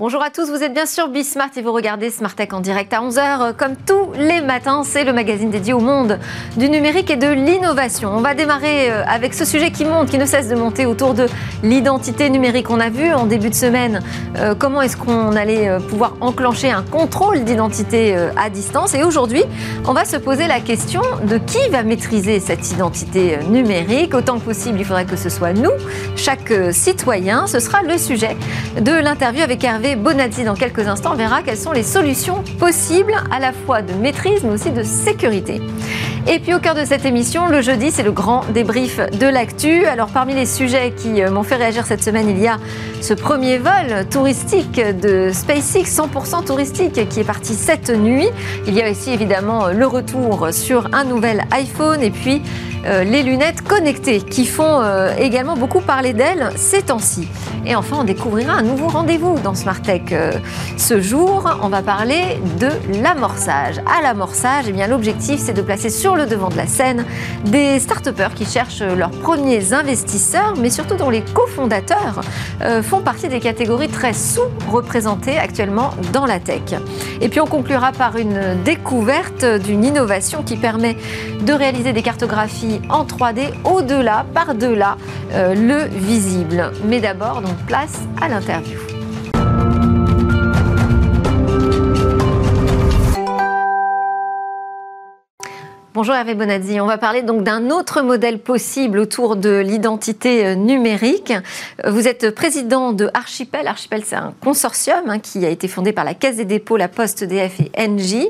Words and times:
Bonjour 0.00 0.22
à 0.22 0.30
tous, 0.30 0.48
vous 0.48 0.62
êtes 0.62 0.72
bien 0.72 0.86
sûr 0.86 1.08
Bismart 1.08 1.50
et 1.58 1.60
vous 1.60 1.74
regardez 1.74 2.08
Smart 2.08 2.34
Tech 2.34 2.54
en 2.54 2.60
direct 2.60 2.90
à 2.94 3.02
11h. 3.02 3.54
Comme 3.54 3.76
tous 3.76 4.12
les 4.16 4.40
matins, 4.40 4.80
c'est 4.82 5.04
le 5.04 5.12
magazine 5.12 5.50
dédié 5.50 5.74
au 5.74 5.80
monde 5.80 6.18
du 6.56 6.70
numérique 6.70 7.10
et 7.10 7.16
de 7.16 7.28
l'innovation. 7.28 8.10
On 8.16 8.22
va 8.22 8.32
démarrer 8.32 8.90
euh, 8.90 9.04
avec 9.06 9.34
ce 9.34 9.44
sujet 9.44 9.70
qui 9.70 9.84
monte, 9.84 10.08
qui 10.08 10.16
ne 10.16 10.24
cesse 10.24 10.48
de 10.48 10.54
monter 10.54 10.86
autour 10.86 11.12
de 11.12 11.26
l'identité 11.62 12.30
numérique. 12.30 12.70
On 12.70 12.80
a 12.80 12.88
vu 12.88 13.12
en 13.12 13.26
début 13.26 13.50
de 13.50 13.54
semaine 13.54 14.00
euh, 14.38 14.54
comment 14.58 14.80
est-ce 14.80 14.96
qu'on 14.96 15.36
allait 15.36 15.68
euh, 15.68 15.80
pouvoir 15.80 16.16
enclencher 16.22 16.70
un 16.70 16.82
contrôle 16.82 17.44
d'identité 17.44 18.16
à 18.38 18.48
distance. 18.48 18.94
Et 18.94 19.04
aujourd'hui, 19.04 19.42
on 19.86 19.92
va 19.92 20.06
se 20.06 20.16
poser 20.16 20.46
la 20.46 20.60
question 20.60 21.02
de 21.24 21.36
qui 21.36 21.68
va 21.68 21.82
maîtriser 21.82 22.40
cette 22.40 22.70
identité 22.70 23.36
numérique. 23.50 24.14
Autant 24.14 24.38
que 24.38 24.46
possible, 24.46 24.78
il 24.80 24.86
faudrait 24.86 25.04
que 25.04 25.16
ce 25.16 25.28
soit 25.28 25.52
nous, 25.52 25.72
chaque 26.16 26.54
citoyen. 26.70 27.46
Ce 27.46 27.60
sera 27.60 27.82
le 27.82 27.98
sujet 27.98 28.34
de 28.80 28.92
l'interview 28.92 29.42
avec 29.42 29.62
Hervé 29.62 29.89
Bonazzi 29.96 30.44
dans 30.44 30.54
quelques 30.54 30.86
instants 30.86 31.14
verra 31.14 31.42
quelles 31.42 31.56
sont 31.56 31.72
les 31.72 31.82
solutions 31.82 32.42
possibles 32.58 33.14
à 33.30 33.38
la 33.38 33.52
fois 33.52 33.82
de 33.82 33.92
maîtrise 33.94 34.42
mais 34.44 34.52
aussi 34.52 34.70
de 34.70 34.82
sécurité. 34.82 35.60
Et 36.28 36.38
puis 36.38 36.54
au 36.54 36.58
cœur 36.58 36.74
de 36.74 36.84
cette 36.84 37.04
émission, 37.04 37.46
le 37.48 37.60
jeudi, 37.60 37.90
c'est 37.90 38.02
le 38.02 38.12
grand 38.12 38.44
débrief 38.52 38.98
de 38.98 39.26
l'actu. 39.26 39.86
Alors 39.86 40.08
parmi 40.08 40.34
les 40.34 40.46
sujets 40.46 40.92
qui 40.96 41.22
euh, 41.22 41.30
m'ont 41.30 41.42
fait 41.42 41.56
réagir 41.56 41.86
cette 41.86 42.04
semaine, 42.04 42.28
il 42.28 42.38
y 42.38 42.46
a 42.46 42.58
ce 43.00 43.14
premier 43.14 43.58
vol 43.58 44.06
touristique 44.10 44.80
de 44.80 45.30
SpaceX, 45.32 45.84
100% 45.84 46.44
touristique, 46.44 47.08
qui 47.08 47.20
est 47.20 47.24
parti 47.24 47.54
cette 47.54 47.90
nuit. 47.90 48.28
Il 48.66 48.74
y 48.74 48.82
a 48.82 48.90
aussi 48.90 49.10
évidemment 49.10 49.68
le 49.68 49.86
retour 49.86 50.48
sur 50.52 50.88
un 50.92 51.04
nouvel 51.04 51.44
iPhone 51.52 52.02
et 52.02 52.10
puis 52.10 52.42
euh, 52.86 53.04
les 53.04 53.22
lunettes 53.22 53.62
connectées 53.62 54.22
qui 54.22 54.46
font 54.46 54.80
euh, 54.80 55.14
également 55.18 55.56
beaucoup 55.56 55.80
parler 55.80 56.12
d'elles 56.12 56.50
ces 56.56 56.82
temps-ci. 56.82 57.28
Et 57.66 57.74
enfin, 57.74 57.98
on 58.00 58.04
découvrira 58.04 58.54
un 58.54 58.62
nouveau 58.62 58.88
rendez-vous 58.88 59.38
dans 59.38 59.54
Smart 59.54 59.80
Tech 59.82 60.02
euh, 60.12 60.32
ce 60.78 61.00
jour. 61.00 61.58
On 61.62 61.68
va 61.68 61.82
parler 61.82 62.40
de 62.58 62.68
l'amorçage. 63.02 63.78
À 63.80 64.02
l'amorçage, 64.02 64.64
eh 64.68 64.72
bien 64.72 64.86
l'objectif, 64.86 65.40
c'est 65.40 65.52
de 65.52 65.60
placer 65.60 65.90
sur 65.90 66.16
le 66.16 66.24
devant 66.26 66.48
de 66.48 66.56
la 66.56 66.66
scène 66.66 67.04
des 67.44 67.78
start 67.78 68.00
qui 68.34 68.46
cherchent 68.46 68.82
leurs 68.82 69.10
premiers 69.10 69.74
investisseurs, 69.74 70.54
mais 70.56 70.70
surtout 70.70 70.96
dont 70.96 71.10
les 71.10 71.22
cofondateurs 71.22 72.20
font 72.82 73.00
partie 73.00 73.28
des 73.28 73.40
catégories 73.40 73.88
très 73.88 74.12
sous-représentées 74.12 75.38
actuellement 75.38 75.90
dans 76.12 76.26
la 76.26 76.40
tech. 76.40 76.74
Et 77.20 77.28
puis 77.28 77.40
on 77.40 77.46
conclura 77.46 77.92
par 77.92 78.16
une 78.16 78.62
découverte 78.64 79.44
d'une 79.44 79.84
innovation 79.84 80.42
qui 80.42 80.56
permet 80.56 80.96
de 81.42 81.52
réaliser 81.52 81.92
des 81.92 82.02
cartographies 82.02 82.69
en 82.88 83.04
3D 83.04 83.52
au-delà, 83.64 84.24
par-delà 84.34 84.96
euh, 85.32 85.54
le 85.54 85.84
visible. 85.98 86.72
Mais 86.84 87.00
d'abord, 87.00 87.42
donc 87.42 87.56
place 87.66 88.00
à 88.20 88.28
l'interview. 88.28 88.89
Bonjour 96.00 96.14
Hervé 96.14 96.34
Bonazzi. 96.34 96.80
On 96.80 96.86
va 96.86 96.96
parler 96.96 97.20
donc 97.20 97.42
d'un 97.42 97.68
autre 97.68 98.00
modèle 98.00 98.38
possible 98.38 98.98
autour 98.98 99.36
de 99.36 99.58
l'identité 99.58 100.46
euh, 100.46 100.54
numérique. 100.54 101.34
Vous 101.86 102.08
êtes 102.08 102.34
président 102.34 102.94
de 102.94 103.10
Archipel. 103.12 103.66
Archipel, 103.66 104.00
c'est 104.06 104.16
un 104.16 104.32
consortium 104.40 105.10
hein, 105.10 105.18
qui 105.18 105.44
a 105.44 105.50
été 105.50 105.68
fondé 105.68 105.92
par 105.92 106.06
la 106.06 106.14
Caisse 106.14 106.36
des 106.36 106.46
dépôts, 106.46 106.78
la 106.78 106.88
Poste, 106.88 107.22
DF 107.24 107.60
et 107.60 107.70
Engie. 107.76 108.28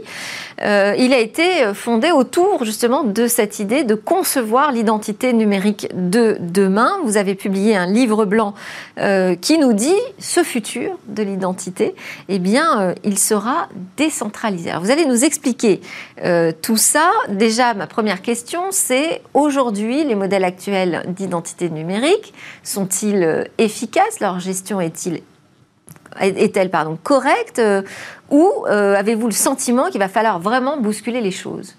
Euh, 0.63 0.97
il 0.99 1.13
a 1.13 1.19
été 1.21 1.73
fondé 1.73 2.11
autour 2.11 2.65
justement 2.65 3.05
de 3.05 3.29
cette 3.29 3.61
idée 3.61 3.85
de 3.85 3.95
concevoir 3.95 4.73
l'identité 4.73 5.33
numérique 5.33 5.87
de 5.95 6.39
demain. 6.41 6.99
Vous 7.05 7.19
avez 7.19 7.37
publié 7.37 7.77
un 7.77 7.87
livre 7.87 8.25
blanc 8.25 8.53
euh, 8.99 9.37
qui 9.37 9.59
nous 9.59 9.75
dit 9.75 9.95
ce 10.19 10.43
futur 10.43 10.99
de 11.07 11.23
l'identité, 11.23 11.95
eh 12.29 12.41
bien, 12.41 12.95
il 13.05 13.17
sera 13.17 13.69
décentralisé. 13.97 14.71
Alors, 14.71 14.83
vous 14.83 14.91
allez 14.91 15.07
nous 15.07 15.25
expliquer 15.25 15.81
tout 16.63 16.77
ça. 16.77 17.11
Déjà, 17.29 17.60
ma 17.75 17.87
première 17.87 18.23
question, 18.23 18.69
c'est 18.71 19.21
aujourd'hui, 19.35 20.05
les 20.05 20.15
modèles 20.15 20.45
actuels 20.45 21.05
d'identité 21.09 21.69
numérique 21.69 22.33
sont-ils 22.63 23.23
euh, 23.23 23.45
efficaces? 23.59 24.21
Leur 24.21 24.41
gestion 24.41 24.81
est-elle 24.81 25.21
correcte? 27.03 27.59
Euh, 27.59 27.83
Ou 28.31 28.51
euh, 28.67 28.95
avez-vous 28.95 29.27
le 29.27 29.33
sentiment 29.33 29.91
qu'il 29.91 30.01
va 30.01 30.09
falloir 30.09 30.41
vraiment 30.41 30.79
bousculer 30.81 31.21
les 31.21 31.31
choses? 31.31 31.77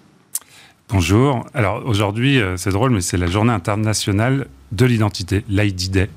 Bonjour. 0.90 1.46
Alors 1.54 1.84
aujourd'hui, 1.86 2.40
c'est 2.58 2.72
drôle, 2.72 2.92
mais 2.92 3.02
c'est 3.02 3.18
la 3.18 3.28
journée 3.28 3.54
internationale 3.54 4.48
de 4.72 4.86
l'identité, 4.86 5.44
l'ID 5.50 5.92
Day, 5.92 6.10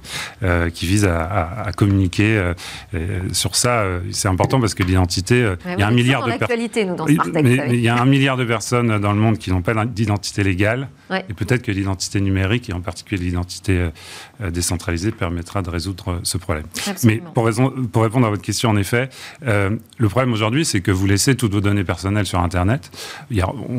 euh, 0.43 0.71
qui 0.71 0.87
vise 0.87 1.05
à, 1.05 1.71
communiquer 1.77 2.37
euh, 2.37 2.55
euh, 2.95 3.21
sur 3.33 3.57
ça. 3.57 3.85
C'est 4.13 4.29
important 4.29 4.61
parce 4.61 4.75
que 4.75 4.83
l'identité, 4.83 5.55
il 5.67 5.81
y 5.81 5.83
a 5.83 5.89
un 5.89 5.91
milliard 5.91 6.25
de 6.25 6.33
personnes. 6.37 7.73
Il 7.73 7.81
y 7.81 7.89
a 7.89 8.01
un 8.01 8.05
milliard 8.05 8.37
de 8.37 8.45
personnes 8.45 8.99
dans 8.99 9.13
le 9.13 9.19
monde 9.19 9.39
qui 9.39 9.51
n'ont 9.51 9.63
pas 9.63 9.85
d'identité 9.85 10.43
légale. 10.45 10.89
Et 11.29 11.35
peut-être 11.35 11.63
que 11.63 11.73
l'identité 11.73 12.21
numérique, 12.21 12.71
et 12.71 12.73
en 12.73 12.81
particulier 12.81 13.25
l'identité 13.25 13.89
décentralisée, 14.41 15.11
permettra 15.11 15.63
de 15.63 15.71
résoudre 15.71 16.21
ce 16.23 16.39
problème. 16.39 16.65
Mais 17.05 17.23
pour, 17.35 17.49
pour, 17.93 18.03
répondre 18.03 18.27
à 18.27 18.31
votre 18.31 18.43
question, 18.43 18.71
en 18.71 18.77
effet, 18.77 19.09
le 19.43 20.09
problème 20.09 20.33
aujourd'hui, 20.33 20.65
c'est 20.65 20.81
que 20.81 20.91
vous 20.91 21.07
laissez 21.07 21.35
toutes 21.35 21.53
vos 21.53 21.61
données 21.61 21.85
personnelles 21.85 22.27
sur 22.27 22.41
Internet. 22.41 22.91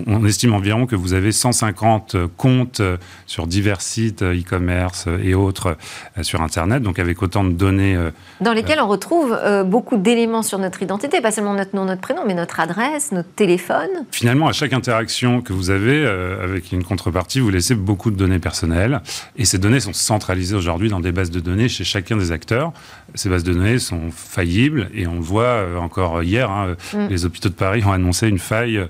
on 0.08 0.26
estime 0.26 0.54
environ 0.54 0.86
que 0.86 0.96
vous 0.96 1.14
avez 1.14 1.32
150 1.32 2.16
comptes 2.38 2.82
sur 3.26 3.48
divers 3.48 3.82
sites 3.82 4.22
e-commerce 4.22 4.65
et 4.70 5.34
autres 5.34 5.78
euh, 6.18 6.24
sur 6.24 6.42
Internet, 6.42 6.82
donc 6.82 7.00
avec 7.00 7.22
autant 7.22 7.44
de 7.44 7.52
données. 7.52 7.96
Euh, 7.96 8.12
Dans 8.42 8.54
lesquelles 8.54 8.80
on 8.80 8.88
retrouve 8.88 9.34
euh, 9.34 9.64
beaucoup 9.64 9.98
d'éléments 9.98 10.44
sur 10.44 10.60
notre 10.60 10.82
identité, 10.82 11.22
pas 11.22 11.32
seulement 11.32 11.54
notre 11.54 11.76
nom, 11.76 11.86
notre 11.86 12.02
prénom, 12.02 12.22
mais 12.26 12.34
notre 12.34 12.60
adresse, 12.60 13.12
notre 13.12 13.30
téléphone. 13.30 13.90
Finalement, 14.12 14.48
à 14.48 14.54
chaque 14.54 14.74
interaction 14.74 15.42
que 15.42 15.54
vous 15.54 15.70
avez 15.70 16.06
avec 16.06 16.72
une 16.72 16.84
contrepartie, 16.84 17.40
vous 17.40 17.50
laissez 17.50 17.76
beaucoup 17.76 18.12
de 18.12 18.16
données 18.16 18.40
personnelles, 18.40 19.02
et 19.36 19.46
ces 19.46 19.58
données 19.58 19.80
sont 19.80 19.94
centralisées 19.94 20.56
aujourd'hui 20.56 20.90
dans 20.90 21.00
des 21.00 21.12
bases 21.12 21.32
de 21.32 21.40
données 21.40 21.70
chez 21.70 21.84
chacun 21.84 22.18
des 22.18 22.32
acteurs. 22.32 22.74
Ces 23.14 23.30
bases 23.30 23.44
de 23.44 23.54
données 23.54 23.80
sont 23.80 24.12
faillibles, 24.12 24.90
et 24.94 25.08
on 25.08 25.16
le 25.16 25.22
voit 25.22 25.64
encore 25.80 26.24
hier, 26.24 26.50
hein, 26.50 26.76
mm. 26.94 27.08
les 27.08 27.26
hôpitaux 27.26 27.50
de 27.50 27.54
Paris 27.54 27.84
ont 27.86 27.92
annoncé 27.92 28.28
une 28.28 28.40
faille 28.40 28.82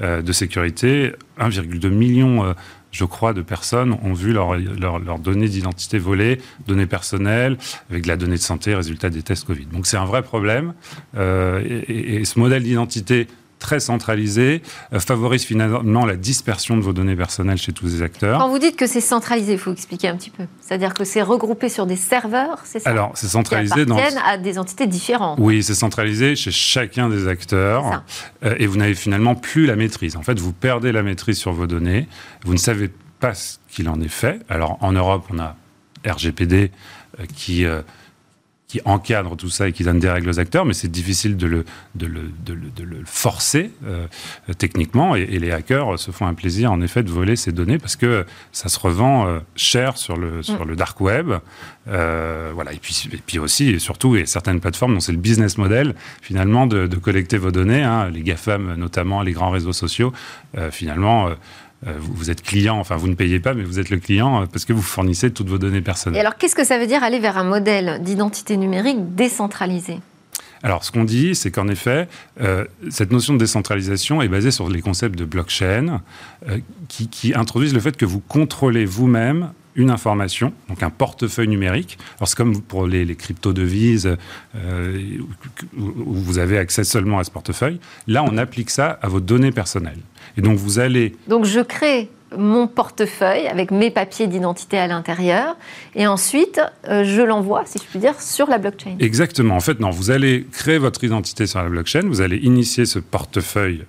de 0.00 0.32
sécurité, 0.32 1.12
1,2 1.38 1.88
million 1.88 2.54
je 2.94 3.04
crois, 3.04 3.32
de 3.32 3.42
personnes 3.42 3.96
ont 4.04 4.12
vu 4.12 4.32
leurs 4.32 4.56
leur, 4.56 5.18
données 5.18 5.48
d'identité 5.48 5.98
volées, 5.98 6.40
données 6.68 6.86
personnelles, 6.86 7.58
avec 7.90 8.04
de 8.04 8.08
la 8.08 8.16
donnée 8.16 8.36
de 8.36 8.40
santé, 8.40 8.72
résultat 8.72 9.10
des 9.10 9.22
tests 9.22 9.44
Covid. 9.44 9.66
Donc 9.66 9.86
c'est 9.86 9.96
un 9.96 10.04
vrai 10.04 10.22
problème. 10.22 10.74
Euh, 11.16 11.60
et, 11.88 12.24
ce 12.24 12.38
modèle 12.38 12.62
d'identité 12.62 13.26
très 13.64 13.80
centralisé 13.80 14.60
euh, 14.92 15.00
favorise 15.00 15.42
finalement 15.44 16.04
la 16.04 16.16
dispersion 16.16 16.76
de 16.76 16.82
vos 16.82 16.92
données 16.92 17.16
personnelles 17.16 17.56
chez 17.56 17.72
tous 17.72 17.86
les 17.86 18.02
acteurs. 18.02 18.38
Quand 18.38 18.50
vous 18.50 18.58
dites 18.58 18.76
que 18.76 18.86
c'est 18.86 19.00
centralisé, 19.00 19.54
il 19.54 19.58
faut 19.58 19.72
expliquer 19.72 20.08
un 20.08 20.16
petit 20.16 20.28
peu. 20.28 20.44
C'est-à-dire 20.60 20.92
que 20.92 21.04
c'est 21.04 21.22
regroupé 21.22 21.70
sur 21.70 21.86
des 21.86 21.96
serveurs, 21.96 22.58
c'est 22.64 22.80
ça? 22.80 22.90
Alors, 22.90 23.12
c'est 23.14 23.26
centralisé 23.26 23.86
dans. 23.86 23.96
à 23.96 24.36
des 24.36 24.58
entités 24.58 24.86
différentes. 24.86 25.38
Oui, 25.40 25.62
c'est 25.62 25.74
centralisé 25.74 26.36
chez 26.36 26.50
chacun 26.50 27.08
des 27.08 27.26
acteurs. 27.26 28.02
Euh, 28.44 28.54
et 28.58 28.66
vous 28.66 28.76
n'avez 28.76 28.94
finalement 28.94 29.34
plus 29.34 29.64
la 29.64 29.76
maîtrise. 29.76 30.16
En 30.16 30.22
fait, 30.22 30.38
vous 30.38 30.52
perdez 30.52 30.92
la 30.92 31.02
maîtrise 31.02 31.38
sur 31.38 31.52
vos 31.52 31.66
données. 31.66 32.06
Vous 32.44 32.52
ne 32.52 32.58
savez 32.58 32.90
pas 33.18 33.32
ce 33.32 33.56
qu'il 33.70 33.88
en 33.88 33.98
est 34.02 34.08
fait. 34.08 34.40
Alors, 34.50 34.76
en 34.82 34.92
Europe, 34.92 35.24
on 35.32 35.38
a 35.38 35.56
RGPD 36.06 36.70
euh, 37.18 37.24
qui 37.34 37.64
qui 38.74 38.80
encadre 38.86 39.36
tout 39.36 39.50
ça 39.50 39.68
et 39.68 39.72
qui 39.72 39.84
donne 39.84 40.00
des 40.00 40.10
règles 40.10 40.28
aux 40.28 40.40
acteurs, 40.40 40.64
mais 40.64 40.74
c'est 40.74 40.90
difficile 40.90 41.36
de 41.36 41.46
le, 41.46 41.64
de 41.94 42.06
le, 42.06 42.22
de 42.44 42.82
le, 42.82 43.02
forcer 43.04 43.70
euh, 43.86 44.08
techniquement. 44.58 45.14
Et, 45.14 45.26
les 45.26 45.52
hackers 45.52 45.96
se 45.96 46.10
font 46.10 46.26
un 46.26 46.34
plaisir, 46.34 46.72
en 46.72 46.80
effet, 46.80 47.04
de 47.04 47.10
voler 47.10 47.36
ces 47.36 47.52
données 47.52 47.78
parce 47.78 47.94
que 47.94 48.26
ça 48.50 48.68
se 48.68 48.80
revend 48.80 49.28
euh, 49.28 49.38
cher 49.54 49.96
sur 49.96 50.16
le, 50.16 50.42
sur 50.42 50.66
mm. 50.66 50.68
le 50.70 50.74
dark 50.74 51.00
web. 51.00 51.34
Euh, 51.86 52.50
voilà. 52.52 52.72
Et 52.72 52.78
puis, 52.78 53.08
et 53.12 53.20
puis 53.24 53.38
aussi, 53.38 53.68
et 53.70 53.78
surtout, 53.78 54.16
et 54.16 54.26
certaines 54.26 54.58
plateformes 54.58 54.94
dont 54.94 55.00
c'est 55.00 55.12
le 55.12 55.18
business 55.18 55.56
model, 55.56 55.94
finalement, 56.20 56.66
de, 56.66 56.88
de 56.88 56.96
collecter 56.96 57.38
vos 57.38 57.52
données, 57.52 57.84
hein, 57.84 58.10
les 58.10 58.22
GAFAM 58.22 58.74
notamment, 58.74 59.22
les 59.22 59.32
grands 59.32 59.50
réseaux 59.50 59.72
sociaux, 59.72 60.12
finalement 60.70 61.30
euh, 61.86 61.92
vous, 61.98 62.30
êtes 62.30 62.42
client, 62.42 62.78
enfin 62.78 62.96
vous 62.96 63.08
ne 63.08 63.14
payez 63.14 63.40
pas, 63.40 63.54
mais 63.54 63.62
vous 63.62 63.78
êtes 63.78 63.90
le 63.90 63.98
client 63.98 64.42
euh, 64.42 64.46
parce 64.46 64.64
que 64.64 64.72
vous 64.72 64.82
fournissez 64.82 65.30
toutes 65.30 65.48
vos 65.48 65.58
données 65.58 65.80
personnelles. 65.80 66.18
Et 66.18 66.20
alors 66.20 66.36
qu'est-ce 66.36 66.54
que 66.54 66.64
ça 66.64 66.78
veut 66.78 66.86
dire 66.86 67.02
aller 67.02 67.18
vers 67.18 67.36
un 67.36 67.44
modèle 67.44 68.00
d'identité 68.02 68.56
numérique 68.56 69.14
décentralisé? 69.14 70.00
Alors, 70.62 70.82
ce 70.82 70.90
qu'on 70.90 71.04
dit, 71.04 71.34
c'est 71.34 71.50
qu'en 71.50 71.68
effet, 71.68 72.08
euh, 72.40 72.64
cette 72.88 73.12
notion 73.12 73.34
de 73.34 73.38
décentralisation 73.38 74.22
est 74.22 74.28
basée 74.28 74.50
sur 74.50 74.70
les 74.70 74.80
concepts 74.80 75.18
de 75.18 75.26
blockchain 75.26 76.00
qui, 76.88 77.08
qui, 77.08 77.34
introduisent 77.34 77.74
le 77.74 77.80
fait 77.80 77.98
que 77.98 78.06
vous 78.06 78.20
contrôlez 78.20 78.86
vous-même 78.86 79.50
une 79.76 79.90
information, 79.90 80.52
donc 80.68 80.82
un 80.82 80.90
portefeuille 80.90 81.48
numérique. 81.48 81.98
Alors 82.18 82.28
c'est 82.28 82.36
comme 82.36 82.60
pour 82.60 82.86
les, 82.86 83.04
les 83.04 83.16
crypto-devises 83.16 84.16
euh, 84.56 85.18
où 85.76 86.14
vous 86.14 86.38
avez 86.38 86.58
accès 86.58 86.84
seulement 86.84 87.18
à 87.18 87.24
ce 87.24 87.30
portefeuille. 87.30 87.80
Là, 88.06 88.24
on 88.24 88.36
applique 88.38 88.70
ça 88.70 88.98
à 89.02 89.08
vos 89.08 89.20
données 89.20 89.52
personnelles. 89.52 90.00
Et 90.36 90.42
donc 90.42 90.56
vous 90.56 90.78
allez... 90.78 91.14
Donc 91.28 91.44
je 91.44 91.60
crée 91.60 92.10
mon 92.36 92.66
portefeuille 92.66 93.46
avec 93.46 93.70
mes 93.70 93.90
papiers 93.90 94.26
d'identité 94.26 94.78
à 94.78 94.86
l'intérieur 94.86 95.56
et 95.94 96.06
ensuite 96.06 96.60
euh, 96.88 97.04
je 97.04 97.22
l'envoie, 97.22 97.62
si 97.64 97.78
je 97.78 97.84
puis 97.84 97.98
dire, 97.98 98.20
sur 98.20 98.48
la 98.48 98.58
blockchain. 98.58 98.96
Exactement. 98.98 99.54
En 99.54 99.60
fait, 99.60 99.80
non, 99.80 99.90
vous 99.90 100.10
allez 100.10 100.46
créer 100.50 100.78
votre 100.78 101.04
identité 101.04 101.46
sur 101.46 101.62
la 101.62 101.68
blockchain, 101.68 102.02
vous 102.04 102.20
allez 102.20 102.38
initier 102.38 102.86
ce 102.86 102.98
portefeuille 102.98 103.84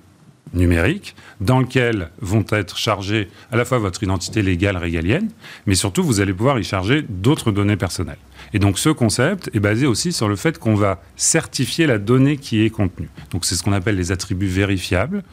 numérique 0.56 1.16
dans 1.42 1.60
lequel 1.60 2.10
vont 2.22 2.46
être 2.52 2.78
chargées 2.78 3.30
à 3.52 3.57
la 3.57 3.66
fois 3.66 3.78
votre 3.78 4.02
identité 4.04 4.42
légale 4.42 4.78
régalienne, 4.78 5.30
mais 5.66 5.75
surtout 5.75 6.04
vous 6.04 6.19
allez 6.19 6.34
pouvoir 6.34 6.60
y 6.60 6.63
charger 6.63 7.06
d'autres 7.07 7.52
données 7.52 7.78
personnelles. 7.78 8.18
Et 8.54 8.60
donc 8.60 8.80
ce 8.80 8.90
concept 8.90 9.50
est 9.54 9.60
basé 9.60 9.86
aussi 9.86 10.12
sur 10.12 10.28
le 10.28 10.36
fait 10.36 10.60
qu'on 10.60 10.75
va 10.75 11.02
certifier 11.16 11.88
la 11.88 11.98
donnée 11.98 12.38
qui 12.38 12.63
est 12.63 12.69
contenue. 12.69 13.10
Donc 13.31 13.46
c'est 13.46 13.56
ce 13.56 13.63
qu'on 13.63 13.74
appelle 13.74 13.96
les 13.96 14.12
attributs 14.12 14.48
vérifiables 14.48 15.24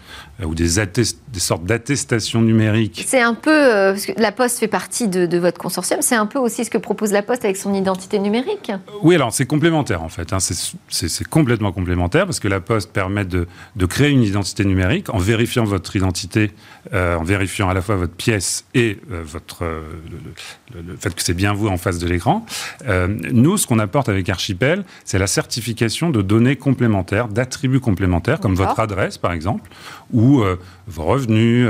euh, 0.40 0.44
ou 0.44 0.54
des, 0.54 0.80
des 0.84 1.40
sortes 1.40 1.64
d'attestations 1.64 2.42
numériques. 2.42 3.04
C'est 3.06 3.20
un 3.20 3.34
peu, 3.34 3.50
euh, 3.50 3.92
parce 3.92 4.06
que 4.06 4.12
la 4.16 4.32
Poste 4.32 4.58
fait 4.58 4.68
partie 4.68 5.08
de, 5.08 5.38
votre 5.38 5.58
consortium, 5.58 6.00
c'est 6.02 6.14
un 6.14 6.26
peu 6.26 6.38
aussi 6.38 6.64
ce 6.64 6.70
que 6.70 6.78
propose 6.78 7.12
la 7.12 7.22
Poste 7.22 7.44
avec 7.44 7.56
son 7.56 7.74
identité 7.74 8.18
numérique. 8.18 8.72
Oui, 9.02 9.14
alors 9.14 9.32
c'est 9.32 9.46
complémentaire 9.46 10.02
en 10.02 10.08
fait. 10.08 10.32
Hein. 10.32 10.38
C'est 10.88 11.28
complètement 11.28 11.72
complémentaire 11.72 12.26
parce 12.26 12.40
que 12.40 12.48
la 12.48 12.60
Poste 12.60 12.92
permet 12.92 13.24
de, 13.24 13.46
de 13.76 13.86
créer 13.86 14.10
une 14.10 14.22
identité 14.22 14.64
numérique 14.64 15.11
en 15.12 15.18
vérifiant 15.18 15.64
votre 15.64 15.94
identité, 15.94 16.50
euh, 16.92 17.16
en 17.16 17.22
vérifiant 17.22 17.68
à 17.68 17.74
la 17.74 17.82
fois 17.82 17.96
votre 17.96 18.14
pièce 18.14 18.64
et 18.74 18.98
euh, 19.10 19.22
votre, 19.22 19.62
euh, 19.62 19.82
le, 20.74 20.96
fait 20.96 21.14
que 21.14 21.22
c'est 21.22 21.34
bien 21.34 21.52
vous 21.52 21.68
en 21.68 21.76
face 21.76 21.98
de 21.98 22.08
l'écran. 22.08 22.44
nous, 23.32 23.58
ce 23.58 23.66
qu'on 23.66 23.78
apporte 23.78 24.08
avec 24.08 24.28
Archipel, 24.28 24.84
c'est 25.04 25.18
la 25.18 25.26
certification 25.26 26.10
de 26.10 26.22
données 26.22 26.56
complémentaires, 26.56 27.28
d'attributs 27.28 27.80
complémentaires, 27.80 28.40
comme 28.40 28.54
votre 28.54 28.80
adresse 28.80 29.18
par 29.18 29.32
exemple, 29.32 29.70
ou 30.12 30.42
vos 30.86 31.04
revenus, 31.04 31.68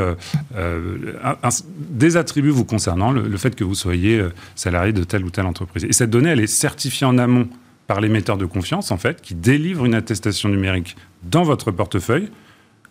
des 1.90 2.16
attributs 2.16 2.50
vous 2.50 2.64
concernant, 2.64 3.10
le, 3.10 3.36
fait 3.36 3.56
que 3.56 3.64
vous 3.64 3.74
soyez 3.74 4.24
salarié 4.54 4.92
de 4.92 5.02
telle 5.02 5.24
ou 5.24 5.30
telle 5.30 5.46
entreprise. 5.46 5.84
Et 5.84 5.92
cette 5.92 6.10
donnée, 6.10 6.30
elle 6.30 6.40
est 6.40 6.46
certifiée 6.46 7.06
en 7.06 7.18
amont 7.18 7.48
par 7.88 8.00
l'émetteur 8.00 8.36
de 8.36 8.46
confiance, 8.46 8.92
en 8.92 8.96
fait, 8.96 9.20
qui 9.20 9.34
délivre 9.34 9.84
une 9.84 9.94
attestation 9.94 10.48
numérique 10.48 10.96
dans 11.24 11.42
votre 11.42 11.72
portefeuille 11.72 12.30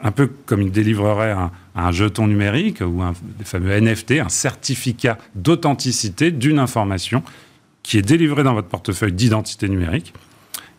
un 0.03 0.12
peu 0.12 0.30
comme 0.45 0.62
il 0.62 0.71
délivrerait 0.71 1.36
un, 1.75 1.92
jeton 1.92 2.27
numérique 2.27 2.81
ou 2.81 3.01
un 3.01 3.13
fameux 3.44 3.80
NFT, 3.80 4.13
un 4.13 4.30
certificat 4.30 5.18
d'authenticité 5.36 6.31
d'une 6.31 6.59
information 6.59 7.24
qui 7.83 7.98
est 7.98 8.01
délivrée 8.01 8.44
dans 8.44 8.53
votre 8.53 8.68
portefeuille 8.68 9.13
d'identité 9.13 9.69
numérique 9.69 10.13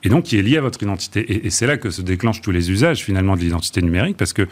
et 0.03 0.09
donc 0.09 0.25
qui 0.25 0.39
est 0.39 0.43
lié 0.43 0.59
à 0.59 0.61
votre 0.61 0.83
identité. 0.83 1.47
Et, 1.47 1.51
c'est 1.51 1.67
là 1.67 1.77
que 1.77 1.91
se 1.91 2.03
déclenchent 2.03 2.41
tous 2.41 2.51
les 2.51 2.71
usages 2.71 3.03
finalement 3.03 3.37
de 3.37 3.41
l'identité 3.43 3.83
numérique 3.83 4.17
parce 4.17 4.33
que 4.33 4.49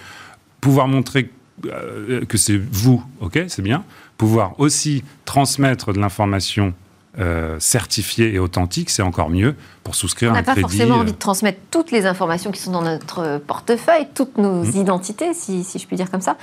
pouvoir 0.60 0.88
montrer 0.88 1.30
euh, 1.66 2.24
que 2.24 2.38
c'est 2.38 2.56
vous, 2.56 3.04
ok, 3.20 3.44
c'est 3.48 3.62
bien. 3.62 3.84
Pouvoir 4.16 4.58
aussi 4.58 5.02
transmettre 5.24 5.92
de 5.92 6.00
l'information 6.00 6.74
euh, 7.18 7.56
certifié 7.58 8.34
et 8.34 8.38
authentique, 8.38 8.88
c'est 8.88 9.02
encore 9.02 9.30
mieux 9.30 9.56
pour 9.82 9.96
souscrire 9.96 10.30
un 10.30 10.34
crédit. 10.34 10.48
On 10.48 10.54
n'a 10.54 10.54
pas 10.54 10.60
forcément 10.60 10.94
envie 10.94 11.10
de 11.10 11.18
transmettre 11.18 11.58
toutes 11.72 11.90
les 11.90 12.06
informations 12.06 12.52
qui 12.52 12.60
sont 12.60 12.70
dans 12.70 12.82
notre 12.82 13.38
portefeuille, 13.48 14.06
toutes 14.14 14.38
nos 14.38 14.62
mmh. 14.62 14.76
identités, 14.76 15.34
si, 15.34 15.64
je 15.64 15.86
puis 15.88 15.96
dire 15.96 16.08
comme 16.08 16.20
ça. 16.20 16.36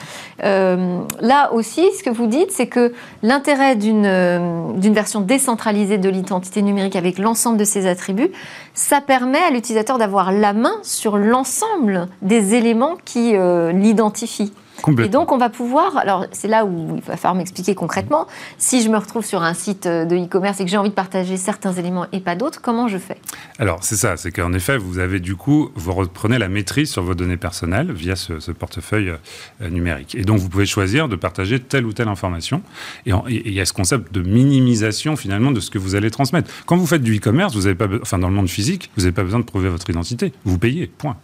Euh, 0.43 0.99
là 1.21 1.53
aussi, 1.53 1.85
ce 1.97 2.03
que 2.03 2.09
vous 2.09 2.27
dites, 2.27 2.51
c'est 2.51 2.67
que 2.67 2.93
l'intérêt 3.23 3.77
euh, 3.81 4.73
d'une 4.73 4.93
version 4.93 5.21
décentralisée 5.21 5.97
de 5.97 6.09
l'identité 6.09 6.61
numérique 6.61 6.97
avec 6.97 7.17
l'ensemble 7.17 7.57
de 7.57 7.63
ses 7.63 7.87
attributs, 7.87 8.31
ça 8.73 8.99
permet 8.99 9.39
à 9.39 9.51
l'utilisateur 9.51 9.97
d'avoir 9.97 10.33
la 10.33 10.51
main 10.51 10.75
sur 10.83 11.17
l'ensemble 11.17 12.09
des 12.21 12.55
éléments 12.55 12.97
qui 13.05 13.37
l'identifient. 13.73 14.51
Et 14.99 15.09
donc, 15.09 15.31
on 15.31 15.37
va 15.37 15.49
pouvoir. 15.49 15.97
Alors, 15.97 16.25
c'est 16.31 16.47
là 16.47 16.65
où 16.65 16.95
il 16.95 17.01
va 17.01 17.17
falloir 17.17 17.35
m'expliquer 17.35 17.75
concrètement. 17.75 18.27
Si 18.57 18.81
je 18.81 18.89
me 18.89 18.97
retrouve 18.97 19.25
sur 19.25 19.41
un 19.41 19.53
site 19.53 19.87
de 19.87 20.15
e-commerce 20.15 20.59
et 20.59 20.65
que 20.65 20.69
j'ai 20.69 20.77
envie 20.77 20.89
de 20.89 20.95
partager 20.95 21.37
certains 21.37 21.73
éléments 21.73 22.05
et 22.11 22.19
pas 22.19 22.35
d'autres, 22.35 22.61
comment 22.61 22.87
je 22.87 22.97
fais? 22.97 23.17
Alors, 23.59 23.83
c'est 23.83 23.95
ça. 23.95 24.17
C'est 24.17 24.31
qu'en 24.31 24.53
effet, 24.53 24.77
vous 24.77 24.99
avez 24.99 25.19
du 25.19 25.35
coup, 25.35 25.71
vous 25.75 25.93
reprenez 25.93 26.37
la 26.37 26.47
maîtrise 26.47 26.91
sur 26.91 27.03
vos 27.03 27.15
données 27.15 27.37
personnelles 27.37 27.91
via 27.91 28.15
ce, 28.15 28.51
portefeuille 28.51 29.13
euh, 29.61 29.69
numérique. 29.69 30.15
Et 30.15 30.23
donc, 30.23 30.39
vous 30.39 30.49
pouvez 30.49 30.65
choisir 30.65 31.07
de 31.07 31.15
partager 31.15 31.59
telle 31.59 31.85
ou 31.85 31.93
telle 31.93 32.07
information. 32.07 32.61
Et 33.05 33.11
il 33.27 33.53
y 33.53 33.61
a 33.61 33.65
ce 33.65 33.73
concept 33.73 34.13
de 34.13 34.21
minimisation 34.21 35.15
finalement 35.15 35.51
de 35.51 35.59
ce 35.59 35.69
que 35.69 35.77
vous 35.77 35.95
allez 35.95 36.11
transmettre. 36.11 36.51
Quand 36.65 36.77
vous 36.77 36.87
faites 36.87 37.03
du 37.03 37.17
e-commerce, 37.17 37.55
vous 37.55 37.63
n'avez 37.63 37.75
pas, 37.75 37.87
enfin, 38.01 38.19
dans 38.19 38.29
le 38.29 38.35
monde 38.35 38.49
physique, 38.49 38.89
vous 38.95 39.03
n'avez 39.03 39.13
pas 39.13 39.23
besoin 39.23 39.39
de 39.39 39.45
prouver 39.45 39.69
votre 39.69 39.89
identité. 39.89 40.33
Vous 40.45 40.57
payez. 40.57 40.87
Point. 40.87 41.17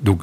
Donc, 0.00 0.22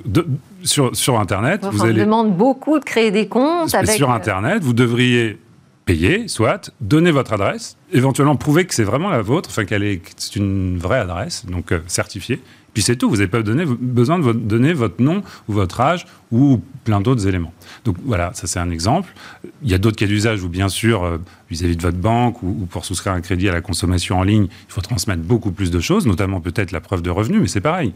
sur, 0.63 0.95
sur 0.95 1.19
Internet, 1.19 1.65
vous 1.71 1.85
allez... 1.85 2.01
demande 2.01 2.35
beaucoup 2.35 2.79
de 2.79 2.83
créer 2.83 3.11
des 3.11 3.27
comptes. 3.27 3.73
Avec... 3.73 3.91
Sur 3.91 4.11
euh, 4.11 4.15
Internet, 4.15 4.63
vous 4.63 4.73
devriez 4.73 5.39
payer, 5.85 6.27
soit, 6.27 6.71
donner 6.81 7.11
votre 7.11 7.33
adresse, 7.33 7.77
éventuellement 7.93 8.35
prouver 8.35 8.65
que 8.65 8.75
c'est 8.75 8.83
vraiment 8.83 9.09
la 9.09 9.21
vôtre, 9.21 9.49
enfin 9.49 9.63
qu'elle 9.65 9.83
est, 9.83 10.01
c'est 10.17 10.35
une 10.35 10.77
vraie 10.77 10.99
adresse, 10.99 11.45
donc 11.45 11.71
euh, 11.71 11.79
certifiée. 11.87 12.41
Puis 12.73 12.83
c'est 12.83 12.95
tout, 12.95 13.09
vous 13.09 13.15
n'avez 13.15 13.27
pas 13.27 13.41
besoin 13.41 14.19
de 14.19 14.33
donner 14.33 14.71
votre 14.73 15.01
nom 15.01 15.23
ou 15.47 15.53
votre 15.53 15.81
âge 15.81 16.05
ou 16.31 16.61
plein 16.83 17.01
d'autres 17.01 17.25
éléments. 17.25 17.53
Donc 17.85 17.95
voilà, 18.05 18.31
ça 18.35 18.45
c'est 18.45 18.59
un 18.59 18.69
exemple. 18.69 19.15
Il 19.63 19.71
y 19.71 19.73
a 19.73 19.79
d'autres 19.79 19.95
cas 19.95 20.05
d'usage 20.05 20.43
où 20.43 20.49
bien 20.49 20.69
sûr, 20.69 21.03
euh, 21.03 21.17
vis-à-vis 21.49 21.75
de 21.75 21.81
votre 21.81 21.97
banque 21.97 22.43
ou, 22.43 22.67
pour 22.69 22.85
souscrire 22.85 23.13
un 23.13 23.21
crédit 23.21 23.49
à 23.49 23.53
la 23.53 23.61
consommation 23.61 24.19
en 24.19 24.23
ligne, 24.23 24.47
il 24.51 24.71
faut 24.71 24.81
transmettre 24.81 25.23
beaucoup 25.23 25.51
plus 25.51 25.71
de 25.71 25.79
choses, 25.79 26.05
notamment 26.05 26.39
peut-être 26.39 26.71
la 26.71 26.81
preuve 26.81 27.01
de 27.01 27.09
revenu, 27.09 27.39
mais 27.39 27.47
c'est 27.47 27.61
pareil 27.61 27.93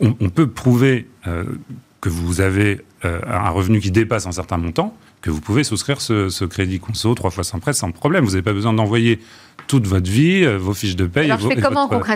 on, 0.00 0.30
peut 0.30 0.48
prouver 0.48 1.08
euh, 1.26 1.44
que 2.00 2.08
vous 2.08 2.40
avez 2.40 2.80
euh, 3.04 3.20
un 3.26 3.50
revenu 3.50 3.80
qui 3.80 3.90
dépasse 3.90 4.26
un 4.26 4.32
certain 4.32 4.56
montant, 4.56 4.96
que 5.20 5.30
vous 5.30 5.40
pouvez 5.40 5.64
souscrire 5.64 6.00
ce, 6.00 6.44
crédit 6.44 6.80
conso 6.80 7.14
trois 7.14 7.30
fois 7.30 7.44
sans 7.44 7.58
prêt 7.58 7.72
sans 7.72 7.92
problème. 7.92 8.24
Vous 8.24 8.30
n'avez 8.30 8.42
pas 8.42 8.52
besoin 8.52 8.72
d'envoyer 8.72 9.20
toute 9.66 9.86
votre 9.86 10.10
vie, 10.10 10.44
euh, 10.44 10.56
vos 10.56 10.74
fiches 10.74 10.96
de 10.96 11.06
paye 11.06 11.30
et, 11.30 11.60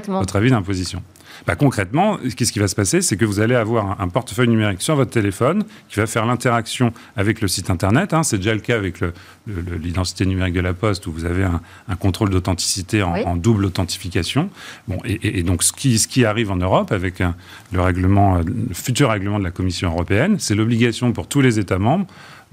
votre 0.06 0.36
avis 0.36 0.50
d'imposition. 0.50 1.02
Bah, 1.46 1.56
concrètement, 1.56 2.18
qu'est-ce 2.36 2.52
qui 2.52 2.58
va 2.58 2.68
se 2.68 2.74
passer? 2.74 3.02
C'est 3.02 3.16
que 3.16 3.24
vous 3.24 3.40
allez 3.40 3.54
avoir 3.54 4.00
un, 4.00 4.08
portefeuille 4.08 4.48
numérique 4.48 4.82
sur 4.82 4.96
votre 4.96 5.10
téléphone 5.10 5.64
qui 5.88 5.98
va 5.98 6.06
faire 6.06 6.26
l'interaction 6.26 6.92
avec 7.16 7.40
le 7.40 7.48
site 7.48 7.70
Internet. 7.70 8.14
Hein. 8.14 8.22
C'est 8.22 8.38
déjà 8.38 8.54
le 8.54 8.60
cas 8.60 8.76
avec 8.76 8.98
l'identité 9.46 10.26
numérique 10.26 10.54
de 10.54 10.60
la 10.60 10.72
Poste 10.72 11.06
où 11.06 11.12
vous 11.12 11.24
avez 11.24 11.44
un, 11.44 11.96
contrôle 11.96 12.30
d'authenticité 12.30 13.02
en, 13.02 13.36
double 13.36 13.64
authentification. 13.64 14.50
Bon, 14.88 14.98
et, 15.04 15.42
donc, 15.42 15.62
ce 15.62 15.72
qui, 15.72 15.98
ce 15.98 16.08
qui, 16.08 16.24
arrive 16.24 16.50
en 16.50 16.56
Europe 16.56 16.92
avec 16.92 17.18
le, 17.18 17.80
règlement, 17.80 18.38
le 18.38 18.74
futur 18.74 19.10
règlement 19.10 19.38
de 19.38 19.44
la 19.44 19.50
Commission 19.50 19.90
européenne, 19.90 20.36
c'est 20.38 20.54
l'obligation 20.54 21.12
pour 21.12 21.26
tous 21.26 21.40
les 21.40 21.58
États 21.58 21.78
membres 21.78 22.06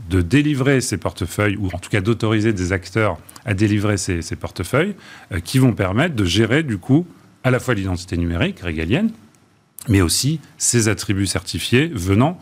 de 0.09 0.21
délivrer 0.21 0.81
ces 0.81 0.97
portefeuilles, 0.97 1.57
ou 1.57 1.67
en 1.67 1.79
tout 1.79 1.89
cas 1.89 2.01
d'autoriser 2.01 2.53
des 2.53 2.73
acteurs 2.73 3.17
à 3.45 3.53
délivrer 3.53 3.97
ces, 3.97 4.21
portefeuilles, 4.35 4.95
euh, 5.31 5.39
qui 5.39 5.59
vont 5.59 5.73
permettre 5.73 6.15
de 6.15 6.25
gérer 6.25 6.63
du 6.63 6.77
coup 6.77 7.05
à 7.43 7.51
la 7.51 7.59
fois 7.59 7.73
l'identité 7.73 8.17
numérique 8.17 8.59
régalienne, 8.59 9.11
mais 9.87 10.01
aussi 10.01 10.39
ces 10.57 10.89
attributs 10.89 11.27
certifiés 11.27 11.91
venant 11.93 12.39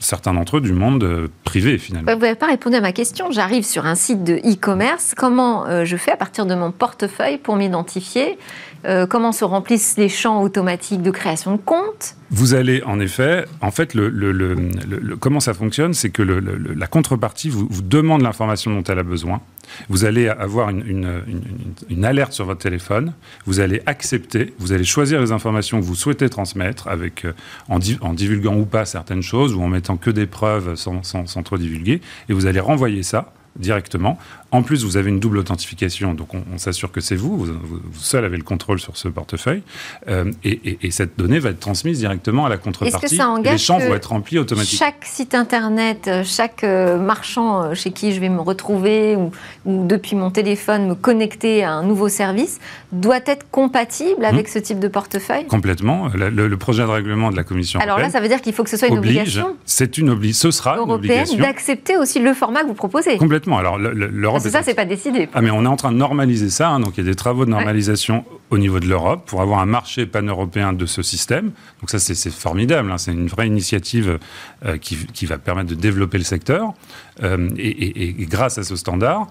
certains 0.00 0.34
d'entre 0.34 0.58
eux 0.58 0.60
du 0.60 0.72
monde 0.72 1.04
euh, 1.04 1.28
privé 1.44 1.78
finalement. 1.78 2.12
Vous 2.14 2.20
n'avez 2.20 2.34
pas 2.34 2.46
répondu 2.46 2.76
à 2.76 2.80
ma 2.80 2.92
question. 2.92 3.30
J'arrive 3.30 3.64
sur 3.64 3.86
un 3.86 3.94
site 3.94 4.24
de 4.24 4.34
e-commerce. 4.34 5.14
Comment 5.16 5.66
euh, 5.66 5.84
je 5.84 5.96
fais 5.96 6.12
à 6.12 6.16
partir 6.16 6.46
de 6.46 6.54
mon 6.54 6.70
portefeuille 6.70 7.38
pour 7.38 7.56
m'identifier 7.56 8.38
euh, 8.84 9.06
comment 9.06 9.32
se 9.32 9.44
remplissent 9.44 9.96
les 9.96 10.08
champs 10.08 10.42
automatiques 10.42 11.02
de 11.02 11.10
création 11.10 11.52
de 11.52 11.60
compte 11.60 12.14
Vous 12.30 12.54
allez, 12.54 12.82
en 12.84 13.00
effet, 13.00 13.44
en 13.60 13.72
fait, 13.72 13.94
le, 13.94 15.16
comment 15.18 15.40
ça 15.40 15.54
fonctionne, 15.54 15.92
c'est 15.92 16.10
que 16.10 16.22
la 16.22 16.86
contrepartie 16.86 17.48
vous, 17.48 17.68
demande 17.82 18.22
l'information 18.22 18.72
dont 18.72 18.84
elle 18.84 19.00
a 19.00 19.02
besoin. 19.02 19.40
Vous 19.88 20.04
allez 20.04 20.28
avoir 20.28 20.70
une, 20.70 22.04
alerte 22.04 22.32
sur 22.32 22.44
votre 22.44 22.60
téléphone, 22.60 23.12
vous 23.46 23.60
allez 23.60 23.82
accepter, 23.86 24.54
vous 24.58 24.72
allez 24.72 24.84
choisir 24.84 25.20
les 25.20 25.32
informations 25.32 25.80
que 25.80 25.84
vous 25.84 25.94
souhaitez 25.94 26.28
transmettre 26.28 26.88
avec, 26.88 27.24
euh, 27.24 27.32
en, 27.68 27.78
divulguant 28.14 28.56
ou 28.56 28.64
pas 28.64 28.84
certaines 28.84 29.22
choses 29.22 29.54
ou 29.54 29.62
en 29.62 29.68
mettant 29.68 29.96
que 29.96 30.10
des 30.10 30.26
preuves 30.26 30.74
sans, 30.76 31.02
sans 31.02 31.42
trop 31.42 31.58
divulguer, 31.58 32.00
et 32.28 32.32
vous 32.32 32.46
allez 32.46 32.60
renvoyer 32.60 33.02
ça 33.02 33.32
directement. 33.58 34.18
En 34.52 34.62
plus, 34.62 34.84
vous 34.84 34.96
avez 34.96 35.10
une 35.10 35.18
double 35.18 35.38
authentification, 35.38 36.14
donc 36.14 36.28
on, 36.34 36.58
s'assure 36.58 36.92
que 36.92 37.00
c'est 37.00 37.16
vous, 37.16 37.36
vous, 37.36 37.80
seul 37.94 38.24
avez 38.24 38.36
le 38.36 38.44
contrôle 38.44 38.78
sur 38.78 38.96
ce 38.96 39.08
portefeuille, 39.08 39.62
euh, 40.08 40.30
et, 40.44 40.90
cette 40.90 41.18
donnée 41.18 41.40
va 41.40 41.50
être 41.50 41.60
transmise 41.60 41.98
directement 41.98 42.46
à 42.46 42.48
la 42.48 42.56
contrepartie. 42.56 43.06
Que 43.06 43.14
ça 43.14 43.28
engage 43.28 43.52
les 43.52 43.58
champs 43.58 43.78
vont 43.78 43.94
être 43.94 44.06
remplis 44.06 44.38
automatiquement. 44.38 44.86
Chaque 44.86 45.04
site 45.04 45.34
internet, 45.34 46.06
euh, 46.06 46.22
chaque 46.24 46.64
euh, 46.64 46.96
marchand 46.96 47.74
chez 47.74 47.90
qui 47.90 48.14
je 48.14 48.20
vais 48.20 48.28
me 48.28 48.40
retrouver 48.40 49.16
ou, 49.16 49.32
depuis 49.66 50.16
mon 50.16 50.30
téléphone 50.30 50.88
me 50.88 50.94
connecter 50.94 51.64
à 51.64 51.72
un 51.72 51.82
nouveau 51.82 52.08
service 52.08 52.58
doit 52.92 53.20
être 53.26 53.50
compatible 53.50 54.24
avec 54.24 54.46
mmh. 54.46 54.50
ce 54.52 54.58
type 54.60 54.78
de 54.78 54.88
portefeuille? 54.88 55.46
Complètement. 55.46 56.08
Le, 56.14 56.56
projet 56.56 56.82
de 56.82 56.88
règlement 56.88 57.30
de 57.30 57.36
la 57.36 57.44
Commission 57.44 57.80
Alors 57.80 57.98
là, 57.98 58.08
ça 58.10 58.20
veut 58.20 58.28
dire 58.28 58.40
qu'il 58.40 58.54
faut 58.54 58.64
que 58.64 58.70
ce 58.70 58.76
soit 58.76 58.88
une 58.88 58.98
obligation. 58.98 59.56
C'est 59.66 59.98
une 59.98 60.08
obligation. 60.08 60.50
Ce 60.50 60.56
sera 60.56 60.78
une 60.78 60.90
obligation 60.90 61.38
d'accepter 61.38 61.96
aussi 61.96 62.20
le 62.20 62.32
format 62.32 62.62
que 62.62 62.68
vous 62.68 62.74
proposez. 62.74 63.18
Complètement. 63.18 63.45
Alors 63.54 63.78
l'Europe 63.78 64.42
ça, 64.42 64.62
c'est 64.62 64.74
pas 64.74 64.84
décidé. 64.84 65.28
Ah, 65.34 65.40
mais 65.40 65.50
on 65.50 65.64
est 65.64 65.68
en 65.68 65.76
train 65.76 65.92
de 65.92 65.96
normaliser 65.96 66.50
ça. 66.50 66.70
Hein, 66.70 66.80
donc, 66.80 66.94
il 66.96 67.04
y 67.04 67.06
a 67.06 67.10
des 67.10 67.16
travaux 67.16 67.44
de 67.44 67.50
normalisation 67.50 68.24
au 68.50 68.58
niveau 68.58 68.80
de 68.80 68.86
l'Europe 68.86 69.24
pour 69.26 69.40
avoir 69.40 69.60
un 69.60 69.66
marché 69.66 70.06
pan-européen 70.06 70.72
de 70.72 70.86
ce 70.86 71.02
système. 71.02 71.52
Donc 71.80 71.90
ça, 71.90 71.98
c'est 71.98 72.30
formidable. 72.30 72.90
Hein. 72.90 72.98
C'est 72.98 73.12
une 73.12 73.28
vraie 73.28 73.46
initiative 73.46 74.18
euh, 74.64 74.76
qui, 74.78 75.26
va 75.26 75.38
permettre 75.38 75.68
de 75.68 75.74
développer 75.74 76.18
le 76.18 76.24
secteur. 76.24 76.72
Euh, 77.22 77.48
et, 77.56 78.14
grâce 78.18 78.58
à 78.58 78.62
ce 78.62 78.76
standard, 78.76 79.28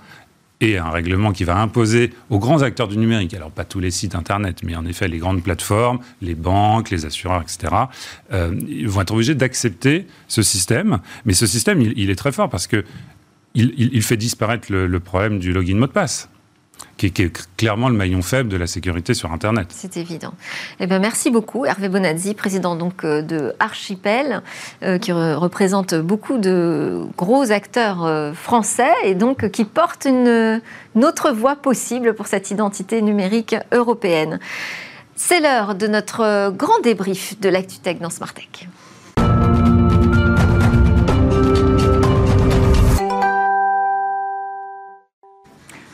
et 0.62 0.78
un 0.78 0.90
règlement 0.90 1.32
qui 1.32 1.44
va 1.44 1.58
imposer 1.58 2.14
aux 2.30 2.40
grands 2.40 2.62
acteurs 2.62 2.88
du 2.88 2.98
numérique, 2.98 3.34
alors 3.34 3.52
pas 3.52 3.66
tous 3.66 3.80
les 3.80 3.92
sites 3.92 4.16
Internet, 4.16 4.62
mais 4.64 4.76
en 4.76 4.86
effet 4.86 5.08
les 5.08 5.18
grandes 5.18 5.44
plateformes, 5.44 6.00
les 6.22 6.36
banques, 6.36 6.92
les 6.92 7.06
assureurs, 7.06 7.42
etc., 7.42 7.74
euh, 8.32 8.56
ils 8.68 8.88
vont 8.88 9.02
être 9.02 9.12
obligés 9.12 9.36
d'accepter 9.36 10.08
ce 10.28 10.42
système. 10.42 11.00
Mais 11.26 11.34
ce 11.34 11.46
système, 11.46 11.82
il, 11.82 12.10
est 12.10 12.16
très 12.16 12.32
fort 12.32 12.50
parce 12.50 12.68
que 12.68 12.86
il, 13.56 14.04
fait 14.04 14.18
disparaître 14.18 14.68
le 14.72 15.00
problème 15.00 15.40
du 15.40 15.54
login 15.54 15.76
mot 15.76 15.88
de 15.88 15.92
passe 15.92 16.30
qui 16.98 17.08
est, 17.08 17.56
clairement 17.58 17.90
le 17.90 17.96
maillon 17.96 18.22
faible 18.22 18.50
de 18.50 18.58
la 18.58 18.68
sécurité 18.68 19.14
sur 19.14 19.32
Internet. 19.32 19.68
C'est 19.70 19.98
évident. 19.98 20.34
Eh 20.80 20.88
ben, 20.88 21.00
merci 21.00 21.30
beaucoup, 21.30 21.66
Hervé 21.66 21.90
Bonazzi, 21.90 22.34
président 22.34 22.76
donc 22.76 23.04
euh, 23.04 23.22
de 23.22 23.54
Archipel, 23.60 24.42
euh, 24.84 24.98
qui 24.98 25.12
représente 25.12 25.94
beaucoup 25.96 26.38
de 26.38 27.06
gros 27.18 27.52
acteurs 27.52 28.06
euh, 28.06 28.34
français 28.34 28.94
et 29.04 29.16
donc 29.16 29.50
qui 29.52 29.66
porte 29.66 30.06
une, 30.06 30.62
une 30.96 31.06
autre 31.06 31.32
voie 31.32 31.56
possible 31.56 32.14
pour 32.14 32.28
cette 32.28 32.52
identité 32.52 33.02
numérique 33.02 33.56
européenne. 33.74 34.40
C'est 35.16 35.40
l'heure 35.40 35.76
de 35.76 35.88
notre 35.88 36.52
grand 36.52 36.80
débrief 36.82 37.40
de 37.40 37.48
l'ActuTech 37.48 38.00
dans 38.00 38.10
Smartech. 38.10 38.68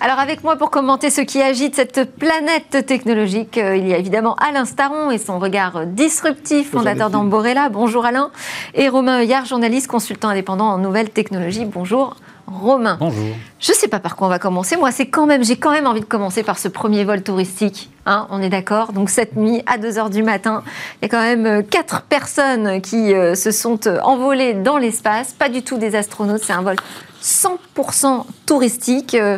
Alors 0.03 0.17
avec 0.17 0.43
moi 0.43 0.55
pour 0.55 0.71
commenter 0.71 1.11
ce 1.11 1.21
qui 1.21 1.43
agite 1.43 1.75
cette 1.75 2.15
planète 2.15 2.87
technologique, 2.87 3.59
euh, 3.59 3.77
il 3.77 3.87
y 3.87 3.93
a 3.93 3.97
évidemment 3.97 4.33
Alain 4.37 4.65
Staron 4.65 5.11
et 5.11 5.19
son 5.19 5.37
regard 5.37 5.85
disruptif, 5.85 6.71
fondateur 6.71 7.11
d'Amborella. 7.11 7.69
Bonjour 7.69 8.03
Alain. 8.03 8.31
Et 8.73 8.89
Romain 8.89 9.19
Heuillard, 9.19 9.45
journaliste, 9.45 9.85
consultant 9.85 10.29
indépendant 10.29 10.69
en 10.69 10.79
nouvelles 10.79 11.11
technologies. 11.11 11.65
Bonjour 11.65 12.15
Romain. 12.47 12.97
Bonjour. 12.99 13.27
Je 13.59 13.71
ne 13.73 13.75
sais 13.75 13.87
pas 13.87 13.99
par 13.99 14.15
quoi 14.15 14.25
on 14.25 14.31
va 14.31 14.39
commencer. 14.39 14.75
Moi, 14.75 14.91
c'est 14.91 15.05
quand 15.05 15.27
même, 15.27 15.43
j'ai 15.43 15.57
quand 15.57 15.71
même 15.71 15.85
envie 15.85 16.01
de 16.01 16.05
commencer 16.05 16.41
par 16.41 16.57
ce 16.57 16.67
premier 16.67 17.03
vol 17.03 17.21
touristique. 17.21 17.91
Hein, 18.07 18.25
on 18.31 18.41
est 18.41 18.49
d'accord. 18.49 18.93
Donc 18.93 19.11
cette 19.11 19.35
nuit 19.35 19.61
à 19.67 19.77
2 19.77 19.87
h 19.87 20.09
du 20.09 20.23
matin, 20.23 20.63
il 20.99 21.05
y 21.05 21.05
a 21.05 21.09
quand 21.09 21.21
même 21.21 21.45
euh, 21.45 21.61
quatre 21.61 22.01
personnes 22.01 22.81
qui 22.81 23.13
euh, 23.13 23.35
se 23.35 23.51
sont 23.51 23.87
envolées 24.03 24.55
dans 24.55 24.79
l'espace. 24.79 25.33
Pas 25.33 25.49
du 25.49 25.61
tout 25.61 25.77
des 25.77 25.95
astronautes. 25.95 26.41
C'est 26.43 26.53
un 26.53 26.63
vol 26.63 26.77
100% 27.21 28.25
touristique, 28.45 29.15
euh, 29.15 29.37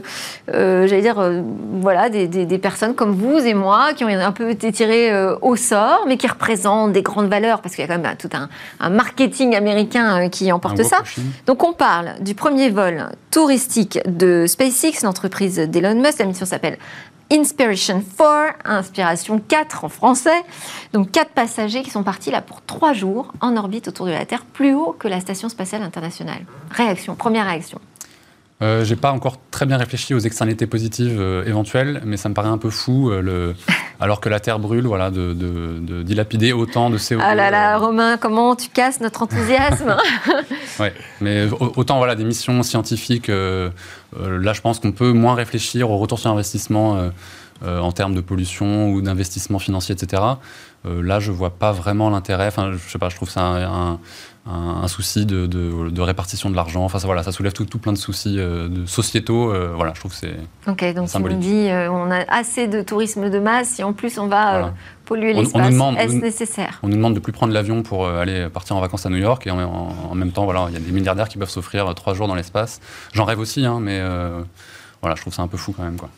euh, 0.53 0.87
j'allais 0.87 1.01
dire, 1.01 1.19
euh, 1.19 1.41
voilà, 1.81 2.09
des, 2.09 2.57
personnes 2.57 2.95
comme 2.95 3.11
vous 3.11 3.39
et 3.39 3.53
moi 3.53 3.93
qui 3.93 4.05
ont 4.05 4.07
un 4.07 4.31
peu 4.31 4.49
été 4.49 4.71
tirées 4.71 5.11
au 5.41 5.55
sort, 5.55 6.05
mais 6.07 6.17
qui 6.17 6.27
représentent 6.27 6.93
des 6.93 7.01
grandes 7.01 7.27
valeurs, 7.27 7.61
parce 7.61 7.75
qu'il 7.75 7.83
y 7.83 7.89
a 7.89 7.93
quand 7.93 8.01
même 8.01 8.15
tout 8.17 8.29
un, 8.33 8.89
marketing 8.89 9.55
américain 9.55 10.29
qui 10.29 10.51
emporte 10.51 10.81
ça. 10.83 10.99
Donc 11.45 11.63
on 11.63 11.73
parle 11.73 12.15
du 12.21 12.35
premier 12.35 12.69
vol 12.69 13.09
touristique 13.31 13.99
de 14.05 14.45
SpaceX, 14.47 15.03
l'entreprise 15.03 15.57
d'Elon 15.57 15.95
Musk. 15.95 16.19
La 16.19 16.25
mission 16.25 16.45
s'appelle 16.45 16.77
Inspiration 17.31 18.03
4, 18.17 18.55
Inspiration 18.65 19.39
4 19.39 19.85
en 19.85 19.89
français. 19.89 20.43
Donc 20.93 21.11
quatre 21.11 21.31
passagers 21.31 21.81
qui 21.83 21.89
sont 21.89 22.03
partis 22.03 22.31
là 22.31 22.41
pour 22.41 22.61
trois 22.61 22.93
jours 22.93 23.33
en 23.41 23.55
orbite 23.57 23.87
autour 23.87 24.05
de 24.05 24.11
la 24.11 24.25
Terre, 24.25 24.45
plus 24.45 24.73
haut 24.73 24.95
que 24.97 25.07
la 25.07 25.19
Station 25.19 25.49
spatiale 25.49 25.81
internationale. 25.81 26.45
Réaction, 26.71 27.15
première 27.15 27.45
réaction. 27.45 27.79
Euh, 28.61 28.85
J'ai 28.85 28.95
pas 28.95 29.11
encore 29.11 29.37
très 29.51 29.65
bien 29.65 29.77
réfléchi 29.77 30.13
aux 30.13 30.19
externalités 30.19 30.67
positives 30.67 31.19
euh, 31.19 31.43
éventuelles, 31.45 32.01
mais 32.05 32.17
ça 32.17 32.29
me 32.29 32.33
paraît 32.33 32.49
un 32.49 32.57
peu 32.57 32.69
fou, 32.69 33.09
euh, 33.09 33.21
le... 33.21 33.55
alors 33.99 34.21
que 34.21 34.29
la 34.29 34.39
Terre 34.39 34.59
brûle, 34.59 34.85
voilà, 34.85 35.09
de, 35.09 35.33
de, 35.33 36.03
dilapider 36.03 36.53
autant 36.53 36.89
de 36.89 36.97
CO2. 36.97 37.19
Ah 37.21 37.35
là 37.35 37.49
là, 37.49 37.75
euh. 37.75 37.79
Romain, 37.79 38.17
comment 38.17 38.55
tu 38.55 38.69
casses 38.69 39.01
notre 39.01 39.23
enthousiasme 39.23 39.97
Oui, 40.79 40.87
mais 41.19 41.47
autant 41.51 41.97
voilà, 41.97 42.15
des 42.15 42.23
missions 42.23 42.61
scientifiques, 42.63 43.27
là 43.27 44.53
je 44.53 44.61
pense 44.61 44.79
qu'on 44.79 44.91
peut 44.91 45.11
moins 45.11 45.35
réfléchir 45.35 45.89
au 45.89 45.97
retour 45.97 46.19
sur 46.19 46.29
investissement 46.29 47.09
en 47.63 47.91
termes 47.91 48.15
de 48.15 48.21
pollution 48.21 48.89
ou 48.91 49.01
d'investissement 49.01 49.59
financier, 49.59 49.93
etc. 49.93 50.21
là, 50.85 51.19
je 51.19 51.31
vois 51.31 51.51
pas 51.51 51.71
vraiment 51.71 52.09
l'intérêt. 52.09 52.47
Enfin, 52.47 52.73
je 52.73 52.91
sais 52.91 52.99
pas, 52.99 53.09
je 53.09 53.15
trouve 53.15 53.29
ça 53.29 53.41
un 53.41 53.99
un, 54.45 54.87
souci 54.89 55.25
de, 55.25 55.45
de, 55.45 56.01
répartition 56.01 56.49
de 56.49 56.55
l'argent. 56.55 56.83
Enfin, 56.83 56.99
ça, 56.99 57.07
voilà, 57.07 57.23
ça 57.23 57.31
soulève 57.31 57.53
tout, 57.53 57.65
tout 57.65 57.79
plein 57.79 57.93
de 57.93 57.97
soucis 57.97 58.35
euh, 58.37 58.67
de 58.67 58.85
sociétaux. 58.85 59.51
Euh, 59.51 59.71
voilà, 59.75 59.93
je 59.95 59.99
trouve 59.99 60.11
que 60.11 60.17
c'est. 60.17 60.35
Ok, 60.67 60.83
donc 60.93 61.07
symbolique. 61.07 61.39
tu 61.39 61.47
me 61.47 61.53
dis, 61.53 61.69
euh, 61.69 61.89
on 61.89 62.11
a 62.11 62.25
assez 62.29 62.67
de 62.67 62.81
tourisme 62.81 63.29
de 63.29 63.39
masse 63.39 63.79
et 63.79 63.83
en 63.83 63.93
plus 63.93 64.17
on 64.17 64.27
va 64.27 64.73
polluer 65.05 65.33
l'espace. 65.33 65.73
Est-ce 65.97 66.15
nécessaire 66.15 66.79
On 66.83 66.89
nous 66.89 66.97
demande 66.97 67.13
de 67.13 67.19
plus 67.19 67.31
prendre 67.31 67.53
l'avion 67.53 67.83
pour 67.83 68.07
aller 68.07 68.49
partir 68.49 68.75
en 68.75 68.81
vacances 68.81 69.05
à 69.05 69.09
New 69.09 69.17
York 69.17 69.47
et 69.47 69.51
en, 69.51 70.15
même 70.15 70.31
temps, 70.31 70.45
voilà, 70.45 70.65
il 70.69 70.73
y 70.73 70.77
a 70.77 70.81
des 70.81 70.91
milliardaires 70.91 71.29
qui 71.29 71.37
peuvent 71.37 71.49
s'offrir 71.49 71.93
trois 71.95 72.13
jours 72.13 72.27
dans 72.27 72.35
l'espace. 72.35 72.81
J'en 73.13 73.25
rêve 73.25 73.39
aussi, 73.39 73.65
hein, 73.65 73.79
mais 73.81 74.01
voilà, 75.01 75.15
je 75.15 75.21
trouve 75.21 75.33
ça 75.33 75.41
un 75.41 75.47
peu 75.47 75.57
fou 75.57 75.73
quand 75.75 75.83
même, 75.83 75.97
quoi. 75.97 76.09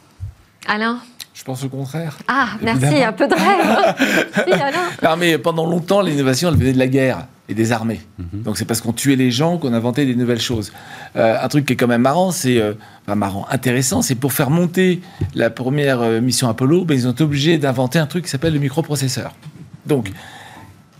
Alain 0.67 0.97
je 1.35 1.43
pense 1.43 1.63
au 1.65 1.69
contraire. 1.69 2.17
Ah, 2.29 2.51
merci, 2.61 3.03
un 3.03 3.11
peu 3.11 3.27
de 3.27 3.33
rêve. 3.35 4.73
non, 5.03 5.17
mais 5.17 5.37
pendant 5.37 5.65
longtemps, 5.65 6.01
l'innovation, 6.01 6.49
elle 6.49 6.55
venait 6.55 6.71
de 6.71 6.79
la 6.79 6.87
guerre 6.87 7.27
et 7.49 7.53
des 7.53 7.73
armées. 7.73 7.99
Mhm. 8.17 8.43
Donc 8.43 8.57
c'est 8.57 8.63
parce 8.63 8.79
qu'on 8.79 8.93
tuait 8.93 9.17
les 9.17 9.31
gens 9.31 9.57
qu'on 9.57 9.73
inventait 9.73 10.05
des 10.05 10.15
nouvelles 10.15 10.39
choses. 10.39 10.71
Euh, 11.17 11.37
un 11.39 11.47
truc 11.49 11.65
qui 11.65 11.73
est 11.73 11.75
quand 11.75 11.87
même 11.87 12.01
marrant, 12.01 12.31
c'est 12.31 12.57
euh, 12.57 12.73
marrant, 13.07 13.45
intéressant, 13.51 14.01
c'est 14.01 14.15
pour 14.15 14.31
faire 14.31 14.49
monter 14.49 15.01
la 15.35 15.49
première 15.49 16.01
euh, 16.01 16.21
mission 16.21 16.47
Apollo, 16.47 16.85
ben, 16.85 16.95
ils 16.95 17.05
ont 17.05 17.11
été 17.11 17.23
obligés 17.23 17.57
d'inventer 17.57 17.99
un 17.99 18.07
truc 18.07 18.23
qui 18.23 18.31
s'appelle 18.31 18.53
le 18.53 18.59
microprocesseur. 18.59 19.35
Donc 19.85 20.11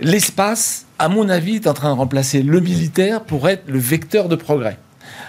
l'espace, 0.02 0.86
à 1.00 1.08
mon 1.08 1.30
avis, 1.30 1.56
est 1.56 1.68
en 1.68 1.74
train 1.74 1.94
de 1.94 1.98
remplacer 1.98 2.44
le 2.44 2.60
militaire 2.60 3.22
pour 3.22 3.48
être 3.48 3.64
le 3.68 3.80
vecteur 3.80 4.28
de 4.28 4.36
progrès. 4.36 4.78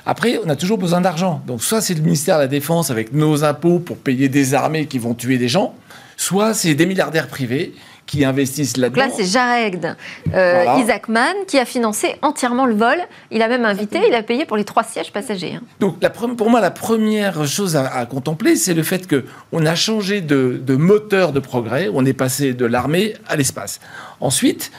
Après, 0.07 0.39
on 0.45 0.49
a 0.49 0.55
toujours 0.55 0.79
besoin 0.79 1.01
d'argent. 1.01 1.43
Donc, 1.47 1.63
soit 1.63 1.81
c'est 1.81 1.95
le 1.95 2.01
ministère 2.01 2.37
de 2.37 2.43
la 2.43 2.49
Défense 2.49 2.91
avec 2.91 3.13
nos 3.13 3.43
impôts 3.43 3.81
pour 3.81 3.97
payer 3.97 4.29
des 4.29 4.55
armées 4.55 4.87
qui 4.87 5.01
vont 5.01 5.15
tuer 5.15 5.37
des 5.37 5.49
gens, 5.49 5.75
soit 6.17 6.55
c'est 6.55 6.75
des 6.75 6.87
milliardaires 6.87 7.27
privés 7.27 7.75
qui 8.07 8.25
investissent 8.25 8.77
là-dedans. 8.77 9.01
Là, 9.01 9.11
c'est 9.15 9.25
Jared 9.25 9.97
euh, 10.33 10.65
Isaacman 10.79 11.35
qui 11.49 11.59
a 11.59 11.65
financé 11.65 12.15
entièrement 12.23 12.65
le 12.65 12.75
vol. 12.75 12.99
Il 13.33 13.43
a 13.43 13.49
même 13.49 13.65
invité, 13.65 14.01
il 14.07 14.15
a 14.15 14.23
payé 14.23 14.45
pour 14.47 14.57
les 14.57 14.65
trois 14.65 14.85
sièges 14.85 15.13
passagers. 15.13 15.55
Hein. 15.57 15.63
Donc, 15.81 15.97
la, 16.01 16.11
pour 16.11 16.49
moi, 16.49 16.61
la 16.61 16.71
première 16.71 17.45
chose 17.49 17.75
à, 17.75 18.07
contempler, 18.07 18.55
c'est 18.55 18.75
le 18.75 18.85
fait 18.85 19.09
qu'on 19.09 19.67
a 19.67 19.75
changé 19.75 20.21
de, 20.21 20.61
de 20.65 20.77
moteur 20.77 21.33
de 21.33 21.41
progrès. 21.41 21.91
On 21.93 22.07
est 22.07 22.13
passé 22.13 22.55
de 22.55 22.65
l'armée 22.65 23.15
à 23.27 23.35
l'espace. 23.35 23.81
Ensuite, 24.21 24.71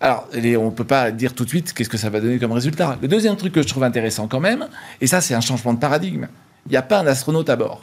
alors, 0.00 0.28
on 0.32 0.66
ne 0.66 0.70
peut 0.70 0.84
pas 0.84 1.10
dire 1.10 1.34
tout 1.34 1.44
de 1.44 1.48
suite 1.48 1.72
qu'est-ce 1.72 1.88
que 1.88 1.96
ça 1.96 2.08
va 2.08 2.20
donner 2.20 2.38
comme 2.38 2.52
résultat. 2.52 2.96
Le 3.02 3.08
deuxième 3.08 3.36
truc 3.36 3.52
que 3.52 3.62
je 3.62 3.68
trouve 3.68 3.82
intéressant 3.82 4.28
quand 4.28 4.40
même, 4.40 4.68
et 5.00 5.06
ça 5.06 5.20
c'est 5.20 5.34
un 5.34 5.40
changement 5.40 5.72
de 5.72 5.78
paradigme, 5.78 6.28
il 6.66 6.70
n'y 6.70 6.76
a 6.76 6.82
pas 6.82 7.00
un 7.00 7.06
astronaute 7.06 7.50
à 7.50 7.56
bord. 7.56 7.82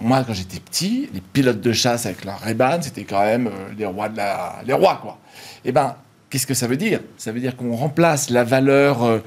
Moi, 0.00 0.22
quand 0.24 0.32
j'étais 0.32 0.60
petit, 0.60 1.10
les 1.12 1.20
pilotes 1.20 1.60
de 1.60 1.72
chasse 1.72 2.06
avec 2.06 2.24
leur 2.24 2.38
Ray-Ban, 2.38 2.78
c'était 2.82 3.02
quand 3.02 3.20
même 3.20 3.48
euh, 3.48 3.50
les 3.76 3.84
rois 3.84 4.08
de 4.08 4.16
la... 4.16 4.60
les 4.64 4.72
rois, 4.72 5.00
quoi. 5.02 5.18
Eh 5.64 5.72
ben, 5.72 5.96
qu'est-ce 6.30 6.46
que 6.46 6.54
ça 6.54 6.68
veut 6.68 6.76
dire? 6.76 7.00
Ça 7.16 7.32
veut 7.32 7.40
dire 7.40 7.56
qu'on 7.56 7.74
remplace 7.74 8.30
la 8.30 8.44
valeur 8.44 9.02
euh, 9.02 9.18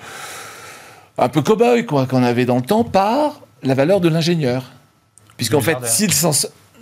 un 1.18 1.27
peu 1.27 1.41
cow-boy, 1.41 1.86
quoi, 1.86 2.08
qu'on 2.08 2.24
avait 2.24 2.46
dans 2.46 2.56
le 2.56 2.62
temps, 2.62 2.86
par 2.86 3.41
la 3.63 3.74
valeur 3.74 4.00
de 4.00 4.08
l'ingénieur. 4.08 4.72
Puisqu'en 5.36 5.60
fait, 5.60 5.77
s'il 5.84 6.13
s'en 6.13 6.32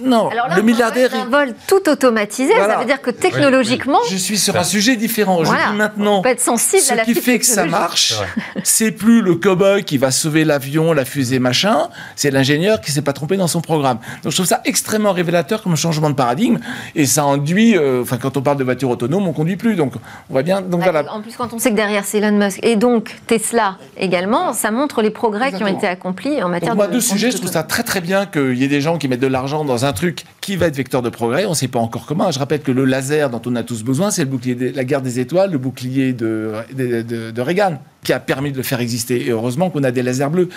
non, 0.02 0.30
le 0.56 0.62
milliardaire. 0.62 1.14
Un 1.14 1.26
vol 1.26 1.54
tout 1.68 1.90
automatisé, 1.90 2.54
ça 2.54 2.78
veut 2.78 2.86
dire 2.86 3.02
que 3.02 3.12
technologiquement. 3.12 4.00
Je 4.10 4.16
suis 4.16 4.38
sur 4.38 4.56
un 4.56 4.64
sujet 4.64 4.96
différent. 4.96 5.44
Je 5.44 5.50
dis 5.50 5.78
maintenant. 5.78 6.20
On 6.20 6.22
peut 6.22 6.30
être 6.30 6.40
sensible 6.40 6.82
ce 6.82 6.94
à 6.94 6.96
la 6.96 7.06
qui 7.06 7.14
fait 7.16 7.40
que 7.40 7.46
ça 7.46 7.66
marche, 7.66 8.16
c'est 8.64 8.92
plus 8.92 9.22
le 9.22 9.36
cow-boy 9.36 9.84
qui 9.84 9.98
va 9.98 10.12
sauver 10.12 10.46
l'avion, 10.46 10.94
la 10.94 11.06
fusée, 11.06 11.40
machin. 11.40 11.90
C'est 12.16 12.32
l'ingénieur 12.32 12.82
qui 12.82 12.92
s'est 12.92 13.02
pas 13.02 13.14
trompé 13.14 13.38
dans 13.38 13.48
son 13.48 13.62
programme. 13.62 14.00
Donc 14.24 14.32
je 14.32 14.38
trouve 14.38 14.48
ça 14.48 14.62
extrêmement 14.66 15.12
révélateur 15.12 15.62
comme 15.62 15.76
changement 15.76 16.10
de 16.10 16.16
paradigme. 16.16 16.60
Et 16.96 17.06
ça 17.06 17.24
induit. 17.24 17.76
Euh, 17.76 18.02
enfin, 18.02 18.18
quand 18.18 18.38
on 18.38 18.42
parle 18.42 18.58
de 18.58 18.64
voiture 18.64 18.90
autonome, 18.90 19.28
on 19.28 19.34
conduit 19.34 19.58
plus. 19.58 19.76
Donc 19.76 19.94
on 20.30 20.34
va 20.34 20.44
bien. 20.44 20.62
Donc, 20.62 20.82
voilà. 20.84 21.04
En 21.12 21.22
plus, 21.22 21.36
quand 21.36 21.54
on 21.54 21.60
sait 21.60 21.72
que 21.72 21.76
derrière 21.76 22.06
c'est 22.06 22.20
Elon 22.20 22.38
Musk 22.38 22.60
et 22.64 22.76
donc 22.76 23.20
Tesla 23.28 23.78
également, 23.98 24.54
ça 24.54 24.72
montre 24.72 25.02
les 25.02 25.10
progrès 25.10 25.52
qui 25.52 25.64
ont 25.64 25.68
été 25.68 25.88
accomplis 25.88 26.42
en 26.42 26.50
matière 26.50 26.76
donc, 26.76 26.84
de. 26.84 26.88
Moi, 26.90 26.94
deux 26.94 27.02
sujets, 27.02 27.32
je 27.32 27.38
trouve 27.38 27.52
ça 27.52 27.64
très 27.64 27.84
très 27.84 28.02
bien 28.02 28.26
qu'il 28.26 28.56
y 28.56 28.64
ait 28.64 28.70
des 28.70 28.82
gens 28.82 28.98
qui 28.98 29.08
mettent 29.08 29.20
de 29.20 29.28
l'argent 29.28 29.66
dans 29.66 29.86
un 29.86 29.89
un 29.90 29.94
truc 29.94 30.24
qui 30.40 30.56
va 30.56 30.68
être 30.68 30.76
vecteur 30.76 31.02
de 31.02 31.10
progrès. 31.10 31.46
On 31.46 31.52
ne 31.52 31.56
sait 31.56 31.68
pas 31.68 31.80
encore 31.80 32.06
comment. 32.06 32.32
Je 32.32 32.40
rappelle 32.40 32.62
que 32.62 32.72
le 32.72 32.86
laser 32.86 33.30
dont 33.30 33.42
on 33.46 33.56
a 33.56 33.64
tous 33.64 33.84
besoin, 33.84 34.12
c'est 34.12 34.24
le 34.24 34.30
bouclier 34.30 34.56
de 34.56 34.76
la 34.76 34.84
guerre 34.84 35.02
des 35.02 35.20
étoiles, 35.20 35.52
le 35.52 35.58
bouclier 35.58 36.14
de, 36.14 36.54
de, 36.74 37.42
Reagan, 37.42 37.82
qui 38.04 38.14
a 38.14 38.20
permis 38.20 38.52
de 38.52 38.58
le 38.58 38.64
faire 38.64 38.80
exister. 38.80 39.26
Et 39.26 39.30
heureusement 39.32 39.70
qu'on 39.70 39.84
a 39.84 39.92
des 39.92 40.04
lasers 40.04 40.30
bleus. 40.30 40.50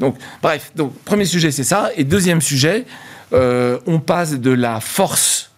Donc, 0.00 0.16
bref, 0.42 0.72
donc, 0.74 0.92
premier 1.04 1.24
sujet, 1.24 1.50
c'est 1.50 1.64
ça. 1.64 1.90
Et 1.96 2.04
deuxième 2.04 2.40
sujet, 2.40 2.84
euh, 3.32 3.78
on 3.86 4.00
passe 4.00 4.38
de 4.38 4.50
la 4.50 4.80
force 4.80 5.52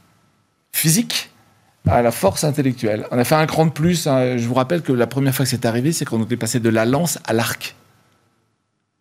physique 0.72 1.30
à 1.88 2.02
la 2.02 2.12
force 2.12 2.44
intellectuelle. 2.44 3.06
On 3.10 3.18
a 3.18 3.24
fait 3.24 3.34
un 3.34 3.46
cran 3.46 3.66
de 3.66 3.72
plus. 3.72 4.06
Hein. 4.06 4.36
Je 4.36 4.46
vous 4.46 4.54
rappelle 4.54 4.82
que 4.82 4.92
la 4.92 5.06
première 5.06 5.34
fois 5.34 5.44
que 5.44 5.50
c'est 5.50 5.66
arrivé, 5.66 5.92
c'est 5.92 6.04
quand 6.04 6.18
on 6.18 6.28
est 6.28 6.36
passé 6.36 6.60
de 6.60 6.68
la 6.68 6.84
lance 6.84 7.18
à 7.24 7.32
l'arc. 7.32 7.74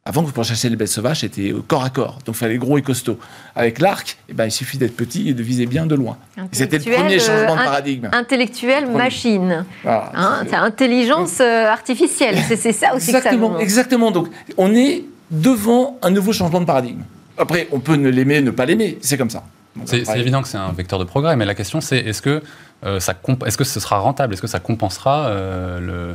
Avant, 0.03 0.23
pour 0.23 0.43
chasser 0.43 0.67
les 0.67 0.75
bêtes 0.75 0.87
sauvages, 0.87 1.19
c'était 1.19 1.53
corps 1.67 1.83
à 1.83 1.91
corps. 1.91 2.17
Donc, 2.25 2.35
il 2.35 2.39
fallait 2.39 2.57
gros 2.57 2.75
et 2.77 2.81
costaud. 2.81 3.19
Avec 3.55 3.79
l'arc, 3.79 4.17
eh 4.29 4.33
ben, 4.33 4.45
il 4.45 4.51
suffit 4.51 4.79
d'être 4.79 4.95
petit 4.95 5.29
et 5.29 5.35
de 5.35 5.43
viser 5.43 5.67
bien 5.67 5.85
de 5.85 5.93
loin. 5.93 6.17
C'était 6.51 6.79
le 6.79 6.91
premier 6.91 7.19
changement 7.19 7.55
de 7.55 7.61
paradigme. 7.61 8.09
Intellectuel, 8.11 8.89
machine. 8.89 9.63
Hein, 9.85 10.43
c'est 10.47 10.55
intelligence 10.55 11.39
artificielle. 11.39 12.37
C'est 12.47 12.71
ça 12.71 12.95
aussi 12.95 13.11
exactement, 13.11 13.49
que 13.51 13.57
ça 13.57 13.61
Exactement. 13.61 14.11
Donc, 14.11 14.29
on 14.57 14.73
est 14.73 15.03
devant 15.29 15.99
un 16.01 16.09
nouveau 16.09 16.33
changement 16.33 16.61
de 16.61 16.65
paradigme. 16.65 17.03
Après, 17.37 17.67
on 17.71 17.79
peut 17.79 17.95
ne 17.95 18.09
l'aimer, 18.09 18.41
ne 18.41 18.51
pas 18.51 18.65
l'aimer. 18.65 18.97
C'est 19.01 19.17
comme 19.17 19.29
ça. 19.29 19.43
C'est 19.85 20.17
évident 20.17 20.41
que 20.41 20.47
c'est 20.47 20.57
un 20.57 20.71
vecteur 20.71 20.99
de 20.99 21.05
progrès, 21.05 21.35
mais 21.35 21.45
la 21.45 21.55
question 21.55 21.79
c'est 21.79 21.97
est-ce 21.99 22.21
que, 22.21 22.43
euh, 22.85 22.99
ça 22.99 23.13
est-ce 23.45 23.57
que 23.57 23.63
ce 23.63 23.79
sera 23.79 23.99
rentable? 23.99 24.33
Est-ce 24.33 24.41
que 24.41 24.47
ça 24.47 24.59
compensera 24.59 25.27
euh, 25.27 26.13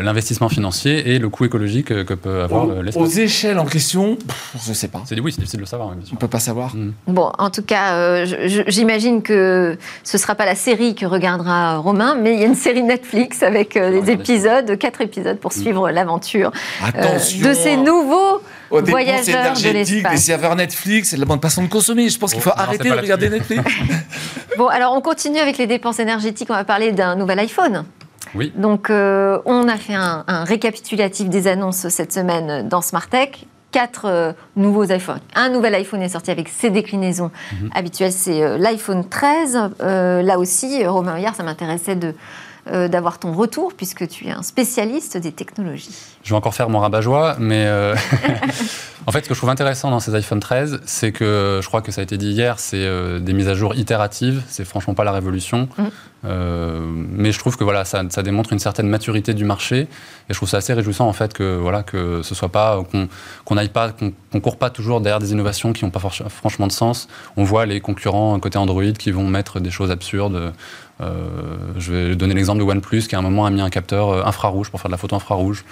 l'investissement 0.00 0.48
financier 0.48 1.14
et 1.14 1.18
le 1.18 1.28
coût 1.28 1.44
écologique 1.44 1.86
que 1.86 2.14
peut 2.14 2.42
avoir 2.42 2.66
l'espace 2.82 3.02
Aux 3.02 3.06
échelles 3.06 3.58
en 3.58 3.66
question, 3.66 4.18
je 4.64 4.70
ne 4.70 4.74
sais 4.74 4.88
pas. 4.88 5.02
C'est 5.06 5.18
oui, 5.20 5.32
c'est 5.32 5.38
difficile 5.38 5.58
de 5.58 5.64
le 5.64 5.68
savoir. 5.68 5.88
on 5.88 6.14
ne 6.14 6.18
peut 6.18 6.28
pas 6.28 6.40
savoir. 6.40 6.74
Mm. 6.74 6.92
Bon, 7.08 7.30
en 7.38 7.50
tout 7.50 7.62
cas, 7.62 7.94
euh, 7.94 8.64
j'imagine 8.68 9.22
que 9.22 9.76
ce 10.02 10.16
ne 10.16 10.20
sera 10.20 10.34
pas 10.34 10.46
la 10.46 10.54
série 10.54 10.94
que 10.94 11.06
regardera 11.06 11.78
Romain, 11.78 12.14
mais 12.14 12.34
il 12.34 12.40
y 12.40 12.42
a 12.42 12.46
une 12.46 12.54
série 12.54 12.82
Netflix 12.82 13.42
avec 13.42 13.74
des 13.74 14.10
épisodes, 14.10 14.76
quatre 14.78 15.00
épisodes 15.00 15.38
pour 15.38 15.52
mm. 15.52 15.60
suivre 15.60 15.90
l'aventure 15.90 16.52
de 16.82 17.54
ces 17.54 17.76
nouveaux 17.76 18.40
aux 18.70 18.80
dépenses 18.80 19.28
énergétiques, 19.28 20.08
des 20.08 20.16
serveurs 20.16 20.56
Netflix, 20.56 21.10
c'est 21.10 21.16
de 21.16 21.20
la 21.20 21.26
bonne 21.26 21.40
façon 21.40 21.62
de 21.62 21.68
consommer. 21.68 22.08
Je 22.08 22.18
pense 22.18 22.32
qu'il 22.32 22.42
faut 22.42 22.52
arrêter 22.54 22.88
de 22.88 22.94
regarder 22.94 23.30
Netflix. 23.30 23.62
bon, 24.58 24.66
alors 24.68 24.94
on 24.94 25.00
continue 25.00 25.38
avec 25.38 25.58
les 25.58 25.66
dépenses 25.66 25.98
énergétiques. 25.98 26.48
On 26.50 26.54
va 26.54 26.64
parler 26.64 26.92
d'un 26.92 27.16
nouvel 27.16 27.38
iPhone. 27.38 27.84
Oui. 28.34 28.52
Donc, 28.56 28.90
euh, 28.90 29.38
on 29.44 29.68
a 29.68 29.76
fait 29.76 29.94
un, 29.94 30.24
récapitulatif 30.44 31.28
des 31.28 31.46
annonces 31.46 31.88
cette 31.88 32.12
semaine 32.12 32.68
dans 32.68 32.82
Smart 32.82 33.08
Tech. 33.08 33.46
Quatre 33.70 34.04
euh, 34.06 34.32
nouveaux 34.54 34.84
iPhones. 34.84 35.20
Un 35.34 35.48
nouvel 35.48 35.74
iPhone 35.74 36.00
est 36.00 36.10
sorti 36.10 36.30
avec 36.30 36.48
ses 36.48 36.70
déclinaisons 36.70 37.32
mhm. 37.60 37.70
habituelles. 37.74 38.12
C'est 38.12 38.42
euh, 38.42 38.56
l'iPhone 38.56 39.08
13. 39.08 39.58
là 39.80 40.38
aussi, 40.38 40.86
Romain 40.86 41.18
hier, 41.18 41.34
ça 41.34 41.42
m'intéressait 41.42 41.96
de 41.96 42.14
euh, 42.66 42.88
d'avoir 42.88 43.18
ton 43.18 43.34
retour, 43.34 43.74
puisque 43.76 44.08
tu 44.08 44.26
es 44.26 44.30
un 44.30 44.42
spécialiste 44.42 45.18
des 45.18 45.32
technologies. 45.32 45.94
Je 46.22 46.30
vais 46.30 46.36
encore 46.36 46.54
faire 46.54 46.70
mon 46.70 46.78
rabat-joie, 46.78 47.36
mais 47.38 47.66
euh, 47.66 47.94
en 49.06 49.12
fait, 49.12 49.22
ce 49.22 49.28
que 49.28 49.34
je 49.34 49.38
trouve 49.38 49.50
intéressant 49.50 49.90
dans 49.90 50.00
ces 50.00 50.14
iPhone 50.14 50.40
13, 50.40 50.80
c'est 50.86 51.12
que 51.12 51.60
je 51.62 51.68
crois 51.68 51.82
que 51.82 51.92
ça 51.92 52.00
a 52.00 52.04
été 52.04 52.16
dit 52.16 52.30
hier, 52.30 52.58
c'est 52.58 52.78
euh, 52.78 53.18
des 53.18 53.34
mises 53.34 53.48
à 53.48 53.54
jour 53.54 53.74
itératives. 53.74 54.42
C'est 54.48 54.64
franchement 54.64 54.94
pas 54.94 55.04
la 55.04 55.12
révolution. 55.12 55.68
Mm. 55.76 55.84
mais 57.12 57.32
je 57.32 57.38
trouve 57.38 57.58
que 57.58 57.64
voilà, 57.64 57.84
ça, 57.84 58.02
démontre 58.22 58.54
une 58.54 58.58
certaine 58.58 58.88
maturité 58.88 59.34
du 59.34 59.44
marché. 59.44 59.80
Et 59.80 59.88
je 60.30 60.34
trouve 60.34 60.48
ça 60.48 60.56
assez 60.56 60.72
réjouissant 60.72 61.06
en 61.06 61.12
fait 61.12 61.34
que 61.34 61.58
voilà 61.58 61.82
que 61.82 62.22
ce 62.22 62.34
soit 62.34 62.48
pas 62.48 62.82
qu'on 63.44 63.54
n'aille 63.54 63.68
pas 63.68 63.90
qu'on 63.92 64.40
court 64.40 64.56
pas 64.56 64.70
toujours 64.70 65.02
derrière 65.02 65.18
des 65.18 65.32
innovations 65.32 65.74
qui 65.74 65.84
n'ont 65.84 65.90
pas 65.90 66.00
franchement 66.00 66.66
de 66.66 66.72
sens. 66.72 67.08
On 67.36 67.44
voit 67.44 67.66
les 67.66 67.80
concurrents 67.80 68.40
côté 68.40 68.56
Android 68.56 68.92
qui 68.98 69.10
vont 69.10 69.28
mettre 69.28 69.60
des 69.60 69.70
choses 69.70 69.90
absurdes. 69.90 70.54
Euh, 71.00 71.56
je 71.76 71.92
vais 71.92 72.16
donner 72.16 72.34
l'exemple 72.34 72.60
de 72.60 72.64
OnePlus 72.64 73.02
qui 73.02 73.16
à 73.16 73.18
un 73.18 73.22
moment 73.22 73.46
a 73.46 73.50
mis 73.50 73.60
un 73.60 73.70
capteur 73.70 74.10
euh, 74.10 74.24
infrarouge 74.24 74.70
pour 74.70 74.80
faire 74.80 74.88
de 74.88 74.92
la 74.92 74.98
photo 74.98 75.16
infrarouge. 75.16 75.64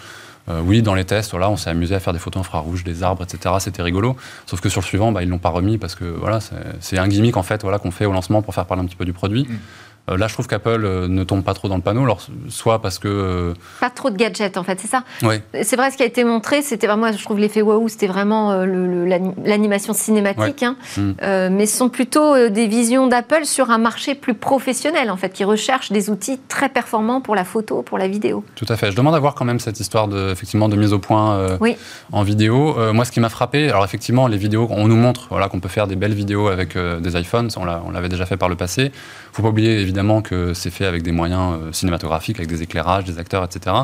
Euh, 0.49 0.61
oui, 0.65 0.83
dans 0.83 0.95
les 0.95 1.05
tests, 1.05 1.35
on 1.35 1.57
s'est 1.57 1.71
amusé 1.71 1.95
à 1.95 2.01
faire 2.01 2.13
des 2.13 2.19
photos 2.19 2.41
infrarouges, 2.41 2.83
des 2.83 3.05
arbres, 3.05 3.23
etc. 3.23 3.55
C'était 3.61 3.83
rigolo. 3.83 4.17
Sauf 4.47 4.61
que 4.61 4.69
sur 4.69 4.81
le 4.81 4.87
suivant, 4.87 5.13
bah, 5.13 5.23
ils 5.23 5.29
l'ont 5.29 5.39
pas 5.39 5.51
remis 5.51 5.79
parce 5.79 5.95
que 5.95 6.05
voilà, 6.05 6.41
c'est 6.81 6.99
un 6.99 7.07
gimmick 7.07 7.37
en 7.37 7.45
fait, 7.45 7.63
voilà, 7.63 7.79
qu'on 7.79 7.93
fait 7.93 8.07
au 8.07 8.13
lancement 8.13 8.43
pour 8.43 8.53
faire 8.53 8.67
parler 8.67 8.83
un 8.83 8.87
petit 8.87 8.97
peu 8.97 9.05
du 9.05 9.13
produit. 9.13 9.45
Mm. 9.45 9.57
Euh, 10.11 10.17
là, 10.17 10.27
je 10.27 10.33
trouve 10.33 10.49
qu'Apple 10.49 10.85
euh, 10.85 11.07
ne 11.07 11.23
tombe 11.23 11.45
pas 11.45 11.55
trop 11.55 11.69
dans 11.69 11.77
le 11.77 11.83
panneau, 11.83 12.03
alors, 12.03 12.27
soit 12.49 12.83
parce 12.83 12.99
que... 12.99 13.07
Euh, 13.09 13.55
pas 13.81 13.91
trop 13.91 14.11
de 14.11 14.17
gadgets, 14.17 14.57
en 14.57 14.65
fait, 14.65 14.81
c'est 14.81 14.89
ça 14.89 15.05
Oui. 15.23 15.37
C'est 15.63 15.77
vrai, 15.77 15.93
ce 15.93 15.97
qui 15.97 16.03
a 16.03 16.07
été 16.07 16.25
montré, 16.25 16.63
c'était 16.63 16.93
moi, 16.97 17.13
je 17.13 17.23
trouve 17.23 17.39
l'effet 17.39 17.63
waouh, 17.63 17.89
c'était 17.89 18.09
vraiment 18.09 18.53
l'animation 18.65 19.93
cinématique, 19.95 20.63
hein. 20.63 20.77
mm. 20.97 21.13
mais 21.53 21.67
ce 21.67 21.77
sont 21.77 21.89
plutôt 21.89 22.49
des 22.49 22.67
visions 22.67 23.07
d'Apple 23.07 23.45
sur 23.45 23.71
un 23.71 23.79
marché 23.79 24.15
plus 24.15 24.35
professionnel, 24.35 25.11
en 25.11 25.17
fait, 25.17 25.31
qui 25.33 25.45
recherche 25.45 25.93
des 25.93 26.11
outils 26.11 26.39
très 26.49 26.69
performants 26.69 27.21
pour 27.21 27.35
la 27.35 27.45
photo, 27.45 27.83
pour 27.83 27.97
la 27.97 28.09
vidéo. 28.09 28.45
Tout 28.57 28.67
à 28.69 28.77
fait. 28.77 28.91
Je 28.91 28.97
demande 28.97 29.15
à 29.15 29.21
voir 29.21 29.35
quand 29.35 29.45
même 29.45 29.61
cette 29.61 29.79
histoire 29.79 30.09
de, 30.09 30.33
effectivement, 30.33 30.69
de 30.69 30.77
mise 30.77 30.93
au 30.93 30.99
point 30.99 31.57
en 32.11 32.23
vidéo. 32.23 32.77
moi, 32.93 33.05
ce 33.05 33.13
qui 33.13 33.21
m'a 33.21 33.29
frappé, 33.29 33.69
alors 33.69 33.85
effectivement, 33.85 34.27
les 34.27 34.37
vidéos, 34.37 34.67
on 34.71 34.89
nous 34.89 34.97
montre 34.97 35.29
voilà, 35.31 35.49
qu'on 35.49 35.61
peut 35.61 35.69
faire 35.69 35.87
des 35.87 35.97
belles 35.97 36.15
vidéos 36.15 36.49
avec 36.49 36.77
des 36.77 37.21
iPhones, 37.21 37.49
on 37.57 37.91
l'avait 37.91 38.09
déjà 38.09 38.27
fait 38.27 38.37
par 38.37 38.49
le 38.49 38.57
passé. 38.57 38.93
Il 39.33 39.37
ne 39.37 39.37
faut 39.37 39.43
pas 39.45 39.49
oublier, 39.49 39.81
évidemment 39.81 40.21
que 40.21 40.53
c'est 40.53 40.71
fait 40.71 40.85
avec 40.85 41.03
des 41.03 41.13
moyens 41.13 41.55
euh, 41.55 41.73
cinématographiques, 41.73 42.37
avec 42.37 42.49
des 42.49 42.63
éclairages, 42.63 43.05
des 43.05 43.19
acteurs, 43.19 43.45
etc. 43.45 43.75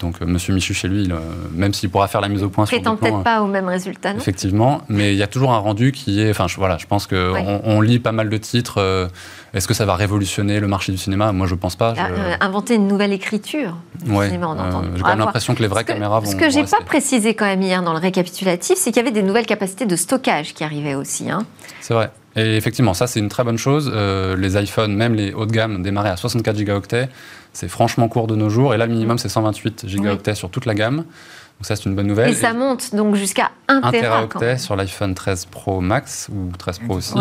Donc 0.00 0.16
M. 0.20 0.28
Monsieur 0.28 0.52
Michu 0.52 0.74
chez 0.74 0.88
lui, 0.88 1.08
même 1.52 1.72
s'il 1.72 1.88
pourra 1.88 2.08
faire 2.08 2.20
la 2.20 2.28
mise 2.28 2.42
au 2.42 2.48
point 2.48 2.64
prétend 2.64 2.96
peut-être 2.96 3.22
pas 3.22 3.42
au 3.42 3.46
même 3.46 3.68
résultat. 3.68 4.12
Non? 4.12 4.18
Effectivement, 4.18 4.82
mais 4.88 5.14
il 5.14 5.18
y 5.18 5.22
a 5.22 5.26
toujours 5.26 5.52
un 5.52 5.58
rendu 5.58 5.92
qui 5.92 6.20
est. 6.20 6.30
Enfin, 6.30 6.48
je, 6.48 6.56
voilà, 6.56 6.78
je 6.78 6.86
pense 6.86 7.06
qu'on 7.06 7.60
on 7.64 7.80
lit 7.80 8.00
pas 8.00 8.12
mal 8.12 8.28
de 8.28 8.36
titres. 8.36 8.78
Euh, 8.78 9.06
est-ce 9.54 9.68
que 9.68 9.74
ça 9.74 9.84
va 9.84 9.94
révolutionner 9.94 10.58
le 10.58 10.66
marché 10.66 10.90
du 10.90 10.98
cinéma? 10.98 11.30
Moi, 11.32 11.46
je 11.46 11.54
pense 11.54 11.76
pas. 11.76 11.94
Ah, 11.96 12.08
euh, 12.10 12.34
inventer 12.40 12.74
une 12.74 12.88
nouvelle 12.88 13.12
écriture. 13.12 13.76
Ouais, 14.06 14.30
J'ai 14.30 14.38
quand 14.38 15.08
même 15.08 15.18
l'impression 15.18 15.54
que 15.54 15.62
les 15.62 15.68
vraies 15.68 15.84
caméras 15.84 16.20
vont. 16.20 16.30
Ce 16.30 16.36
que 16.36 16.50
j'ai 16.50 16.64
pas 16.64 16.82
précisé 16.84 17.34
quand 17.34 17.46
même 17.46 17.62
hier 17.62 17.82
dans 17.82 17.92
le 17.92 18.00
récapitulatif, 18.00 18.76
c'est 18.76 18.90
qu'il 18.90 19.00
y 19.02 19.06
avait 19.06 19.12
des 19.14 19.22
nouvelles 19.22 19.46
capacités 19.46 19.86
de 19.86 19.96
stockage 19.96 20.54
qui 20.54 20.64
arrivaient 20.64 20.96
aussi. 20.96 21.30
Hein. 21.30 21.46
C'est 21.80 21.94
vrai. 21.94 22.10
Et 22.36 22.56
effectivement, 22.56 22.94
ça, 22.94 23.06
c'est 23.06 23.20
une 23.20 23.28
très 23.28 23.44
bonne 23.44 23.58
chose. 23.58 23.90
Euh, 23.94 24.36
les 24.36 24.60
iPhones, 24.60 24.94
même 24.94 25.14
les 25.14 25.32
haut 25.32 25.46
de 25.46 25.52
gamme, 25.52 25.82
démarraient 25.82 26.10
à 26.10 26.16
64 26.16 26.56
gigaoctets. 26.56 27.08
C'est 27.52 27.68
franchement 27.68 28.08
court 28.08 28.26
de 28.26 28.34
nos 28.34 28.50
jours. 28.50 28.74
Et 28.74 28.76
là, 28.76 28.86
le 28.86 28.92
minimum, 28.92 29.18
c'est 29.18 29.28
128 29.28 29.86
gigaoctets 29.86 30.34
sur 30.34 30.50
toute 30.50 30.66
la 30.66 30.74
gamme. 30.74 30.96
Donc 30.96 31.66
ça, 31.66 31.76
c'est 31.76 31.84
une 31.84 31.94
bonne 31.94 32.08
nouvelle. 32.08 32.30
Et 32.30 32.34
ça 32.34 32.52
monte 32.52 32.94
donc 32.94 33.14
jusqu'à 33.14 33.50
1 33.68 33.92
teraoctet 33.92 34.58
sur 34.58 34.74
l'iPhone 34.74 35.14
13 35.14 35.46
Pro 35.46 35.80
Max 35.80 36.28
ou 36.32 36.50
13 36.56 36.80
Pro 36.80 36.96
aussi. 36.96 37.14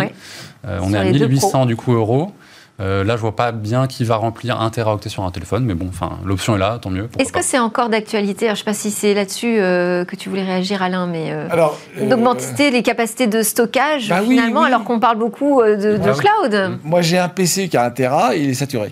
Euh, 0.65 0.80
on 0.82 0.93
est 0.93 0.97
à 0.97 1.04
1800 1.04 1.67
du 1.67 1.76
coup 1.76 1.93
euros. 1.93 2.34
Euh, 2.80 3.04
là, 3.04 3.16
je 3.16 3.22
vois 3.22 3.36
pas 3.36 3.52
bien 3.52 3.86
qui 3.86 4.04
va 4.04 4.16
remplir 4.16 4.60
un 4.60 4.70
teraoctet 4.72 5.10
sur 5.10 5.24
un 5.24 5.32
téléphone, 5.32 5.64
mais 5.64 5.76
bon, 5.76 5.88
enfin, 5.90 6.18
l'option 6.26 6.56
est 6.56 6.60
là, 6.60 6.80
tant 6.82 6.90
mieux. 6.90 7.08
Est-ce 7.20 7.32
que 7.32 7.44
c'est 7.44 7.60
encore 7.60 7.90
d'actualité? 7.90 8.48
Je 8.48 8.52
ne 8.52 8.56
sais 8.56 8.64
pas 8.64 8.74
si 8.74 8.90
c'est 8.90 9.14
là-dessus 9.14 9.60
euh, 9.60 10.06
que 10.06 10.16
tu 10.16 10.30
voulais 10.30 10.44
réagir, 10.44 10.82
Alain, 10.82 11.06
mais 11.06 11.32
euh, 11.32 11.48
Alors, 11.52 11.80
d'augmenter 12.02 12.72
les 12.72 12.82
capacités 12.82 13.28
de 13.28 13.44
stockage 13.44 14.10
bah 14.10 14.22
finalement, 14.24 14.64
alors 14.64 14.84
qu'on 14.86 15.00
parle 15.00 15.18
beaucoup 15.18 15.62
de, 15.62 15.98
bah 15.98 16.14
cloud. 16.14 16.80
Moi, 16.84 17.02
j'ai 17.02 17.20
un 17.20 17.30
PC 17.30 17.70
qui 17.70 17.78
a 17.78 17.86
un 17.86 17.92
tera, 17.92 18.36
il 18.36 18.50
est 18.50 18.56
saturé. 18.56 18.92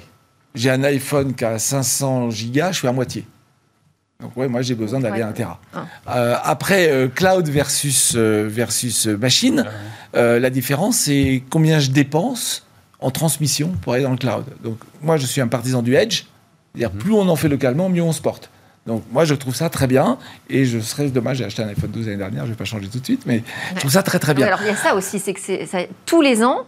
J'ai 0.53 0.69
un 0.69 0.83
iPhone 0.83 1.33
qui 1.33 1.43
a 1.43 1.57
500 1.57 2.29
gigas, 2.29 2.73
je 2.73 2.79
suis 2.79 2.87
à 2.87 2.91
moitié. 2.91 3.25
Donc 4.19 4.37
ouais, 4.37 4.47
moi 4.47 4.61
j'ai 4.61 4.75
besoin 4.75 4.99
d'aller 4.99 5.23
à 5.23 5.29
un 5.29 5.31
Tera. 5.31 5.59
Ah. 6.05 6.41
après, 6.43 7.09
cloud 7.15 7.49
versus, 7.49 8.15
versus 8.15 9.07
machine, 9.07 9.65
la 10.13 10.49
différence 10.51 10.97
c'est 10.97 11.41
combien 11.49 11.79
je 11.79 11.89
dépense 11.89 12.63
en 13.01 13.11
transmission 13.11 13.73
pour 13.81 13.93
aller 13.93 14.03
dans 14.03 14.11
le 14.11 14.17
cloud. 14.17 14.45
Donc 14.63 14.77
moi, 15.01 15.17
je 15.17 15.25
suis 15.25 15.41
un 15.41 15.47
partisan 15.47 15.81
du 15.81 15.95
edge. 15.95 16.25
C'est-à-dire, 16.73 16.93
mhm. 16.93 17.01
plus 17.01 17.13
on 17.13 17.27
en 17.27 17.35
fait 17.35 17.49
localement, 17.49 17.89
mieux 17.89 18.03
on 18.03 18.13
se 18.13 18.21
porte. 18.21 18.49
Donc 18.87 19.03
moi, 19.11 19.25
je 19.25 19.35
trouve 19.35 19.55
ça 19.55 19.69
très 19.69 19.87
bien. 19.87 20.17
Et 20.49 20.65
je 20.65 20.79
serais 20.79 21.09
dommage, 21.09 21.37
j'ai 21.37 21.45
acheté 21.45 21.63
un 21.63 21.67
iPhone 21.67 21.91
12 21.91 22.05
l'année 22.05 22.17
dernière, 22.17 22.41
je 22.43 22.47
ne 22.47 22.53
vais 22.53 22.57
pas 22.57 22.65
changer 22.65 22.87
tout 22.87 22.99
de 22.99 23.05
suite, 23.05 23.23
mais 23.25 23.43
je 23.75 23.79
trouve 23.79 23.91
ça 23.91 24.03
très 24.03 24.19
très 24.19 24.33
bien. 24.33 24.47
Alors 24.47 24.61
il 24.61 24.67
y 24.67 24.71
a 24.71 24.75
ça 24.75 24.95
aussi, 24.95 25.19
c'est 25.19 25.33
que 25.33 25.39
c'est 25.39 25.89
tous 26.05 26.21
les 26.21 26.43
ans, 26.43 26.65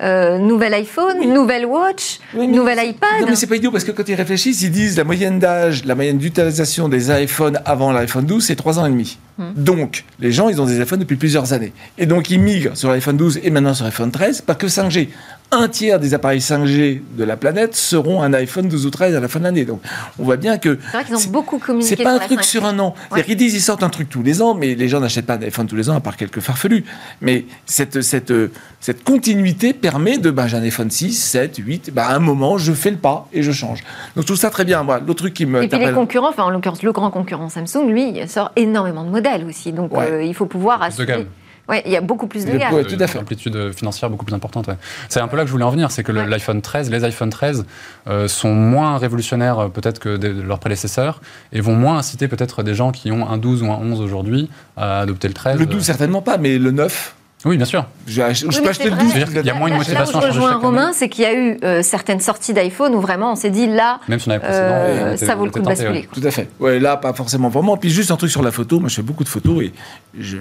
euh, 0.00 0.38
nouvel 0.38 0.74
iPhone, 0.74 1.32
nouvelle 1.32 1.66
watch, 1.66 2.20
nouvel 2.34 2.78
iPad. 2.90 3.22
Non, 3.22 3.26
mais 3.28 3.36
c'est 3.36 3.46
pas 3.46 3.56
idiot 3.56 3.72
parce 3.72 3.84
que 3.84 3.92
quand 3.92 4.08
ils 4.08 4.14
réfléchissent, 4.14 4.62
ils 4.62 4.70
disent 4.70 4.96
la 4.96 5.04
moyenne 5.04 5.38
d'âge, 5.38 5.84
la 5.84 5.94
moyenne 5.94 6.18
d'utilisation 6.18 6.88
des 6.88 7.10
iPhones 7.10 7.60
avant 7.64 7.92
l'iPhone 7.92 8.26
12, 8.26 8.44
c'est 8.44 8.56
3 8.56 8.78
ans 8.78 8.86
et 8.86 8.90
demi. 8.90 9.18
Donc, 9.38 10.04
les 10.18 10.32
gens, 10.32 10.48
ils 10.48 10.60
ont 10.62 10.66
des 10.66 10.80
iPhones 10.80 11.00
depuis 11.00 11.16
plusieurs 11.16 11.52
années. 11.52 11.72
Et 11.98 12.06
donc, 12.06 12.30
ils 12.30 12.40
migrent 12.40 12.76
sur 12.76 12.90
l'iPhone 12.90 13.16
12 13.16 13.40
et 13.42 13.50
maintenant 13.50 13.74
sur 13.74 13.84
l'iPhone 13.84 14.10
13, 14.10 14.40
pas 14.40 14.54
que 14.54 14.66
5G 14.66 15.08
un 15.52 15.68
tiers 15.68 16.00
des 16.00 16.12
appareils 16.14 16.40
5G 16.40 17.00
de 17.16 17.24
la 17.24 17.36
planète 17.36 17.76
seront 17.76 18.22
un 18.22 18.32
iPhone 18.34 18.68
12 18.68 18.86
ou 18.86 18.90
13 18.90 19.14
à 19.14 19.20
la 19.20 19.28
fin 19.28 19.38
de 19.38 19.44
l'année. 19.44 19.64
Donc, 19.64 19.80
on 20.18 20.24
voit 20.24 20.36
bien 20.36 20.58
que. 20.58 20.78
C'est 20.82 20.96
vrai 20.96 21.04
qu'ils 21.04 21.14
ont 21.14 21.30
beaucoup 21.30 21.58
communiqué. 21.58 21.96
C'est 21.96 22.02
pas 22.02 22.14
un 22.14 22.18
truc 22.18 22.42
sur 22.42 22.64
un 22.64 22.78
an. 22.78 22.94
Ils 23.28 23.36
disent 23.36 23.54
ils 23.54 23.60
sortent 23.60 23.84
un 23.84 23.88
truc 23.88 24.08
tous 24.08 24.22
les 24.22 24.42
ans, 24.42 24.54
mais 24.54 24.74
les 24.74 24.88
gens 24.88 25.00
n'achètent 25.00 25.26
pas 25.26 25.34
un 25.34 25.42
iPhone 25.42 25.66
tous 25.66 25.76
les 25.76 25.88
ans, 25.88 25.94
à 25.94 26.00
part 26.00 26.16
quelques 26.16 26.40
farfelus. 26.40 26.84
Mais 27.20 27.46
cette, 27.64 28.02
cette, 28.02 28.32
cette 28.80 29.04
continuité 29.04 29.72
permet 29.72 30.18
de. 30.18 30.30
Bah, 30.30 30.48
j'ai 30.48 30.56
un 30.56 30.62
iPhone 30.62 30.90
6, 30.90 31.12
7, 31.12 31.56
8. 31.58 31.90
Bah, 31.94 32.06
à 32.08 32.16
un 32.16 32.20
moment, 32.20 32.58
je 32.58 32.72
fais 32.72 32.90
le 32.90 32.96
pas 32.96 33.28
et 33.32 33.42
je 33.42 33.52
change. 33.52 33.84
Donc, 34.16 34.22
je 34.22 34.26
trouve 34.26 34.36
ça 34.36 34.50
très 34.50 34.64
bien. 34.64 34.82
Moi, 34.82 34.98
l'autre 34.98 35.20
truc 35.20 35.34
qui 35.34 35.46
me. 35.46 35.62
Et 35.62 35.68
puis, 35.68 35.78
les 35.78 35.92
concurrents, 35.92 36.30
enfin, 36.30 36.44
en 36.44 36.50
l'occurrence, 36.50 36.82
le 36.82 36.92
grand 36.92 37.10
concurrent 37.10 37.48
Samsung, 37.48 37.88
lui, 37.88 38.14
sort 38.26 38.50
énormément 38.56 39.04
de 39.04 39.10
modèles 39.10 39.25
aussi. 39.46 39.72
Donc, 39.72 39.92
euh, 39.94 40.22
il 40.22 40.34
faut 40.34 40.46
pouvoir 40.46 40.82
assurer. 40.82 41.26
Oui, 41.68 41.78
il 41.84 41.90
y 41.90 41.96
a 41.96 42.00
beaucoup 42.00 42.28
plus 42.28 42.44
de 42.44 42.56
gamme. 42.56 42.74
Oui, 42.74 42.86
tout 42.86 42.96
à 43.00 43.06
fait. 43.08 43.18
Amplitude 43.18 43.72
financière 43.72 44.08
beaucoup 44.08 44.24
plus 44.24 44.34
importante. 44.34 44.70
C'est 45.08 45.20
un 45.20 45.26
peu 45.26 45.36
là 45.36 45.42
que 45.42 45.48
je 45.48 45.52
voulais 45.52 45.64
en 45.64 45.70
venir, 45.70 45.90
c'est 45.90 46.04
que 46.04 46.12
l'iPhone 46.12 46.62
13, 46.62 46.90
les 46.90 47.02
iPhone 47.02 47.30
13 47.30 47.66
euh, 48.06 48.28
sont 48.28 48.54
moins 48.54 48.98
révolutionnaires 48.98 49.58
euh, 49.58 49.68
peut-être 49.68 49.98
que 49.98 50.10
leurs 50.10 50.60
prédécesseurs 50.60 51.20
et 51.52 51.60
vont 51.60 51.74
moins 51.74 51.98
inciter 51.98 52.28
peut-être 52.28 52.62
des 52.62 52.74
gens 52.74 52.92
qui 52.92 53.10
ont 53.10 53.28
un 53.28 53.36
12 53.36 53.62
ou 53.62 53.66
un 53.66 53.78
11 53.78 54.00
aujourd'hui 54.00 54.48
à 54.76 55.00
adopter 55.00 55.26
le 55.26 55.34
13. 55.34 55.58
Le 55.58 55.66
12 55.66 55.82
certainement 55.82 56.22
pas, 56.22 56.38
mais 56.38 56.58
le 56.58 56.70
9 56.70 57.15
Oui, 57.46 57.56
bien 57.56 57.64
sûr. 57.64 57.86
Je, 58.06 58.14
je 58.34 58.46
Oui, 58.46 58.56
peux 58.62 58.68
acheter 58.68 58.84
le 58.90 58.96
vrai. 58.96 59.04
12. 59.04 59.12
C'est-à-dire 59.12 59.28
qu'il 59.32 59.46
y 59.46 59.50
a 59.50 59.54
moins 59.54 59.68
une 59.68 59.76
motivation 59.76 60.18
Là 60.20 60.26
où 60.28 60.32
je 60.32 60.34
rejoins 60.34 60.52
chaque 60.52 60.60
Romain, 60.62 60.90
c'est 60.92 61.08
qu'il 61.08 61.22
y 61.24 61.26
a 61.26 61.34
eu 61.34 61.58
euh, 61.64 61.82
certaines 61.82 62.20
sorties 62.20 62.52
d'iPhone 62.52 62.94
où 62.94 63.00
vraiment 63.00 63.32
on 63.32 63.36
s'est 63.36 63.50
dit 63.50 63.66
là, 63.66 64.00
Même 64.08 64.18
si 64.18 64.28
on 64.28 64.32
avait 64.32 64.40
précédent, 64.40 64.64
euh, 64.68 65.14
était- 65.14 65.26
ça 65.26 65.34
vaut 65.36 65.44
le 65.44 65.50
coup 65.50 65.60
de 65.60 65.64
tenté, 65.64 65.76
basculer. 65.76 66.00
ouais. 66.00 66.08
Tout 66.12 66.26
à 66.26 66.30
fait. 66.30 66.48
Ouais, 66.60 66.80
là, 66.80 66.96
pas 66.96 67.12
forcément 67.12 67.48
vraiment. 67.48 67.76
Puis 67.76 67.90
juste 67.90 68.10
un 68.10 68.16
truc 68.16 68.30
sur 68.30 68.42
la 68.42 68.50
photo. 68.50 68.80
Moi, 68.80 68.88
je 68.88 68.96
fais 68.96 69.02
beaucoup 69.02 69.24
de 69.24 69.28
photos 69.28 69.62
et 69.62 69.72
je, 70.18 70.36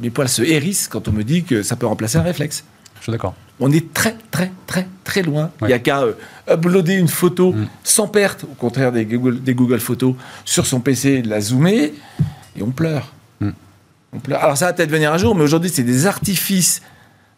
mes 0.00 0.10
poils 0.10 0.28
se 0.28 0.42
hérissent 0.42 0.88
quand 0.88 1.06
on 1.08 1.12
me 1.12 1.22
dit 1.22 1.44
que 1.44 1.62
ça 1.62 1.76
peut 1.76 1.86
remplacer 1.86 2.18
un 2.18 2.22
réflexe. 2.22 2.64
Je 2.98 3.02
suis 3.04 3.12
d'accord. 3.12 3.34
On 3.60 3.70
est 3.70 3.92
très, 3.92 4.16
très, 4.30 4.50
très, 4.66 4.86
très 5.04 5.22
loin. 5.22 5.50
Il 5.60 5.64
Ouais. 5.64 5.68
n'y 5.68 5.74
a 5.74 5.78
qu'à 5.78 6.00
euh, 6.02 6.12
uploader 6.50 6.94
une 6.94 7.08
photo 7.08 7.52
Mm. 7.52 7.66
sans 7.84 8.08
perte, 8.08 8.44
au 8.44 8.54
contraire 8.54 8.90
des 8.90 9.04
Google, 9.04 9.40
des 9.42 9.54
Google 9.54 9.78
Photos, 9.80 10.14
sur 10.44 10.66
son 10.66 10.80
PC, 10.80 11.22
de 11.22 11.28
la 11.28 11.40
zoomer, 11.40 11.92
et 12.56 12.62
on 12.62 12.70
pleure. 12.70 13.12
Alors 14.26 14.56
ça 14.56 14.66
va 14.66 14.72
peut-être 14.72 14.90
venir 14.90 15.12
un 15.12 15.18
jour, 15.18 15.34
mais 15.34 15.42
aujourd'hui, 15.42 15.70
c'est 15.70 15.82
des 15.82 16.06
artifices 16.06 16.82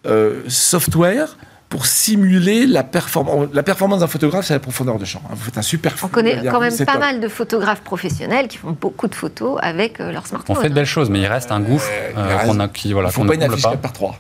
euh, 0.07 0.43
software 0.49 1.37
pour 1.71 1.87
simuler 1.87 2.67
la 2.67 2.83
performance. 2.83 3.47
La 3.55 3.63
performance 3.63 4.01
d'un 4.01 4.09
photographe, 4.09 4.45
c'est 4.45 4.55
la 4.55 4.59
profondeur 4.61 4.99
de 4.99 5.05
champ. 5.05 5.23
hein. 5.27 5.35
Vous 5.35 5.45
faites 5.45 5.57
un 5.57 5.63
super 5.63 5.95
On 6.03 6.09
connaît 6.09 6.37
dire, 6.37 6.51
quand 6.53 6.59
même 6.61 6.77
pas 6.77 6.85
top. 6.85 6.99
mal 7.01 7.21
de 7.21 7.29
photographes 7.29 7.83
professionnels 7.83 8.49
qui 8.49 8.59
font 8.59 8.77
beaucoup 8.79 9.07
de 9.07 9.15
photos 9.15 9.57
avec 9.63 10.01
euh, 10.01 10.11
leur 10.11 10.23
On 10.25 10.27
smartphone. 10.27 10.57
fait 10.57 10.69
de 10.69 10.75
belles 10.75 10.85
choses, 10.85 11.09
mais 11.11 11.21
il 11.21 11.27
reste 11.27 11.53
un 11.53 11.61
gouffre 11.61 11.89
Euh, 11.93 12.11
il 12.17 12.21
reste- 12.37 12.47
qu'on 12.51 12.59
a, 12.61 12.67
qui, 12.69 12.93
voilà, 12.93 13.11
faut 13.11 13.21
pas 13.23 13.29
ne 13.29 13.35
une 13.35 13.41
comble 13.43 13.53
affiche 13.53 13.63
pas. 13.63 13.71
4 13.71 13.81
par 13.81 13.93
3. 13.93 14.17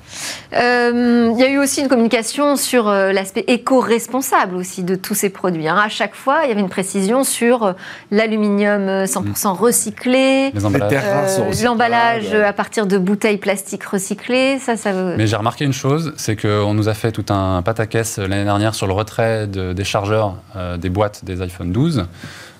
Euh, 0.54 1.30
Il 1.34 1.40
y 1.40 1.42
a 1.44 1.50
eu 1.50 1.58
aussi 1.58 1.80
une 1.80 1.88
communication 1.88 2.54
sur 2.54 2.88
euh, 2.88 3.12
l'aspect 3.12 3.44
éco-responsable 3.48 4.54
aussi 4.54 4.84
de 4.84 4.94
tous 4.94 5.14
ces 5.14 5.28
produits. 5.30 5.66
hein. 5.66 5.76
À 5.84 5.88
chaque 5.88 6.14
fois, 6.14 6.42
il 6.44 6.48
y 6.48 6.52
avait 6.52 6.60
une 6.60 6.68
précision 6.68 7.24
sur 7.24 7.64
euh, 7.64 7.72
l'aluminium 8.12 8.82
euh, 8.88 9.04
100% 9.06 9.56
recyclé, 9.56 10.52
Les 10.54 10.64
emballages. 10.64 10.88
terres 10.90 11.02
rares 11.14 11.28
sont 11.30 11.42
euh, 11.42 11.48
recyclables. 11.48 11.64
l'emballage 11.64 12.26
euh, 12.32 12.46
à 12.46 12.52
partir 12.52 12.86
de 12.86 12.96
bouteilles 12.96 13.38
plastiques 13.38 13.84
recyclées. 13.84 14.58
Ça, 14.60 14.76
ça 14.76 14.92
veut- 14.92 15.16
Mais 15.16 15.26
j'ai 15.26 15.36
remarqué 15.36 15.64
une 15.64 15.72
chose, 15.72 16.12
c'est 16.16 16.36
qu'on 16.36 16.74
nous 16.74 16.88
a 16.88 16.94
fait 16.94 17.10
tout 17.10 17.24
un 17.30 17.39
pataquès 17.64 18.18
l'année 18.18 18.44
dernière 18.44 18.74
sur 18.74 18.86
le 18.86 18.92
retrait 18.92 19.46
de- 19.46 19.72
des 19.72 19.84
chargeurs 19.84 20.34
euh, 20.56 20.76
des 20.76 20.90
boîtes 20.90 21.24
des 21.24 21.42
iPhone 21.42 21.72
12. 21.72 22.06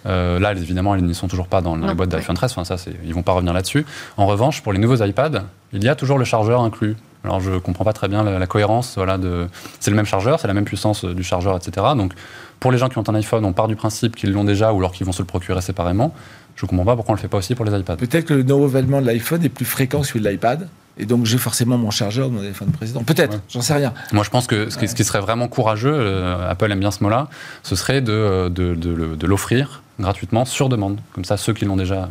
Euh, 0.07 0.39
là, 0.39 0.53
évidemment, 0.53 0.95
ils 0.95 1.05
n'y 1.05 1.15
sont 1.15 1.29
toujours 1.29 1.47
pas 1.47 1.61
dans 1.61 1.77
les 1.77 1.83
Non, 1.87 1.95
boîtes 1.95 2.13
ouais. 2.13 2.19
d'iPhone 2.21 2.35
13. 2.37 2.53
Enfin, 2.53 2.65
ça, 2.65 2.79
c'est- 2.79 2.95
ils 3.05 3.13
vont 3.15 3.23
pas 3.23 3.33
revenir 3.33 3.53
là-dessus. 3.53 3.85
En 4.17 4.27
revanche, 4.27 4.63
pour 4.63 4.73
les 4.73 4.79
nouveaux 4.79 5.03
iPads, 5.05 5.43
il 5.73 5.85
y 5.85 5.89
a 5.89 5.95
toujours 5.95 6.19
le 6.19 6.25
chargeur 6.25 6.61
inclus. 6.63 6.97
Alors, 7.23 7.41
je 7.41 7.59
comprends 7.59 7.85
pas 7.85 7.93
très 7.93 8.09
bien 8.09 8.23
la, 8.25 8.39
la 8.39 8.47
cohérence. 8.47 8.95
Voilà, 8.97 9.19
de... 9.19 9.47
C'est 9.79 9.91
le 9.91 9.97
même 9.97 10.07
chargeur, 10.07 10.41
c'est 10.41 10.49
la 10.49 10.55
même 10.55 10.65
puissance 10.65 11.05
euh, 11.05 11.13
du 11.13 11.23
chargeur, 11.23 11.55
etc. 11.57 11.87
Donc, 11.97 12.15
pour 12.61 12.73
les 12.73 12.79
gens 12.79 12.89
qui 12.89 12.97
ont 12.97 13.05
un 13.09 13.15
iPhone, 13.15 13.45
on 13.45 13.53
part 13.53 13.69
du 13.69 13.77
principe 13.77 14.17
qu'ils 14.17 14.33
l'ont 14.33 14.45
déjà 14.45 14.73
ou 14.73 14.79
alors 14.79 14.93
qu'ils 14.93 15.05
vont 15.07 15.13
se 15.13 15.21
le 15.21 15.27
procurer 15.27 15.61
séparément. 15.61 16.15
Je 16.57 16.65
comprends 16.67 16.85
pas 16.87 16.97
pourquoi 16.97 17.13
on 17.13 17.17
le 17.17 17.21
fait 17.21 17.29
pas 17.29 17.39
aussi 17.39 17.55
pour 17.55 17.65
les 17.67 17.79
iPads. 17.79 17.97
Peut-être 17.97 18.25
que 18.25 18.35
le 18.35 18.41
renouvellement 18.41 19.01
de 19.03 19.07
l'iPhone 19.07 19.45
est 19.45 19.49
plus 19.51 19.65
fréquent 19.67 20.01
que 20.01 20.07
celui 20.07 20.21
de 20.21 20.29
l'iPad. 20.31 20.67
Et 21.01 21.07
donc, 21.07 21.25
j'ai 21.25 21.39
forcément 21.39 21.79
mon 21.79 21.91
chargeur 21.91 22.29
de 22.29 22.35
mon 22.35 22.41
téléphone 22.41 22.71
précédent. 22.73 23.03
Peut-être, 23.03 23.33
Ouais. 23.35 23.41
j'en 23.49 23.63
sais 23.63 23.73
rien. 23.75 23.93
Moi, 24.13 24.23
je 24.23 24.31
pense 24.31 24.47
que 24.47 24.69
ce 24.69 24.77
qui, 24.77 24.87
ce 24.87 24.95
qui 24.95 25.03
serait 25.05 25.21
vraiment 25.21 25.49
courageux, 25.49 25.93
euh, 25.95 26.51
Apple 26.51 26.71
aime 26.71 26.81
bien 26.81 26.91
ce 26.91 27.03
mot-là, 27.03 27.29
ce 27.63 27.75
serait 27.75 28.01
de, 28.03 28.49
de, 28.49 28.75
de 28.75 29.15
de 29.17 29.27
l'offrir 29.27 29.83
gratuitement 29.99 30.45
sur 30.45 30.69
demande. 30.69 30.99
Comme 31.15 31.25
ça, 31.25 31.37
ceux 31.37 31.53
qui 31.55 31.65
l'ont 31.65 31.77
déjà 31.77 31.95
euh, 32.05 32.07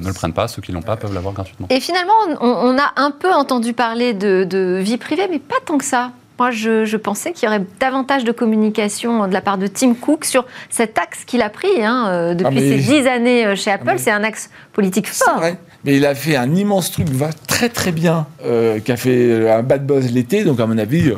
ne 0.00 0.06
le 0.08 0.12
prennent 0.12 0.32
pas, 0.32 0.48
ceux 0.48 0.62
qui 0.62 0.72
l'ont 0.72 0.82
pas 0.82 0.96
peuvent 0.96 1.14
l'avoir 1.14 1.32
gratuitement. 1.34 1.66
Et 1.70 1.78
finalement, 1.80 2.12
on, 2.40 2.46
on 2.48 2.78
a 2.78 2.92
un 2.96 3.10
peu 3.12 3.32
entendu 3.32 3.72
parler 3.72 4.14
de, 4.14 4.44
de 4.48 4.78
vie 4.82 4.96
privée, 4.96 5.26
mais 5.30 5.38
pas 5.38 5.56
tant 5.64 5.78
que 5.78 5.84
ça. 5.84 6.10
Moi, 6.38 6.50
je, 6.50 6.84
je 6.84 6.96
pensais 6.96 7.32
qu'il 7.32 7.44
y 7.44 7.48
aurait 7.48 7.64
davantage 7.78 8.24
de 8.24 8.32
communication 8.32 9.28
de 9.28 9.32
la 9.32 9.40
part 9.40 9.56
de 9.58 9.68
Tim 9.68 9.94
Cook 9.94 10.24
sur 10.24 10.44
cet 10.68 10.98
axe 10.98 11.24
qu'il 11.24 11.42
a 11.42 11.48
pris 11.50 11.68
hein, 11.84 12.06
euh, 12.08 12.34
depuis 12.34 12.58
Ah, 12.58 12.60
mais- 12.60 12.68
ses 12.82 13.00
dix 13.02 13.06
années 13.06 13.46
euh, 13.46 13.54
chez 13.54 13.70
Apple. 13.70 13.84
mais- 13.86 13.98
C'est 13.98 14.10
un 14.10 14.24
axe 14.24 14.50
politique 14.72 15.06
C'est 15.08 15.24
fort. 15.24 15.36
vrai. 15.38 15.58
Mais 15.84 15.96
il 15.96 16.06
a 16.06 16.14
fait 16.14 16.36
un 16.36 16.54
immense 16.54 16.90
truc 16.90 17.08
va 17.10 17.30
très 17.46 17.68
très 17.68 17.92
bien, 17.92 18.26
euh, 18.44 18.78
qui 18.80 18.90
a 18.92 18.96
fait 18.96 19.50
un 19.50 19.62
bad 19.62 19.86
buzz 19.86 20.10
l'été. 20.12 20.44
Donc, 20.44 20.58
à 20.60 20.66
mon 20.66 20.78
avis, 20.78 21.08
euh, 21.10 21.16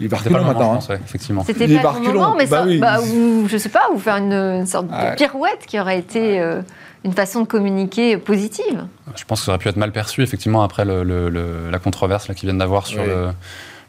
il 0.00 0.08
va 0.08 0.18
C'était 0.18 0.30
pas 0.30 0.40
maintenant. 0.42 0.74
pense, 0.74 0.88
ouais, 0.88 0.98
effectivement. 1.04 1.44
C'était 1.46 1.70
est 1.70 1.78
pas 1.80 1.94
le 2.02 2.12
moment, 2.12 2.34
mais 2.36 2.46
Bah 2.46 2.58
ça, 2.60 2.64
oui. 2.66 2.78
bah, 2.78 3.00
ou, 3.00 3.46
je 3.48 3.56
sais 3.58 3.68
pas, 3.68 3.88
ou 3.94 3.98
faire 3.98 4.16
une, 4.16 4.32
une 4.32 4.66
sorte 4.66 4.86
Ouais. 4.90 5.10
de 5.10 5.16
pirouette 5.16 5.60
qui 5.66 5.78
aurait 5.78 5.98
été 5.98 6.40
euh, 6.40 6.62
une 7.04 7.12
façon 7.12 7.42
de 7.42 7.46
communiquer 7.46 8.16
positive. 8.16 8.84
Je 9.14 9.24
pense 9.24 9.40
que 9.40 9.44
ça 9.46 9.52
aurait 9.52 9.58
pu 9.58 9.68
être 9.68 9.76
mal 9.76 9.92
perçu, 9.92 10.22
effectivement, 10.22 10.62
après 10.62 10.84
le- 10.84 11.02
le- 11.04 11.28
le- 11.28 11.70
la 11.70 11.78
controverse 11.78 12.28
là, 12.28 12.34
qu'ils 12.34 12.46
viennent 12.48 12.58
d'avoir 12.58 12.86
sur 12.86 13.00
Oui. 13.02 13.08
le- 13.08 13.28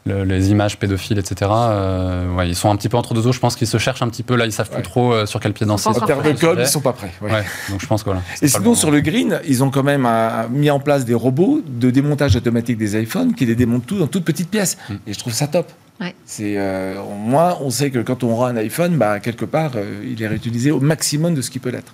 le- 0.08 0.24
les 0.24 0.50
images 0.50 0.78
pédophiles, 0.78 1.18
etc. 1.18 1.50
Euh, 1.54 2.34
ouais, 2.34 2.48
ils 2.48 2.56
sont 2.56 2.70
un 2.70 2.76
petit 2.76 2.88
peu 2.88 2.96
entre 2.96 3.14
deux 3.14 3.26
eaux. 3.26 3.32
Je 3.32 3.38
pense 3.38 3.54
qu'ils 3.56 3.66
se 3.68 3.78
cherchent 3.78 4.02
un 4.02 4.08
petit 4.08 4.22
peu. 4.22 4.34
Là, 4.34 4.46
ils 4.46 4.52
savent 4.52 4.68
Ouais. 4.70 4.74
plus 4.76 4.82
trop 4.82 5.12
euh, 5.12 5.26
sur 5.26 5.38
quel 5.40 5.52
pied 5.52 5.66
danser. 5.66 5.88
En 5.88 5.92
termes 5.94 6.22
de 6.22 6.32
code, 6.32 6.56
sujet. 6.56 6.62
ils 6.62 6.66
sont 6.66 6.80
pas 6.80 6.92
prêts. 6.92 7.12
ouais. 7.22 7.30
Ouais, 7.30 7.44
donc 7.70 7.80
je 7.80 7.86
pense 7.86 8.02
que 8.02 8.06
voilà. 8.10 8.22
Et 8.42 8.48
sinon, 8.48 8.62
moment. 8.64 8.74
sur 8.74 8.90
le 8.90 9.00
green, 9.00 9.40
ils 9.46 9.62
ont 9.62 9.70
quand 9.70 9.82
même 9.84 10.06
euh, 10.06 10.48
mis 10.50 10.70
en 10.70 10.80
place 10.80 11.04
des 11.04 11.14
robots 11.14 11.60
de 11.66 11.90
démontage 11.90 12.34
automatique 12.36 12.78
des 12.78 13.00
iPhones 13.00 13.34
qui 13.34 13.46
les 13.46 13.54
démontent 13.54 13.86
tout 13.86 13.98
dans 13.98 14.06
toutes 14.08 14.24
petites 14.24 14.50
pièces. 14.50 14.76
Mm. 14.88 14.94
Et 15.06 15.12
je 15.12 15.18
trouve 15.18 15.32
ça 15.32 15.46
top. 15.46 15.70
Ouais. 16.00 16.14
C'est 16.24 16.54
euh, 16.56 17.00
au 17.00 17.14
moins, 17.14 17.56
on 17.60 17.70
sait 17.70 17.90
que 17.90 17.98
quand 17.98 18.22
on 18.22 18.30
aura 18.30 18.48
un 18.50 18.56
iPhone, 18.56 18.96
bah, 18.96 19.18
quelque 19.20 19.44
part, 19.44 19.72
euh, 19.76 20.00
il 20.08 20.22
est 20.22 20.28
réutilisé 20.28 20.70
au 20.70 20.78
maximum 20.80 21.34
de 21.34 21.42
ce 21.42 21.50
qu'il 21.50 21.60
peut 21.60 21.70
l'être. 21.70 21.92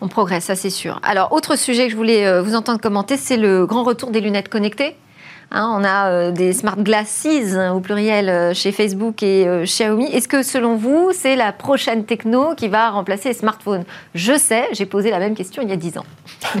On 0.00 0.08
progresse, 0.08 0.44
ça 0.46 0.56
c'est 0.56 0.70
sûr. 0.70 1.00
Alors, 1.04 1.32
autre 1.32 1.56
sujet 1.56 1.86
que 1.86 1.92
je 1.92 1.96
voulais 1.96 2.26
euh, 2.26 2.42
vous 2.42 2.54
entendre 2.56 2.80
commenter, 2.80 3.16
c'est 3.16 3.36
le 3.36 3.66
grand 3.66 3.84
retour 3.84 4.10
des 4.10 4.20
lunettes 4.20 4.48
connectées. 4.48 4.96
Hein, 5.56 5.70
on 5.72 5.84
a 5.84 6.10
euh, 6.10 6.30
des 6.32 6.52
smart 6.52 6.76
glasses 6.76 7.26
hein, 7.26 7.72
au 7.74 7.78
pluriel 7.78 8.28
euh, 8.28 8.54
chez 8.54 8.72
Facebook 8.72 9.22
et 9.22 9.46
euh, 9.46 9.62
Xiaomi. 9.62 10.06
Est-ce 10.06 10.26
que 10.26 10.42
selon 10.42 10.74
vous, 10.74 11.12
c'est 11.14 11.36
la 11.36 11.52
prochaine 11.52 12.04
techno 12.04 12.56
qui 12.56 12.66
va 12.66 12.90
remplacer 12.90 13.28
les 13.28 13.34
smartphones? 13.36 13.84
Je 14.16 14.36
sais, 14.36 14.64
j'ai 14.72 14.84
posé 14.84 15.10
la 15.10 15.20
même 15.20 15.36
question 15.36 15.62
il 15.62 15.68
y 15.68 15.72
a 15.72 15.76
10 15.76 15.98
ans. 15.98 16.06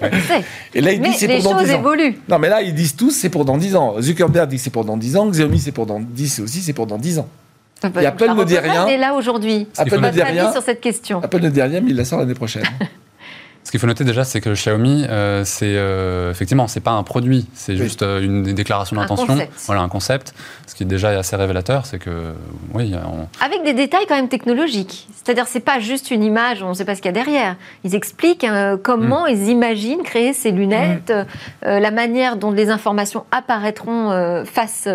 je 0.00 0.20
sais. 0.20 0.44
Et 0.74 0.80
là, 0.80 0.92
ils 0.92 1.00
Mais 1.00 1.08
disent 1.08 1.18
c'est 1.18 1.26
les 1.26 1.40
pour 1.40 1.54
dans 1.54 1.58
choses 1.58 1.68
10 1.68 1.74
ans. 1.74 1.78
évoluent. 1.80 2.18
Non, 2.28 2.38
mais 2.38 2.48
là, 2.48 2.62
ils 2.62 2.72
disent 2.72 2.94
tous 2.94 3.10
c'est 3.10 3.30
pour 3.30 3.44
dans 3.44 3.56
10 3.56 3.74
ans. 3.74 3.96
Zuckerberg 4.00 4.48
dit 4.48 4.56
que 4.58 4.62
c'est 4.62 4.70
pour 4.70 4.84
dans 4.84 4.96
10 4.96 5.16
ans. 5.16 5.26
Xiaomi, 5.26 5.58
c'est 5.58 5.72
pour 5.72 5.86
dans 5.86 5.98
10 5.98 6.38
aussi, 6.38 6.60
c'est 6.60 6.72
pour 6.74 6.86
dans 6.86 6.98
10 6.98 7.18
ans. 7.18 7.28
Et 8.00 8.06
Apple 8.06 8.30
ne 8.32 8.44
dit 8.44 8.58
rien. 8.58 8.86
Est 8.86 8.96
là 8.96 9.14
aujourd'hui. 9.14 9.66
Apple 9.76 9.98
ne 9.98 10.10
dit 10.10 10.22
rien. 10.22 10.52
sur 10.52 10.62
cette 10.62 10.80
question 10.80 11.20
Apple 11.20 11.40
ne 11.40 11.50
dit 11.50 11.60
rien, 11.60 11.80
mais 11.80 11.90
il 11.90 11.96
la 11.96 12.04
sort 12.04 12.20
l'année 12.20 12.34
prochaine. 12.34 12.62
Ce 13.64 13.70
qu'il 13.70 13.78
faut 13.78 13.86
noter 13.86 14.04
déjà, 14.04 14.24
c'est 14.24 14.40
que 14.40 14.50
Xiaomi, 14.50 15.06
euh, 15.08 15.44
c'est 15.44 15.76
euh, 15.76 16.30
effectivement, 16.32 16.66
c'est 16.66 16.80
pas 16.80 16.90
un 16.90 17.04
produit, 17.04 17.46
c'est 17.54 17.72
Oui. 17.72 17.78
juste 17.78 18.02
euh, 18.02 18.20
une 18.20 18.42
déclaration 18.42 18.96
d'intention. 18.96 19.26
concept. 19.28 19.52
Voilà, 19.66 19.82
un 19.82 19.88
concept. 19.88 20.34
Ce 20.66 20.74
qui 20.74 20.82
est 20.82 20.86
déjà 20.86 21.10
assez 21.10 21.36
révélateur, 21.36 21.86
c'est 21.86 21.98
que 21.98 22.32
oui, 22.74 22.92
on- 22.94 23.28
Avec 23.44 23.62
des 23.64 23.72
détails 23.72 24.04
quand 24.08 24.16
même 24.16 24.28
technologiques. 24.28 25.06
C'est-à-dire, 25.14 25.46
c'est 25.46 25.60
pas 25.60 25.78
juste 25.78 26.10
une 26.10 26.24
image, 26.24 26.62
on 26.62 26.70
ne 26.70 26.74
sait 26.74 26.84
pas 26.84 26.96
ce 26.96 27.00
qu'il 27.00 27.08
y 27.08 27.10
a 27.10 27.12
derrière. 27.12 27.54
Ils 27.84 27.94
expliquent 27.94 28.42
euh, 28.44 28.76
comment 28.82 29.26
ils 29.26 29.48
imaginent 29.48 30.02
créer 30.02 30.32
ces 30.32 30.50
lunettes, 30.50 31.12
euh, 31.64 31.78
la 31.78 31.90
manière 31.92 32.36
dont 32.36 32.50
les 32.50 32.68
informations 32.70 33.24
apparaîtront 33.30 34.10
euh, 34.10 34.44
face 34.44 34.88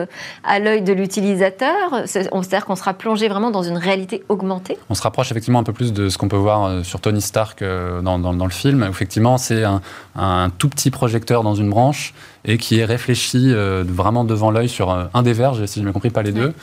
à 0.43 0.59
l'œil 0.59 0.81
de 0.81 0.91
l'utilisateur. 0.91 2.01
C'est-à-dire 2.05 2.65
qu'on 2.65 2.75
sera 2.75 2.93
plongé 2.93 3.29
vraiment 3.29 3.51
dans 3.51 3.63
une 3.63 3.77
réalité 3.77 4.23
augmentée. 4.29 4.77
on 4.89 4.93
se 4.95 5.01
rapproche 5.01 5.31
effectivement 5.31 5.59
un 5.59 5.63
peu 5.63 5.73
plus 5.73 5.93
de 5.93 6.09
ce 6.09 6.17
qu'on 6.17 6.27
peut 6.27 6.35
voir 6.35 6.83
sur 6.85 6.99
Tony 6.99 7.21
Stark 7.21 7.61
euh, 7.61 8.01
dans, 8.01 8.19
dans- 8.19 8.33
dans 8.33 8.45
le 8.45 8.51
film. 8.57 8.83
Effectivement, 8.89 9.37
c'est 9.37 9.63
un, 9.63 9.81
un 10.15 10.49
tout 10.57 10.67
petit 10.69 10.91
projecteur 10.91 11.43
dans 11.43 11.55
une 11.55 11.69
branche 11.69 12.13
et 12.45 12.57
qui 12.57 12.79
est 12.79 12.85
réfléchi 12.85 13.51
euh, 13.53 13.83
vraiment 13.87 14.23
devant 14.25 14.51
l'œil 14.51 14.69
sur 14.69 14.91
euh, 14.91 15.05
un 15.13 15.21
des 15.23 15.33
verges, 15.33 15.65
si 15.65 15.79
je 15.81 15.85
m'ai 15.85 15.91
compris, 15.93 16.09
pas 16.09 16.23
les 16.23 16.31
deux. 16.33 16.53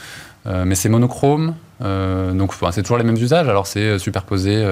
Euh, 0.46 0.64
mais 0.66 0.74
c'est 0.74 0.90
monochrome, 0.90 1.54
euh, 1.82 2.32
donc 2.34 2.50
enfin, 2.50 2.70
c'est 2.70 2.82
toujours 2.82 2.98
les 2.98 3.04
mêmes 3.04 3.16
usages. 3.16 3.48
Alors 3.48 3.66
c'est 3.66 3.98
superposer 3.98 4.62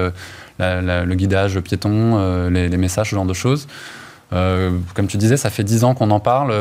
la- 0.59 0.81
la- 0.81 1.03
le 1.05 1.15
guidage 1.15 1.59
piéton, 1.61 2.47
les, 2.49 2.69
les 2.69 2.77
messages, 2.77 3.09
ce 3.09 3.15
genre 3.15 3.25
de 3.25 3.33
choses. 3.33 3.67
Comme 4.31 5.07
tu 5.07 5.17
disais, 5.17 5.37
ça 5.37 5.49
fait 5.49 5.63
10 5.63 5.83
ans 5.83 5.93
qu'on 5.93 6.09
en 6.11 6.19
parle. 6.19 6.51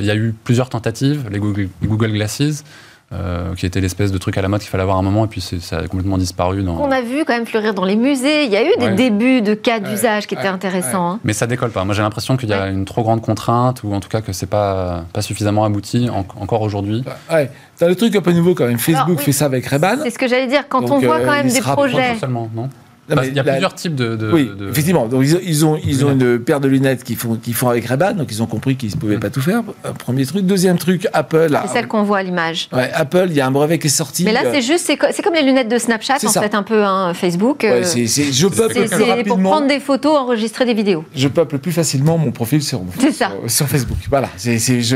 Il 0.00 0.06
y 0.06 0.10
a 0.10 0.14
eu 0.16 0.34
plusieurs 0.44 0.68
tentatives, 0.68 1.26
les 1.30 1.38
Google, 1.38 1.68
les 1.82 1.88
Google 1.88 2.12
Glasses, 2.12 2.64
euh, 3.12 3.54
qui 3.54 3.66
était 3.66 3.80
l'espèce 3.80 4.10
de 4.10 4.18
truc 4.18 4.36
à 4.38 4.42
la 4.42 4.48
mode 4.48 4.60
qu'il 4.60 4.70
fallait 4.70 4.82
avoir 4.82 4.96
à 4.96 5.00
un 5.00 5.02
moment, 5.02 5.24
et 5.24 5.28
puis 5.28 5.40
ça 5.40 5.78
a 5.78 5.86
complètement 5.86 6.18
disparu. 6.18 6.62
Dans... 6.62 6.76
On 6.80 6.90
a 6.90 7.00
vu 7.00 7.24
quand 7.24 7.34
même 7.34 7.46
fleurir 7.46 7.74
dans 7.74 7.84
les 7.84 7.96
musées. 7.96 8.44
Il 8.44 8.50
y 8.50 8.56
a 8.56 8.62
eu 8.64 8.76
des 8.78 8.86
Ouais. 8.86 8.94
débuts 8.94 9.42
de 9.42 9.54
cas 9.54 9.78
d'usage 9.78 10.26
qui 10.26 10.34
étaient 10.34 10.48
intéressants. 10.48 11.12
hein. 11.12 11.20
Mais 11.24 11.32
ça 11.32 11.46
décolle 11.46 11.70
pas. 11.70 11.84
Moi, 11.84 11.94
j'ai 11.94 12.02
l'impression 12.02 12.36
qu'il 12.36 12.48
y 12.48 12.52
a 12.54 12.68
une 12.68 12.84
trop 12.84 13.02
grande 13.02 13.20
contrainte, 13.20 13.82
ou 13.84 13.92
en 13.94 14.00
tout 14.00 14.08
cas 14.08 14.20
que 14.20 14.32
c'est 14.32 14.46
pas, 14.46 15.04
pas 15.12 15.22
suffisamment 15.22 15.64
abouti 15.64 16.08
en- 16.10 16.26
encore 16.40 16.62
aujourd'hui. 16.62 17.04
ouais. 17.30 17.50
T'as 17.76 17.88
le 17.88 17.96
truc 17.96 18.14
un 18.16 18.20
peu 18.22 18.32
nouveau 18.32 18.54
quand 18.54 18.66
même. 18.66 18.78
Facebook 18.78 19.04
Alors, 19.06 19.18
oui. 19.18 19.24
fait 19.24 19.32
ça 19.32 19.46
avec 19.46 19.66
Ray-Ban. 19.66 19.96
C'est 20.04 20.10
ce 20.10 20.18
que 20.18 20.28
j'allais 20.28 20.46
dire. 20.46 20.68
Quand 20.68 20.80
Donc, 20.80 20.92
on 20.92 20.98
voit 21.00 21.16
euh, 21.16 21.24
quand 21.26 21.32
même 21.32 21.48
des 21.48 21.60
projets. 21.60 22.14
seulement, 22.20 22.48
non? 22.54 22.68
Non, 23.08 23.16
mais 23.20 23.28
Il 23.28 23.34
y 23.34 23.38
a 23.38 23.42
la- 23.42 23.52
plusieurs 23.52 23.74
types 23.74 23.94
de. 23.94 24.16
de- 24.16 24.32
oui, 24.32 24.50
de- 24.58 24.70
effectivement. 24.70 25.06
Donc 25.06 25.22
ils 25.24 25.36
ont, 25.36 25.40
ils 25.44 25.66
ont, 25.66 25.78
ils 25.84 26.04
ont 26.04 26.08
lunettes. 26.10 26.22
une 26.26 26.38
paire 26.40 26.60
de 26.60 26.68
lunettes 26.68 27.04
qui 27.04 27.14
font, 27.16 27.36
qui 27.36 27.52
font 27.52 27.68
avec 27.68 27.84
Ray-Ban, 27.84 28.14
donc 28.14 28.28
ils 28.30 28.42
ont 28.42 28.46
compris 28.46 28.76
qu'ils 28.76 28.90
ne 28.92 28.96
pouvaient 28.96 29.16
Mm. 29.16 29.20
pas 29.20 29.30
tout 29.30 29.42
faire. 29.42 29.62
Un 29.84 29.92
premier 29.92 30.24
truc. 30.24 30.46
Deuxième 30.46 30.78
truc, 30.78 31.06
Apple. 31.12 31.54
a- 31.54 31.64
C'est 31.66 31.74
celle 31.74 31.86
qu'on 31.88 32.02
voit 32.02 32.18
à 32.18 32.22
l'image. 32.22 32.68
Ouais, 32.72 32.90
Apple, 32.94 33.26
il 33.28 33.34
y 33.36 33.40
a 33.40 33.46
un 33.46 33.50
brevet 33.50 33.78
qui 33.78 33.88
est 33.88 33.90
sorti. 33.90 34.24
Mais 34.24 34.32
là, 34.32 34.42
euh, 34.46 34.50
c'est 34.52 34.62
juste, 34.62 34.84
c'est 34.86 34.96
co- 34.96 35.06
c'est 35.10 35.22
comme 35.22 35.34
les 35.34 35.42
lunettes 35.42 35.68
de 35.70 35.78
Snapchat, 35.78 36.14
en 36.24 36.28
ça. 36.30 36.40
fait, 36.40 36.54
un 36.54 36.62
peu, 36.62 36.82
hein, 36.82 37.12
Facebook. 37.14 37.64
euh, 37.64 37.80
ouais, 37.80 37.84
c'est- 37.84 38.06
c'est- 38.06 38.32
je 38.32 38.46
peuple 38.46 38.72
c'est 38.74 38.80
plus 38.80 38.88
c'est 38.88 38.96
pour 38.98 39.06
rapidement. 39.08 39.50
prendre 39.50 39.66
des 39.68 39.80
photos, 39.80 40.16
enregistrer 40.18 40.64
des 40.64 40.74
vidéos. 40.74 41.04
Je 41.14 41.28
peuple 41.28 41.58
plus 41.58 41.72
facilement 41.72 42.16
mon 42.16 42.32
profil 42.32 42.62
sur, 42.62 42.80
C'est 42.98 43.12
ça. 43.12 43.30
sur, 43.42 43.50
sur 43.50 43.68
Facebook. 43.68 43.98
Voilà, 44.08 44.28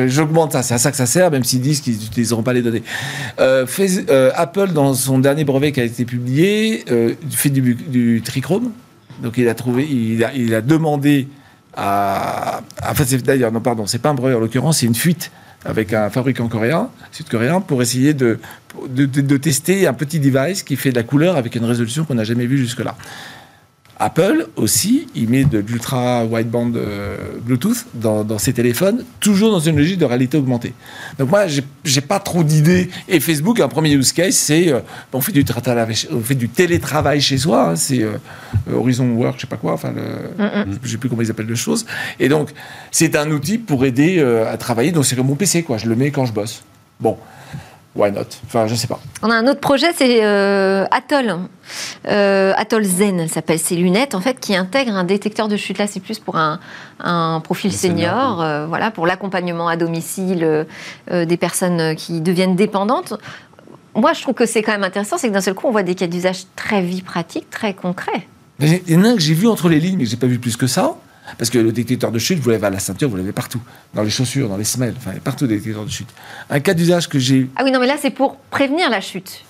j'augmente 0.06 0.52
ça. 0.52 0.62
C'est 0.62 0.74
à 0.74 0.78
ça 0.78 0.90
que 0.90 0.96
ça 0.96 1.06
sert, 1.06 1.30
même 1.30 1.44
s'ils 1.44 1.60
disent 1.60 1.80
qu'ils 1.80 1.94
n'utiliseront 1.94 2.42
pas 2.42 2.52
les 2.52 2.62
données. 2.62 2.82
Euh, 3.40 3.66
euh, 4.10 4.30
Apple, 4.34 4.68
dans 4.72 4.94
son 4.94 5.18
dernier 5.18 5.44
brevet 5.44 5.72
qui 5.72 5.80
a 5.80 5.84
été 5.84 6.04
publié, 6.04 6.84
euh, 6.90 7.14
fait 7.30 7.50
du, 7.50 7.74
du 7.74 7.97
trichrome. 8.24 8.72
Donc 9.22 9.38
il 9.38 9.48
a 9.48 9.52
a, 9.52 10.60
demandé 10.60 11.28
à. 11.76 12.60
Enfin, 12.88 13.04
d'ailleurs, 13.24 13.52
non, 13.52 13.60
pardon, 13.60 13.86
c'est 13.86 13.98
pas 13.98 14.10
un 14.10 14.14
brevet 14.14 14.34
en 14.34 14.40
l'occurrence, 14.40 14.78
c'est 14.78 14.86
une 14.86 14.94
fuite 14.94 15.30
avec 15.64 15.92
un 15.92 16.08
fabricant 16.08 16.46
coréen, 16.48 16.88
sud-coréen, 17.10 17.60
pour 17.60 17.82
essayer 17.82 18.14
de, 18.14 18.38
de, 18.88 19.06
de, 19.06 19.36
tester 19.36 19.88
un 19.88 19.92
petit 19.92 20.20
device 20.20 20.62
qui 20.62 20.76
fait 20.76 20.90
de 20.90 20.96
la 20.96 21.02
couleur 21.02 21.36
avec 21.36 21.56
une 21.56 21.64
résolution 21.64 22.04
qu'on 22.04 22.14
n'a 22.14 22.24
jamais 22.24 22.46
vue 22.46 22.58
jusque-là. 22.58 22.94
Apple 24.00 24.46
aussi, 24.56 25.08
il 25.14 25.28
met 25.28 25.44
de 25.44 25.58
l'ultra 25.58 26.24
wideband 26.24 26.72
euh, 26.76 27.16
Bluetooth 27.40 27.86
dans, 27.94 28.38
ses 28.38 28.52
téléphones, 28.52 29.04
toujours 29.18 29.50
dans 29.50 29.58
une 29.58 29.76
logique 29.76 29.98
de 29.98 30.04
réalité 30.04 30.38
augmentée. 30.38 30.72
Donc 31.18 31.30
moi, 31.30 31.46
j'ai 31.46 32.00
pas 32.00 32.20
trop 32.20 32.44
d'idées. 32.44 32.90
Et 33.08 33.18
Facebook, 33.18 33.58
un 33.60 33.68
premier 33.68 33.92
use 33.92 34.12
case, 34.12 34.34
c'est 34.34 34.72
euh, 34.72 34.80
on 35.12 35.20
fait 35.20 35.32
du 35.32 35.44
on 36.12 36.20
fait 36.20 36.36
du 36.36 36.48
télétravail 36.48 37.20
chez 37.20 37.38
soi. 37.38 37.70
Hein, 37.70 37.76
c'est 37.76 38.02
euh, 38.02 38.18
Horizon 38.72 39.10
Work, 39.10 39.36
je 39.36 39.40
sais 39.42 39.46
pas 39.48 39.56
quoi. 39.56 39.72
Enfin, 39.72 39.92
le, 39.92 40.76
je 40.82 40.90
sais 40.90 40.96
plus 40.96 41.08
comment 41.08 41.22
ils 41.22 41.30
appellent 41.30 41.46
les 41.46 41.56
choses. 41.56 41.84
Et 42.20 42.28
donc, 42.28 42.50
c'est 42.92 43.16
un 43.16 43.30
outil 43.32 43.58
pour 43.58 43.84
aider 43.84 44.20
à 44.20 44.56
travailler. 44.56 44.92
Donc 44.92 45.06
c'est 45.06 45.16
comme 45.16 45.26
mon 45.26 45.34
PC, 45.34 45.64
quoi. 45.64 45.76
Je 45.76 45.88
le 45.88 45.96
mets 45.96 46.10
quand 46.10 46.24
je 46.24 46.32
bosse. 46.32 46.62
Bon 47.00 47.16
why 47.98 48.10
not? 48.10 48.26
Enfin, 48.46 48.66
je 48.66 48.74
sais 48.74 48.86
pas. 48.86 49.00
On 49.22 49.30
a 49.30 49.34
un 49.34 49.46
autre 49.46 49.60
projet, 49.60 49.88
c'est 49.94 50.20
euh, 50.22 50.86
Atoll. 50.90 51.36
Euh, 52.06 52.54
Atoll 52.56 52.84
Zen, 52.84 53.20
elle 53.20 53.28
s'appelle. 53.28 53.58
Ces 53.58 53.76
lunettes, 53.76 54.14
en 54.14 54.20
fait, 54.20 54.40
qui 54.40 54.56
intègrent 54.56 54.94
un 54.94 55.04
détecteur 55.04 55.48
de 55.48 55.56
chute. 55.56 55.78
Là, 55.78 55.86
c'est 55.86 56.00
plus 56.00 56.18
pour 56.18 56.36
un, 56.36 56.60
profil 57.40 57.72
senior, 57.72 58.40
euh, 58.40 58.66
voilà, 58.66 58.90
pour 58.90 59.06
l'accompagnement 59.06 59.68
à 59.68 59.76
domicile 59.76 60.66
des 61.10 61.36
personnes 61.36 61.94
qui 61.96 62.20
deviennent 62.20 62.56
dépendantes. 62.56 63.14
Moi, 63.94 64.12
je 64.12 64.22
trouve 64.22 64.34
que 64.34 64.46
c'est 64.46 64.62
quand 64.62 64.72
même 64.72 64.84
intéressant, 64.84 65.18
c'est 65.18 65.28
que 65.28 65.34
d'un 65.34 65.40
seul 65.40 65.54
coup, 65.54 65.66
on 65.66 65.72
voit 65.72 65.82
des 65.82 65.96
cas 65.96 66.06
d'usage 66.06 66.44
très 66.54 66.82
vie 66.82 67.02
pratique, 67.02 67.50
très 67.50 67.74
concrets. 67.74 68.28
Il 68.60 68.90
y 68.90 68.96
en 68.96 69.04
a 69.04 69.08
un 69.08 69.14
que 69.14 69.20
j'ai 69.20 69.34
vu 69.34 69.48
entre 69.48 69.68
les 69.68 69.80
lignes, 69.80 69.96
mais 69.98 70.04
que 70.04 70.10
j'ai 70.10 70.16
pas 70.16 70.26
vu 70.26 70.38
plus 70.38 70.56
que 70.56 70.66
ça. 70.66 70.96
Parce 71.36 71.50
que 71.50 71.58
le 71.58 71.72
détecteur 71.72 72.10
de 72.10 72.18
chute, 72.18 72.38
vous 72.38 72.50
l'avez 72.50 72.66
à 72.66 72.70
la 72.70 72.78
ceinture, 72.78 73.08
vous 73.08 73.16
l'avez 73.16 73.32
partout. 73.32 73.60
Dans 73.94 74.02
les 74.02 74.10
chaussures, 74.10 74.48
dans 74.48 74.56
les 74.56 74.64
semelles, 74.64 74.94
enfin, 74.96 75.12
partout 75.22 75.46
des 75.46 75.58
détecteurs 75.58 75.84
de 75.84 75.90
chute. 75.90 76.08
Un 76.48 76.60
cas 76.60 76.74
d'usage 76.74 77.08
que 77.08 77.18
j'ai. 77.18 77.48
Ah 77.56 77.62
oui, 77.64 77.70
non, 77.70 77.80
mais 77.80 77.86
là, 77.86 77.96
c'est 78.00 78.10
pour 78.10 78.36
prévenir 78.36 78.88
la 78.90 79.00
chute. 79.00 79.44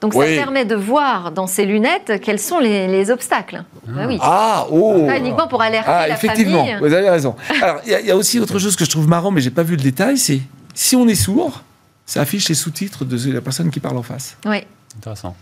Donc 0.00 0.12
ça 0.12 0.24
permet 0.24 0.64
de 0.64 0.74
voir 0.74 1.32
dans 1.32 1.46
ces 1.46 1.64
lunettes 1.64 2.20
quels 2.22 2.38
sont 2.38 2.58
les, 2.58 3.10
obstacles. 3.10 3.64
Ah. 3.88 3.90
Bah 3.90 4.04
oui. 4.06 4.18
ah, 4.20 4.66
oh 4.70 5.06
Pas 5.06 5.18
uniquement 5.18 5.48
pour 5.48 5.62
alerter 5.62 5.90
ah, 5.90 6.08
la 6.08 6.14
effectivement, 6.14 6.66
vous 6.80 6.92
avez 6.92 7.08
raison. 7.08 7.34
Alors, 7.62 7.80
il 7.86 8.06
y, 8.06 8.10
a 8.10 8.16
aussi 8.16 8.38
autre 8.38 8.58
chose 8.58 8.76
que 8.76 8.84
je 8.84 8.90
trouve 8.90 9.08
marrant, 9.08 9.30
mais 9.30 9.40
j'ai 9.40 9.50
pas 9.50 9.62
vu 9.62 9.76
le 9.76 9.82
détail, 9.82 10.18
c'est 10.18 10.40
si 10.74 10.96
on 10.96 11.08
est 11.08 11.14
sourd, 11.14 11.62
ça 12.04 12.20
affiche 12.20 12.48
les 12.48 12.54
sous-titres 12.54 13.04
de 13.04 13.32
la 13.32 13.40
personne 13.40 13.70
qui 13.70 13.80
parle 13.80 13.96
en 13.96 14.02
face. 14.02 14.36
Oui. 14.44 14.58
Intéressant. 14.98 15.34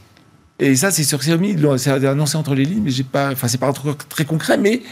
Et 0.58 0.76
ça, 0.76 0.90
c'est 0.90 1.02
sur 1.02 1.18
Xiaomi, 1.18 1.56
c'est 1.78 1.90
annoncé 1.90 2.36
entre 2.36 2.54
les 2.54 2.64
lignes, 2.64 2.82
mais 2.84 2.90
j'ai 2.90 3.02
pas, 3.02 3.32
enfin, 3.32 3.48
c'est 3.48 3.58
pas 3.58 3.66
un 3.66 3.72
truc 3.72 4.08
très 4.08 4.24
concret, 4.24 4.56
mais 4.56 4.82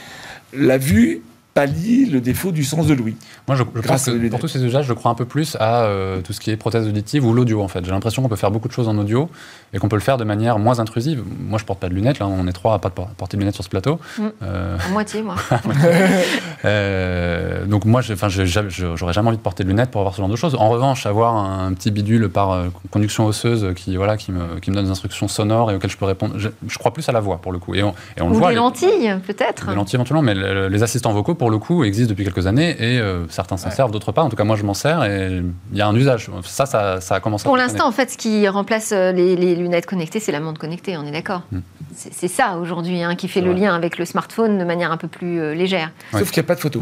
la 0.53 0.79
vue 0.79 1.23
pallie 1.55 2.07
le 2.07 2.21
défaut 2.21 2.51
du 2.51 2.65
sens 2.65 2.87
de 2.87 2.95
l'ouïe. 2.95 3.17
Moi, 3.47 3.57
je, 3.57 3.63
pense 3.63 4.07
que 4.07 4.29
pour 4.29 4.39
tous 4.41 4.49
ces 4.49 4.65
usages, 4.65 4.87
je 4.87 4.93
crois 4.93 5.11
un 5.11 5.15
peu 5.15 5.25
plus 5.25 5.57
à 5.61 5.83
euh, 5.83 6.21
tout 6.23 6.33
ce 6.33 6.41
qui 6.41 6.51
est 6.51 6.57
prothèse 6.57 6.87
auditive 6.87 7.27
ou 7.27 7.35
l'audio, 7.35 7.61
en 7.61 7.69
fait. 7.69 7.85
J'ai 7.85 7.91
l'impression 7.91 8.23
qu'on 8.23 8.29
peut 8.29 8.37
faire 8.37 8.51
beaucoup 8.51 8.69
de 8.69 8.73
choses 8.73 8.89
en 8.89 8.97
audio 8.97 9.29
et 9.75 9.79
qu'on 9.79 9.89
peut 9.89 9.97
le 9.97 10.03
faire 10.03 10.17
de 10.17 10.25
manière 10.25 10.59
moins 10.59 10.81
intrusive. 10.81 11.23
Moi, 11.41 11.59
je 11.59 11.65
porte 11.65 11.79
pas 11.79 11.89
de 11.89 11.95
lunettes, 11.95 12.19
là, 12.19 12.27
on 12.27 12.47
est 12.47 12.53
trois 12.53 12.75
à 12.75 12.79
pas 12.79 12.91
porter 12.91 13.37
de 13.37 13.43
lunettes 13.43 13.55
sur 13.55 13.65
ce 13.65 13.69
plateau. 13.69 13.99
Mm. 14.19 14.23
Euh... 14.43 14.79
moitié, 14.93 15.23
moi. 15.23 15.37
euh, 16.65 17.67
donc, 17.67 17.85
moi, 17.85 18.01
j'aurais 18.01 19.13
jamais 19.13 19.29
envie 19.29 19.37
de 19.37 19.43
porter 19.43 19.65
de 19.65 19.69
lunettes 19.69 19.91
pour 19.91 20.01
avoir 20.01 20.15
ce 20.15 20.21
genre 20.21 20.31
de 20.31 20.37
choses. 20.37 20.55
En 20.55 20.71
revanche, 20.71 21.05
avoir 21.05 21.35
un 21.35 21.73
petit 21.75 21.91
bidule 21.91 22.29
par 22.29 22.53
euh, 22.53 22.69
conduction 22.91 23.27
osseuse 23.27 23.75
qui, 23.77 23.97
voilà, 23.97 24.17
qui, 24.17 24.33
me, 24.33 24.59
qui 24.61 24.71
me 24.71 24.77
donne 24.77 24.87
des 24.87 24.91
instructions 24.91 25.29
sonores 25.29 25.71
et 25.71 25.75
auxquelles 25.75 25.91
je 25.91 25.99
peux 25.99 26.07
répondre, 26.07 26.35
je, 26.39 26.79
crois 26.79 26.93
plus 26.93 27.09
à 27.09 27.13
la 27.13 27.21
voix, 27.21 27.39
pour 27.39 27.53
le 27.53 27.59
coup. 27.59 27.75
Et 27.75 27.83
on, 27.83 27.95
et 28.17 28.23
on 28.23 28.29
ou 28.29 28.33
le 28.33 28.39
voit. 28.39 28.51
Des 28.51 28.57
lentilles, 28.57 29.17
peut-être. 29.27 29.69
Des 29.69 29.75
lentilles, 29.75 29.97
éventuellement, 29.97 30.23
mais 30.23 30.35
les 30.35 30.83
assistants 30.83 31.13
vocaux, 31.13 31.35
pour 31.43 31.51
le 31.51 31.59
coup, 31.59 31.83
existent 31.83 32.11
depuis 32.11 32.23
quelques 32.23 32.47
années 32.47 32.71
et 32.79 33.01
euh, 33.01 33.27
certains 33.29 33.57
s'en 33.57 33.73
servent, 33.73 33.91
d'autres 33.91 34.13
pas. 34.13 34.23
En 34.23 34.29
tout 34.29 34.37
cas, 34.37 34.45
moi, 34.45 34.55
je 34.55 34.63
m'en 34.63 34.75
sers 34.75 35.03
et 35.03 35.43
il 35.73 35.77
y 35.77 35.81
a 35.81 35.89
un 35.89 35.97
usage. 35.97 36.31
Ça, 36.45 36.67
ça, 36.67 37.01
ça 37.01 37.17
a 37.17 37.21
commencé. 37.21 37.43
Pour 37.43 37.57
l'instant, 37.57 37.89
en 37.89 37.91
fait, 37.91 38.13
ce 38.13 38.17
qui 38.17 38.47
remplace 38.47 38.93
euh, 38.93 39.11
les, 39.11 39.57
lunettes 39.57 39.87
connectées, 39.87 40.21
c'est 40.21 40.31
la 40.31 40.39
montre 40.39 40.61
connectée, 40.61 40.97
on 40.97 41.05
est 41.05 41.11
d'accord 41.11 41.43
hmm. 41.51 41.59
C'est 41.97 42.29
ça 42.29 42.59
aujourd'hui 42.59 43.03
hein, 43.03 43.17
qui 43.17 43.27
fait 43.27 43.41
le 43.41 43.53
lien 43.55 43.75
avec 43.75 43.99
le 43.99 44.05
smartphone 44.05 44.57
de 44.57 44.63
manière 44.63 44.93
un 44.93 44.97
peu 44.97 45.09
plus 45.09 45.41
euh, 45.41 45.53
légère. 45.53 45.91
Sauf 46.13 46.31
qu'il 46.31 46.41
n'y 46.41 46.47
a 46.47 46.47
pas 46.47 46.55
de 46.55 46.61
photo. 46.61 46.81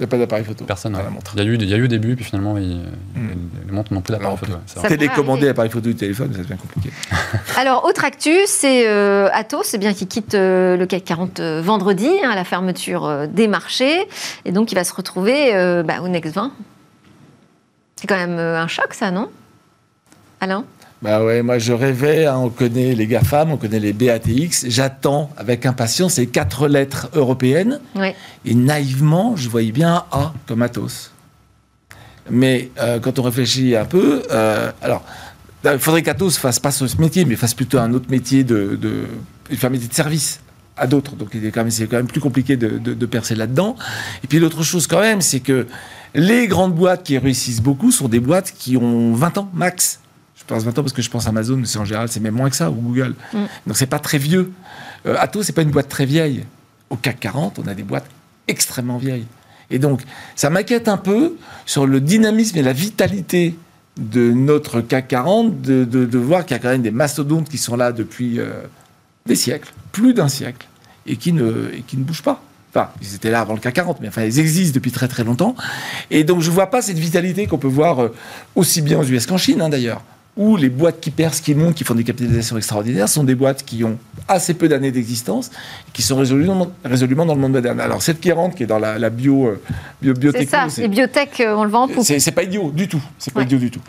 Il 0.00 0.02
n'y 0.02 0.06
a 0.06 0.10
pas 0.10 0.18
d'appareil 0.18 0.44
photo. 0.44 0.64
Personne. 0.64 0.94
La 0.94 1.08
montre. 1.08 1.34
Il, 1.36 1.44
y 1.44 1.46
a 1.46 1.48
eu, 1.48 1.54
il 1.54 1.70
y 1.70 1.72
a 1.72 1.76
eu 1.76 1.86
des 1.86 2.00
buts, 2.00 2.16
puis 2.16 2.24
finalement, 2.24 2.58
il, 2.58 2.78
hmm. 3.14 3.28
les 3.66 3.72
montres 3.72 3.92
n'ont 3.92 4.00
plus 4.00 4.12
d'appareil 4.12 4.36
photo. 4.36 4.54
Télécommander 4.88 5.46
l'appareil 5.46 5.70
photo 5.70 5.88
du 5.88 5.94
téléphone, 5.94 6.32
ça 6.32 6.40
devient 6.40 6.56
compliqué. 6.56 6.90
Alors, 7.56 7.84
autre 7.84 8.04
actu, 8.04 8.34
c'est 8.46 8.88
euh, 8.88 9.28
Atos, 9.32 9.66
c'est 9.66 9.78
bien 9.78 9.94
qui 9.94 10.08
quitte 10.08 10.34
euh, 10.34 10.76
le 10.76 10.86
CAC 10.86 11.04
40 11.04 11.38
euh, 11.38 11.62
vendredi, 11.62 12.08
hein, 12.24 12.30
à 12.30 12.34
la 12.34 12.42
fermeture 12.42 13.28
des 13.28 13.46
marchés, 13.46 14.08
et 14.44 14.50
donc 14.50 14.72
il 14.72 14.74
va 14.74 14.82
se 14.82 14.92
retrouver 14.92 15.52
bah, 15.84 16.00
au 16.02 16.08
Next 16.08 16.34
20. 16.34 16.50
C'est 17.94 18.08
quand 18.08 18.16
même 18.16 18.40
un 18.40 18.66
choc, 18.66 18.94
ça, 18.94 19.12
non? 19.12 19.30
Alain? 20.40 20.64
Bah 21.02 21.22
ouais, 21.22 21.42
moi 21.42 21.58
je 21.58 21.72
rêvais, 21.72 22.26
hein, 22.26 22.38
on 22.38 22.48
connaît 22.48 22.94
les 22.94 23.06
GAFAM, 23.06 23.52
on 23.52 23.56
connaît 23.56 23.80
les 23.80 23.92
BATX, 23.92 24.66
j'attends 24.68 25.30
avec 25.36 25.66
impatience 25.66 26.14
ces 26.14 26.26
quatre 26.26 26.66
lettres 26.66 27.08
européennes. 27.14 27.80
Et 28.44 28.54
naïvement, 28.54 29.36
je 29.36 29.48
voyais 29.48 29.72
bien 29.72 30.04
A 30.12 30.32
comme 30.46 30.62
Atos. 30.62 31.12
Mais 32.30 32.70
euh, 32.80 33.00
quand 33.00 33.18
on 33.18 33.22
réfléchit 33.22 33.76
un 33.76 33.84
peu, 33.84 34.22
euh, 34.30 34.72
alors, 34.80 35.04
il 35.64 35.78
faudrait 35.78 36.02
qu'Atos 36.02 36.38
fasse 36.38 36.58
pas 36.58 36.70
ce 36.70 36.84
métier, 36.98 37.24
mais 37.24 37.36
fasse 37.36 37.54
plutôt 37.54 37.78
un 37.78 37.92
autre 37.92 38.10
métier 38.10 38.44
de, 38.44 38.78
de, 38.80 39.04
de, 39.50 39.68
métier 39.68 39.88
de 39.88 39.94
service 39.94 40.40
à 40.76 40.86
d'autres. 40.86 41.16
Donc 41.16 41.28
c'est 41.32 41.50
quand, 41.50 41.64
quand, 41.64 41.96
même 41.96 42.06
plus 42.06 42.20
compliqué 42.20 42.56
de, 42.56 42.78
de 42.78 43.06
percer 43.06 43.34
là-dedans. 43.34 43.76
Et 44.22 44.26
puis 44.26 44.38
l'autre 44.38 44.62
chose 44.62 44.86
quand 44.86 45.00
même, 45.00 45.20
c'est 45.20 45.40
que 45.40 45.66
les 46.14 46.46
grandes 46.46 46.74
boîtes 46.74 47.02
qui 47.02 47.18
réussissent 47.18 47.62
beaucoup 47.62 47.92
sont 47.92 48.08
des 48.08 48.20
boîtes 48.20 48.52
qui 48.56 48.76
ont 48.76 49.14
20 49.14 49.38
ans 49.38 49.50
max. 49.52 50.00
Je 50.46 50.54
pense 50.54 50.64
20 50.64 50.78
ans 50.78 50.82
parce 50.82 50.92
que 50.92 51.02
je 51.02 51.10
pense 51.10 51.26
Amazon, 51.26 51.56
mais 51.56 51.66
c'est 51.66 51.78
en 51.78 51.84
général, 51.84 52.08
c'est 52.08 52.20
même 52.20 52.34
moins 52.34 52.50
que 52.50 52.56
ça, 52.56 52.70
ou 52.70 52.74
Google. 52.74 53.14
Mm. 53.32 53.38
Donc 53.66 53.76
c'est 53.76 53.86
pas 53.86 53.98
très 53.98 54.18
vieux. 54.18 54.52
Euh, 55.06 55.16
Atos, 55.18 55.46
c'est 55.46 55.52
pas 55.52 55.62
une 55.62 55.70
boîte 55.70 55.88
très 55.88 56.04
vieille. 56.04 56.44
Au 56.90 56.96
CAC 56.96 57.20
40, 57.20 57.58
on 57.58 57.66
a 57.66 57.74
des 57.74 57.82
boîtes 57.82 58.06
extrêmement 58.46 58.98
vieilles. 58.98 59.26
Et 59.70 59.78
donc, 59.78 60.02
ça 60.36 60.50
m'inquiète 60.50 60.88
un 60.88 60.98
peu 60.98 61.36
sur 61.64 61.86
le 61.86 62.00
dynamisme 62.00 62.58
et 62.58 62.62
la 62.62 62.74
vitalité 62.74 63.56
de 63.96 64.32
notre 64.32 64.80
CAC 64.82 65.08
40, 65.08 65.62
de, 65.62 65.84
de, 65.84 66.18
voir 66.18 66.44
qu'il 66.44 66.56
y 66.56 66.60
a 66.60 66.62
quand 66.62 66.68
même 66.68 66.82
des 66.82 66.90
mastodontes 66.90 67.48
qui 67.48 67.58
sont 67.58 67.76
là 67.76 67.92
depuis 67.92 68.38
euh, 68.38 68.62
des 69.24 69.36
siècles, 69.36 69.72
plus 69.92 70.12
d'un 70.12 70.28
siècle, 70.28 70.66
et 71.06 71.16
qui, 71.16 71.32
ne, 71.32 71.70
et 71.72 71.82
qui 71.82 71.96
ne 71.96 72.02
bougent 72.02 72.22
pas. 72.22 72.42
Enfin, 72.70 72.90
ils 73.00 73.14
étaient 73.14 73.30
là 73.30 73.40
avant 73.40 73.54
le 73.54 73.60
CAC 73.60 73.74
40, 73.74 74.00
mais 74.00 74.08
enfin, 74.08 74.24
ils 74.24 74.40
existent 74.40 74.74
depuis 74.74 74.90
très 74.90 75.08
très 75.08 75.24
longtemps. 75.24 75.54
Et 76.10 76.24
donc, 76.24 76.40
je 76.40 76.50
ne 76.50 76.54
vois 76.54 76.66
pas 76.70 76.82
cette 76.82 76.98
vitalité 76.98 77.46
qu'on 77.46 77.58
peut 77.58 77.68
voir 77.68 78.02
euh, 78.02 78.14
aussi 78.56 78.82
bien 78.82 78.98
aux 78.98 79.04
US 79.04 79.26
qu'en 79.26 79.38
Chine, 79.38 79.62
hein, 79.62 79.68
d'ailleurs 79.68 80.02
où 80.36 80.56
les 80.56 80.68
boîtes 80.68 81.00
qui 81.00 81.10
percent, 81.10 81.40
qui 81.42 81.54
montent, 81.54 81.74
qui 81.74 81.84
font 81.84 81.94
des 81.94 82.04
capitalisations 82.04 82.56
extraordinaires, 82.56 83.08
sont 83.08 83.24
des 83.24 83.34
boîtes 83.34 83.62
qui 83.64 83.84
ont 83.84 83.98
assez 84.26 84.54
peu 84.54 84.68
d'années 84.68 84.90
d'existence, 84.90 85.50
qui 85.92 86.02
sont 86.02 86.16
résolument, 86.16 86.72
résolument, 86.84 87.24
dans 87.24 87.34
le 87.34 87.40
monde 87.40 87.52
moderne. 87.52 87.80
Alors, 87.80 88.02
cette 88.02 88.20
qui 88.20 88.32
rentre, 88.32 88.56
qui 88.56 88.64
est 88.64 88.66
dans 88.66 88.78
la, 88.78 89.10
bio, 89.10 89.46
euh, 89.46 89.62
bio 90.02 90.14
biotech. 90.14 90.48
C'est 90.48 90.50
ça, 90.50 90.82
les 90.82 90.88
biotech, 90.88 91.40
euh, 91.40 91.54
on 91.54 91.64
le 91.64 91.70
vend 91.70 91.86
pour. 91.88 92.04
C'est 92.04 92.32
pas 92.32 92.42
idiot 92.42 92.70
du 92.72 92.88
tout. 92.88 93.02
C'est 93.18 93.32
pas 93.32 93.42
idiot 93.42 93.58
du 93.58 93.70
tout. 93.70 93.80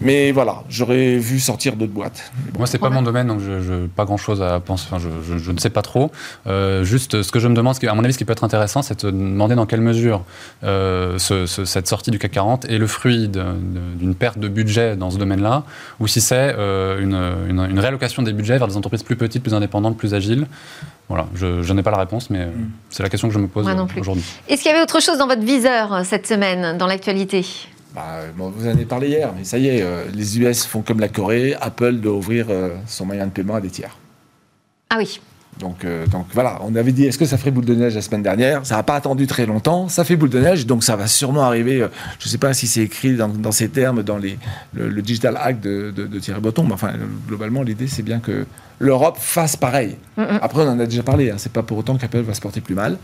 Mais 0.00 0.30
voilà, 0.30 0.62
j'aurais 0.68 1.16
vu 1.16 1.40
sortir 1.40 1.74
d'autres 1.74 1.92
boîtes. 1.92 2.30
Moi, 2.58 2.66
c'est 2.66 2.78
pas 2.78 2.90
mon 2.90 3.02
domaine, 3.02 3.28
donc 3.28 3.40
je, 3.40 3.60
je 3.60 3.86
pas 3.86 4.04
grand 4.04 4.18
chose 4.18 4.42
à 4.42 4.60
penser. 4.60 4.86
Enfin, 4.90 5.02
je, 5.02 5.38
je, 5.38 5.50
ne 5.50 5.58
sais 5.58 5.70
pas 5.70 5.80
trop. 5.80 6.10
Euh, 6.46 6.84
juste, 6.84 7.22
ce 7.22 7.32
que 7.32 7.38
je 7.38 7.48
me 7.48 7.54
demande, 7.54 7.76
à 7.82 7.94
mon 7.94 8.04
avis, 8.04 8.12
ce 8.12 8.18
qui 8.18 8.26
peut 8.26 8.32
être 8.32 8.44
intéressant, 8.44 8.82
c'est 8.82 9.06
de 9.06 9.10
demander 9.10 9.54
dans 9.54 9.64
quelle 9.64 9.80
mesure 9.80 10.22
euh, 10.64 11.18
ce, 11.18 11.46
cette 11.46 11.88
sortie 11.88 12.10
du 12.10 12.18
CAC 12.18 12.32
40 12.32 12.66
est 12.66 12.76
le 12.76 12.86
fruit 12.86 13.28
d'une 13.28 14.14
perte 14.14 14.38
de 14.38 14.48
budget 14.48 14.96
dans 14.96 15.10
ce 15.10 15.16
domaine-là, 15.16 15.64
ou 15.98 16.06
si 16.06 16.20
c'est 16.20 16.54
euh, 16.58 17.00
une, 17.00 17.14
une, 17.48 17.78
réallocation 17.78 18.22
des 18.22 18.34
budgets 18.34 18.58
vers 18.58 18.68
des 18.68 18.76
entreprises 18.76 19.02
plus 19.02 19.16
petites, 19.16 19.42
plus 19.42 19.54
indépendantes, 19.54 19.96
plus 19.96 20.12
agiles. 20.12 20.46
Voilà, 21.08 21.26
je, 21.34 21.72
n'ai 21.72 21.82
pas 21.82 21.92
la 21.92 21.98
réponse, 21.98 22.28
mais 22.28 22.46
mm. 22.46 22.70
c'est 22.90 23.02
la 23.02 23.08
question 23.08 23.28
que 23.28 23.34
je 23.34 23.38
me 23.38 23.46
pose 23.46 23.66
aujourd'hui. 23.98 24.24
Est-ce 24.48 24.62
qu'il 24.62 24.70
y 24.70 24.74
avait 24.74 24.82
autre 24.82 25.00
chose 25.00 25.16
dans 25.16 25.26
votre 25.26 25.44
viseur 25.44 26.04
cette 26.04 26.26
semaine, 26.26 26.76
dans 26.76 26.86
l'actualité? 26.86 27.46
Bah, 27.96 28.20
vous 28.36 28.66
en 28.66 28.70
avez 28.70 28.84
parlé 28.84 29.08
hier, 29.08 29.32
mais 29.34 29.44
ça 29.44 29.56
y 29.56 29.68
est, 29.68 29.80
euh, 29.80 30.04
les 30.14 30.38
US 30.38 30.66
font 30.66 30.82
comme 30.82 31.00
la 31.00 31.08
Corée, 31.08 31.54
Apple 31.58 31.94
doit 31.94 32.12
ouvrir 32.12 32.48
euh, 32.50 32.76
son 32.86 33.06
moyen 33.06 33.24
de 33.24 33.30
paiement 33.30 33.54
à 33.54 33.62
des 33.62 33.70
tiers. 33.70 33.96
Ah 34.90 34.96
oui. 34.98 35.18
Donc, 35.58 35.86
euh, 35.86 36.06
donc 36.06 36.26
voilà, 36.34 36.58
on 36.60 36.76
avait 36.76 36.92
dit 36.92 37.06
est-ce 37.06 37.16
que 37.16 37.24
ça 37.24 37.38
ferait 37.38 37.50
boule 37.50 37.64
de 37.64 37.74
neige 37.74 37.94
la 37.94 38.02
semaine 38.02 38.22
dernière? 38.22 38.66
Ça 38.66 38.76
n'a 38.76 38.82
pas 38.82 38.96
attendu 38.96 39.26
très 39.26 39.46
longtemps, 39.46 39.88
ça 39.88 40.04
fait 40.04 40.14
boule 40.14 40.28
de 40.28 40.40
neige, 40.40 40.66
donc 40.66 40.84
ça 40.84 40.94
va 40.94 41.06
sûrement 41.06 41.40
arriver. 41.40 41.78
je 42.18 42.26
ne 42.26 42.30
sais 42.30 42.36
pas 42.36 42.52
si 42.52 42.66
c'est 42.66 42.82
écrit 42.82 43.16
dans, 43.16 43.50
ces 43.50 43.70
termes 43.70 44.02
dans 44.02 44.18
les, 44.18 44.38
le, 44.74 45.00
Digital 45.00 45.38
Act 45.40 45.64
de, 45.64 46.18
Thierry 46.18 46.42
Breton, 46.42 46.64
mais 46.64 46.74
enfin, 46.74 46.92
globalement, 47.26 47.62
l'idée 47.62 47.86
c'est 47.86 48.02
bien 48.02 48.20
que 48.20 48.44
l'Europe 48.78 49.16
fasse 49.18 49.56
pareil. 49.56 49.96
Après, 50.18 50.64
on 50.64 50.68
en 50.68 50.80
a 50.80 50.84
déjà 50.84 51.02
parlé, 51.02 51.30
hein, 51.30 51.36
c'est 51.38 51.52
pas 51.52 51.62
pour 51.62 51.78
autant 51.78 51.96
qu'Apple 51.96 52.20
va 52.20 52.34
se 52.34 52.42
porter 52.42 52.60
plus 52.60 52.74
mal. 52.74 52.98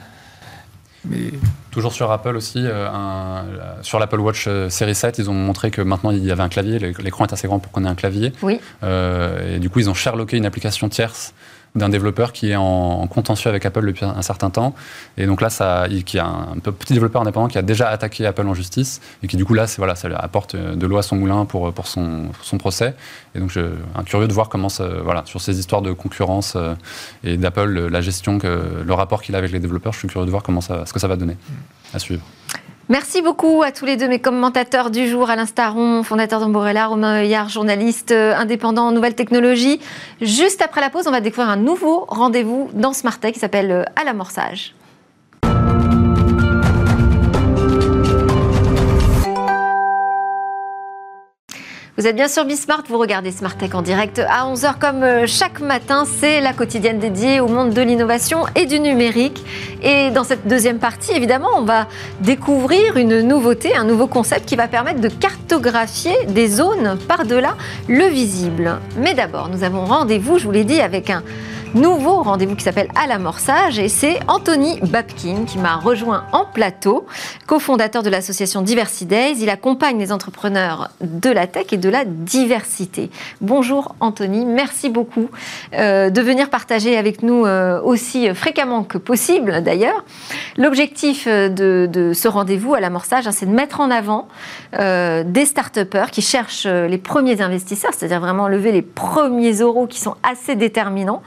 Toujours 1.70 1.92
sur 1.92 2.10
Apple 2.12 2.36
aussi, 2.36 2.60
euh, 2.64 3.82
sur 3.82 3.98
l'Apple 3.98 4.20
Watch 4.20 4.44
euh, 4.46 4.68
série 4.68 4.94
7, 4.94 5.18
ils 5.18 5.30
ont 5.30 5.34
montré 5.34 5.70
que 5.70 5.80
maintenant 5.82 6.10
il 6.10 6.24
y 6.24 6.30
avait 6.30 6.42
un 6.42 6.48
clavier, 6.48 6.78
l'écran 6.78 7.24
est 7.24 7.32
assez 7.32 7.48
grand 7.48 7.58
pour 7.58 7.72
qu'on 7.72 7.84
ait 7.84 7.88
un 7.88 7.94
clavier. 7.94 8.32
Oui. 8.42 8.60
Euh, 8.82 9.56
et 9.56 9.58
du 9.58 9.70
coup, 9.70 9.80
ils 9.80 9.90
ont 9.90 9.94
sherlocké 9.94 10.36
une 10.36 10.46
application 10.46 10.88
tierce 10.88 11.34
d'un 11.74 11.88
développeur 11.88 12.32
qui 12.32 12.50
est 12.50 12.56
en, 12.56 13.06
contentieux 13.06 13.48
avec 13.48 13.64
Apple 13.64 13.86
depuis 13.86 14.04
un, 14.04 14.22
certain 14.22 14.50
temps. 14.50 14.74
Et 15.16 15.26
donc 15.26 15.40
là, 15.40 15.50
ça, 15.50 15.86
il, 15.88 16.04
qui 16.04 16.18
a 16.18 16.26
un, 16.26 16.58
petit 16.58 16.92
développeur 16.92 17.22
indépendant 17.22 17.48
qui 17.48 17.58
a 17.58 17.62
déjà 17.62 17.88
attaqué 17.88 18.26
Apple 18.26 18.46
en 18.46 18.54
justice 18.54 19.00
et 19.22 19.26
qui 19.26 19.36
du 19.36 19.44
coup 19.44 19.54
là, 19.54 19.66
voilà, 19.78 19.94
ça 19.94 20.08
apporte 20.16 20.54
de 20.54 20.86
l'eau 20.86 20.98
à 20.98 21.02
son 21.02 21.16
moulin 21.16 21.44
pour, 21.44 21.72
pour 21.72 21.86
son, 21.86 22.26
son 22.42 22.58
procès. 22.58 22.94
Et 23.34 23.40
donc, 23.40 23.50
je 23.50 23.60
suis 23.60 24.04
curieux 24.04 24.28
de 24.28 24.32
voir 24.32 24.48
comment, 24.48 24.68
ça, 24.68 24.86
voilà, 25.02 25.22
sur 25.24 25.40
ces 25.40 25.58
histoires 25.58 25.82
de 25.82 25.92
concurrence 25.92 26.56
et 27.24 27.36
d'Apple, 27.36 27.88
la 27.88 28.00
gestion, 28.00 28.38
que, 28.38 28.82
le 28.84 28.94
rapport 28.94 29.22
qu'il 29.22 29.34
a 29.34 29.38
avec 29.38 29.52
les 29.52 29.60
développeurs, 29.60 29.92
je 29.92 29.98
suis 30.00 30.08
curieux 30.08 30.26
de 30.26 30.30
voir 30.30 30.42
comment 30.42 30.60
ça, 30.60 30.84
ce 30.86 30.92
que 30.92 31.00
ça 31.00 31.08
va 31.08 31.16
donner 31.16 31.36
à 31.94 31.98
suivre. 31.98 32.22
Merci 32.88 33.22
beaucoup 33.22 33.62
à 33.62 33.70
tous 33.70 33.86
les 33.86 33.96
deux 33.96 34.08
mes 34.08 34.18
commentateurs 34.18 34.90
du 34.90 35.08
jour, 35.08 35.30
Alain 35.30 35.46
Staron, 35.46 36.02
fondateur 36.02 36.40
d'Amborella, 36.40 36.88
Romain 36.88 37.22
Heuillard, 37.22 37.48
journaliste 37.48 38.10
euh, 38.10 38.34
indépendant 38.34 38.88
en 38.88 38.92
nouvelles 38.92 39.14
technologies. 39.14 39.80
Juste 40.20 40.60
après 40.60 40.80
la 40.80 40.90
pause, 40.90 41.06
on 41.06 41.12
va 41.12 41.20
découvrir 41.20 41.48
un 41.48 41.56
nouveau 41.56 42.04
rendez-vous 42.08 42.70
dans 42.74 42.92
Smart 42.92 43.20
qui 43.20 43.38
s'appelle 43.38 43.70
euh, 43.70 43.84
À 43.94 44.04
l'amorçage. 44.04 44.74
Vous 51.98 52.06
êtes 52.06 52.16
bien 52.16 52.26
sur 52.26 52.46
Bismart, 52.46 52.84
vous 52.88 52.96
regardez 52.96 53.30
Smart 53.30 53.54
Tech 53.54 53.74
en 53.74 53.82
direct 53.82 54.18
à 54.18 54.50
11h 54.50 54.78
comme 54.78 55.02
euh, 55.02 55.26
chaque 55.26 55.60
matin. 55.60 56.04
C'est 56.06 56.40
la 56.40 56.54
quotidienne 56.54 56.98
dédiée 56.98 57.38
au 57.38 57.48
monde 57.48 57.74
de 57.74 57.82
l'innovation 57.82 58.46
et 58.56 58.64
du 58.64 58.80
numérique. 58.80 59.44
Et 59.82 60.10
dans 60.10 60.24
cette 60.24 60.48
deuxième 60.48 60.78
partie, 60.78 61.12
évidemment, 61.12 61.50
on 61.54 61.64
va 61.64 61.88
découvrir 62.20 62.96
une 62.96 63.20
nouveauté, 63.20 63.76
un 63.76 63.84
nouveau 63.84 64.06
concept 64.06 64.48
qui 64.48 64.56
va 64.56 64.68
permettre 64.68 65.02
de 65.02 65.08
cartographier 65.10 66.14
des 66.28 66.48
zones 66.48 66.96
par-delà 67.06 67.58
le 67.88 68.06
visible. 68.06 68.78
Mais 68.96 69.12
d'abord, 69.12 69.50
nous 69.50 69.62
avons 69.62 69.84
rendez-vous, 69.84 70.38
je 70.38 70.46
vous 70.46 70.50
l'ai 70.50 70.64
dit, 70.64 70.80
avec 70.80 71.10
un 71.10 71.22
nouveau 71.74 72.22
rendez-vous 72.22 72.54
qui 72.54 72.64
s'appelle 72.64 72.88
À 72.94 73.06
l'amorçage 73.06 73.78
et 73.78 73.88
c'est 73.88 74.18
Anthony 74.28 74.78
Babkin 74.80 75.44
qui 75.46 75.58
m'a 75.58 75.76
rejoint 75.76 76.24
en 76.32 76.44
plateau, 76.44 77.06
cofondateur 77.46 78.02
de 78.02 78.10
l'association 78.10 78.62
Diversity 78.62 79.06
Days. 79.06 79.36
Il 79.40 79.48
accompagne 79.48 79.98
les 79.98 80.12
entrepreneurs 80.12 80.90
de 81.00 81.30
la 81.30 81.46
tech 81.46 81.66
et 81.72 81.76
de 81.76 81.88
la 81.88 82.04
diversité. 82.04 83.10
Bonjour 83.40 83.94
Anthony, 84.00 84.44
merci 84.44 84.90
beaucoup 84.90 85.30
euh, 85.74 86.10
de 86.10 86.20
venir 86.20 86.50
partager 86.50 86.96
avec 86.96 87.22
nous 87.22 87.46
euh, 87.46 87.80
aussi 87.80 88.32
fréquemment 88.34 88.84
que 88.84 88.98
possible 88.98 89.62
d'ailleurs. 89.62 90.04
L'objectif 90.56 91.26
euh, 91.26 91.48
de, 91.48 92.12
ce 92.12 92.28
rendez-vous 92.28 92.74
à 92.74 92.80
l'amorçage, 92.80 93.26
hein, 93.26 93.32
c'est 93.32 93.46
de 93.46 93.54
mettre 93.54 93.80
en 93.80 93.90
avant 93.90 94.28
des 94.72 95.44
start-upers 95.44 96.10
qui 96.10 96.22
cherchent 96.22 96.66
les 96.66 96.98
premiers 96.98 97.40
investisseurs, 97.42 97.92
c'est-à-dire 97.96 98.20
vraiment 98.20 98.48
lever 98.48 98.72
les 98.72 98.82
premiers 98.82 99.52
euros 99.52 99.86
qui 99.86 100.00
sont 100.00 100.16
assez 100.22 100.56
déterminants. 100.56 101.22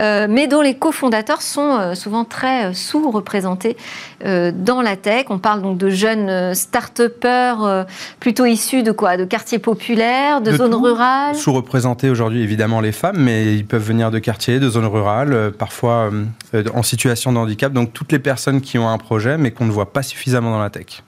Euh, 0.00 0.26
mais 0.28 0.46
dont 0.46 0.60
les 0.60 0.74
cofondateurs 0.74 1.42
sont 1.42 1.78
euh, 1.78 1.94
souvent 1.94 2.24
très 2.24 2.66
euh, 2.66 2.72
sous-représentés 2.72 3.76
dans 4.24 4.80
la 4.80 4.96
tech. 4.96 5.26
On 5.28 5.38
parle 5.38 5.60
donc 5.60 5.76
de 5.76 5.90
jeunes 5.90 6.54
start-upers 6.54 7.84
plutôt 8.20 8.46
issus 8.46 8.82
de 8.82 8.90
quoi? 8.90 9.18
De 9.18 9.26
quartiers 9.26 9.58
populaires, 9.58 10.40
de, 10.40 10.52
zones 10.52 10.74
rurales? 10.74 11.34
Sous-représentés 11.34 12.08
aujourd'hui 12.08 12.40
évidemment 12.40 12.80
les 12.80 12.92
femmes, 12.92 13.18
mais 13.18 13.54
ils 13.54 13.66
peuvent 13.66 13.82
venir 13.82 14.10
de 14.10 14.18
quartiers, 14.18 14.60
de 14.60 14.70
zones 14.70 14.86
rurales, 14.86 15.52
parfois 15.58 16.10
en 16.72 16.82
situation 16.82 17.34
de 17.34 17.38
handicap. 17.38 17.74
Donc 17.74 17.92
toutes 17.92 18.12
les 18.12 18.18
personnes 18.18 18.62
qui 18.62 18.78
ont 18.78 18.88
un 18.88 18.96
projet 18.96 19.36
mais 19.36 19.50
qu'on 19.50 19.66
ne 19.66 19.72
voit 19.72 19.92
pas 19.92 20.02
suffisamment 20.02 20.52
dans 20.52 20.62
la 20.62 20.70
tech. 20.70 21.02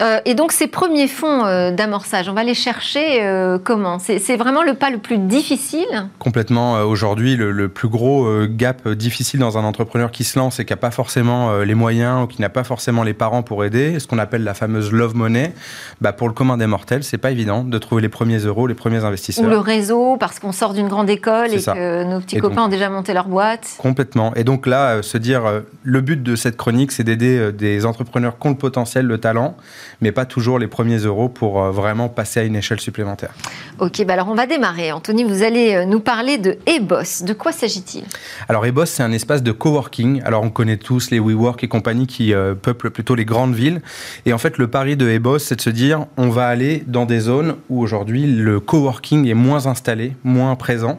Euh, 0.00 0.20
et 0.24 0.34
donc 0.34 0.52
ces 0.52 0.66
premiers 0.66 1.08
fonds 1.08 1.44
euh, 1.44 1.70
d'amorçage, 1.72 2.28
on 2.28 2.32
va 2.32 2.42
les 2.42 2.54
chercher 2.54 3.22
euh, 3.22 3.58
comment? 3.62 3.98
C'est 3.98 4.36
vraiment 4.36 4.62
le 4.62 4.74
pas 4.74 4.90
le 4.90 4.98
plus 4.98 5.18
difficile? 5.18 6.08
Complètement. 6.18 6.80
Aujourd'hui, 6.82 7.36
le, 7.36 7.68
plus 7.68 7.88
gros 7.88 8.26
gap 8.46 8.88
difficile 8.88 9.40
dans 9.40 9.58
un 9.58 9.64
entrepreneur 9.64 10.10
qui 10.10 10.24
se 10.24 10.38
lance 10.38 10.58
et 10.60 10.64
qui 10.64 10.72
n'a 10.72 10.76
pas 10.76 10.90
forcément 10.90 11.58
les 11.60 11.74
moyens 11.74 12.24
ou 12.24 12.26
qui 12.26 12.40
n'a 12.40 12.48
pas 12.48 12.64
forcément 12.64 13.02
les 13.02 13.14
parents 13.14 13.42
pour 13.42 13.64
aider, 13.64 13.98
ce 14.00 14.06
qu'on 14.06 14.18
appelle 14.18 14.44
la 14.44 14.54
fameuse 14.54 14.92
love 14.92 15.14
money, 15.14 15.54
bah 16.00 16.12
pour 16.12 16.28
le 16.28 16.34
commun 16.34 16.56
des 16.56 16.66
mortels, 16.66 17.04
c'est 17.04 17.18
pas 17.18 17.30
évident 17.30 17.62
de 17.64 17.78
trouver 17.78 18.02
les 18.02 18.08
premiers 18.08 18.38
euros, 18.38 18.66
les 18.66 18.74
premiers 18.74 19.04
investisseurs. 19.04 19.44
Ou 19.44 19.48
le 19.48 19.58
réseau, 19.58 20.16
parce 20.18 20.38
qu'on 20.38 20.52
sort 20.52 20.74
d'une 20.74 20.88
grande 20.88 21.10
école 21.10 21.52
et 21.52 21.62
que 21.62 22.04
nos 22.04 22.20
petits 22.20 22.38
copains 22.38 22.64
ont 22.64 22.68
déjà 22.68 22.88
monté 22.88 23.12
leur 23.12 23.28
boîte. 23.28 23.74
Complètement. 23.78 24.34
Et 24.34 24.44
donc 24.44 24.66
là, 24.66 25.02
se 25.02 25.18
dire, 25.18 25.42
le 25.82 26.00
but 26.00 26.22
de 26.22 26.36
cette 26.36 26.56
chronique, 26.56 26.92
c'est 26.92 27.04
d'aider 27.04 27.52
des 27.52 27.86
entrepreneurs 27.86 28.38
qui 28.38 28.46
ont 28.46 28.50
le 28.50 28.56
potentiel, 28.56 29.06
le 29.06 29.18
talent, 29.18 29.56
mais 30.00 30.12
pas 30.12 30.24
toujours 30.24 30.58
les 30.58 30.66
premiers 30.66 30.98
euros 30.98 31.28
pour 31.28 31.62
euh, 31.62 31.70
vraiment 31.70 32.08
passer 32.08 32.40
à 32.40 32.42
une 32.44 32.56
échelle 32.56 32.80
supplémentaire. 32.80 33.32
Ok, 33.78 34.04
bah 34.06 34.14
alors 34.14 34.28
on 34.28 34.34
va 34.34 34.46
démarrer. 34.46 34.92
Anthony, 34.92 35.24
vous 35.24 35.42
allez 35.42 35.74
euh, 35.74 35.84
nous 35.84 36.00
parler 36.00 36.38
de 36.38 36.58
Eboss. 36.66 37.22
De 37.22 37.32
quoi 37.32 37.52
s'agit-il? 37.52 38.04
Alors 38.48 38.66
Eboss, 38.66 38.90
c'est 38.90 39.02
un 39.02 39.12
espace 39.12 39.42
de 39.42 39.52
coworking. 39.52 40.22
Alors 40.24 40.42
on 40.42 40.50
connaît 40.50 40.76
tous 40.76 41.10
les 41.10 41.18
WeWork 41.18 41.62
et 41.64 41.68
compagnie 41.68 42.06
qui 42.06 42.34
euh, 42.34 42.54
peuplent 42.54 42.90
plutôt 42.90 43.14
les 43.14 43.24
grandes 43.24 43.54
villes. 43.54 43.80
Et 44.26 44.32
en 44.32 44.38
fait, 44.38 44.58
le 44.58 44.68
pari 44.68 44.96
de 44.96 45.08
Eboss, 45.08 45.44
c'est 45.44 45.56
de 45.56 45.60
se 45.60 45.70
dire, 45.70 46.06
on 46.16 46.28
va 46.28 46.46
aller 46.46 46.84
dans 46.86 47.06
des 47.06 47.20
zones 47.20 47.56
où 47.68 47.80
aujourd'hui 47.80 48.26
le 48.26 48.60
coworking 48.60 49.26
est 49.28 49.34
moins 49.34 49.66
installé, 49.66 50.14
moins 50.24 50.54
présent. 50.56 50.98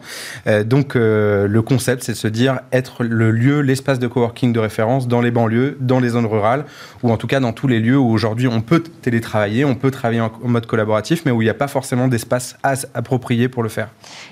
donc 0.66 0.96
le 0.96 1.62
concept, 1.62 2.04
c'est 2.04 2.14
de 2.14 2.18
se 2.18 2.28
dire 2.28 2.60
être 2.72 3.04
le 3.04 3.32
lieu, 3.32 3.62
l'espace 3.62 4.00
de 4.00 4.08
coworking 4.08 4.54
de 4.54 4.60
référence 4.60 5.08
dans 5.08 5.22
les 5.22 5.32
banlieues, 5.32 5.78
dans 5.80 6.00
les 6.00 6.10
zones 6.10 6.26
rurales, 6.26 6.66
ou 7.04 7.12
en 7.12 7.18
tout 7.18 7.28
cas 7.28 7.40
dans 7.40 7.54
tous 7.54 7.68
les 7.68 7.80
lieux 7.80 7.98
où 7.98 8.10
aujourd'hui 8.10 8.48
on 8.48 8.62
peut 8.62 8.81
télétravailler, 9.02 9.66
on 9.66 9.76
peut 9.76 9.92
travailler 9.92 10.22
en, 10.22 10.32
mode 10.44 10.66
collaboratif, 10.66 11.24
mais 11.26 11.32
où 11.32 11.42
il 11.42 11.46
n'y 11.46 11.52
a 11.52 11.56
pas 11.56 11.68
forcément 11.68 12.08
d'espace 12.08 12.58
approprié 12.94 13.50
pour 13.50 13.64
le 13.64 13.70
faire. 13.70 13.90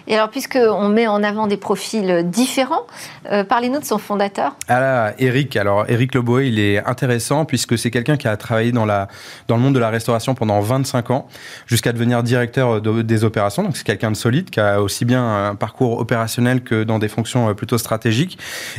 Et 0.07 0.15
alors, 0.15 0.29
puisqu'on 0.29 0.89
met 0.89 1.07
en 1.07 1.23
avant 1.23 1.47
des 1.47 1.57
profils 1.57 2.23
différents, 2.25 2.85
euh, 3.31 3.43
parlez-nous 3.43 3.79
de 3.79 3.85
son 3.85 3.97
fondateur. 3.97 4.55
Ah 4.67 5.13
Eric. 5.19 5.55
Alors, 5.55 5.85
Eric 5.89 6.15
Loboé, 6.15 6.47
il 6.47 6.59
est 6.59 6.83
intéressant 6.85 7.45
puisque 7.45 7.77
c'est 7.77 7.91
quelqu'un 7.91 8.17
qui 8.17 8.27
a 8.27 8.35
travaillé 8.37 8.71
dans, 8.71 8.85
la, 8.85 9.07
dans 9.47 9.55
le 9.55 9.61
monde 9.61 9.75
de 9.75 9.79
la 9.79 9.89
restauration 9.89 10.35
pendant 10.35 10.59
25 10.59 11.11
ans, 11.11 11.27
jusqu'à 11.67 11.91
devenir 11.91 12.23
directeur 12.23 12.81
des 12.81 13.23
opérations. 13.23 13.63
Donc, 13.63 13.77
c'est 13.77 13.85
quelqu'un 13.85 14.11
de 14.11 14.15
solide, 14.15 14.49
qui 14.49 14.59
a 14.59 14.81
aussi 14.81 15.05
bien 15.05 15.49
un 15.49 15.55
parcours 15.55 15.99
opérationnel 15.99 16.61
que 16.61 16.83
dans 16.83 16.99
des 16.99 17.07
fonctions 17.07 17.49
euh, 17.49 17.53
plutôt 17.53 17.77
stratégiques. 17.77 18.37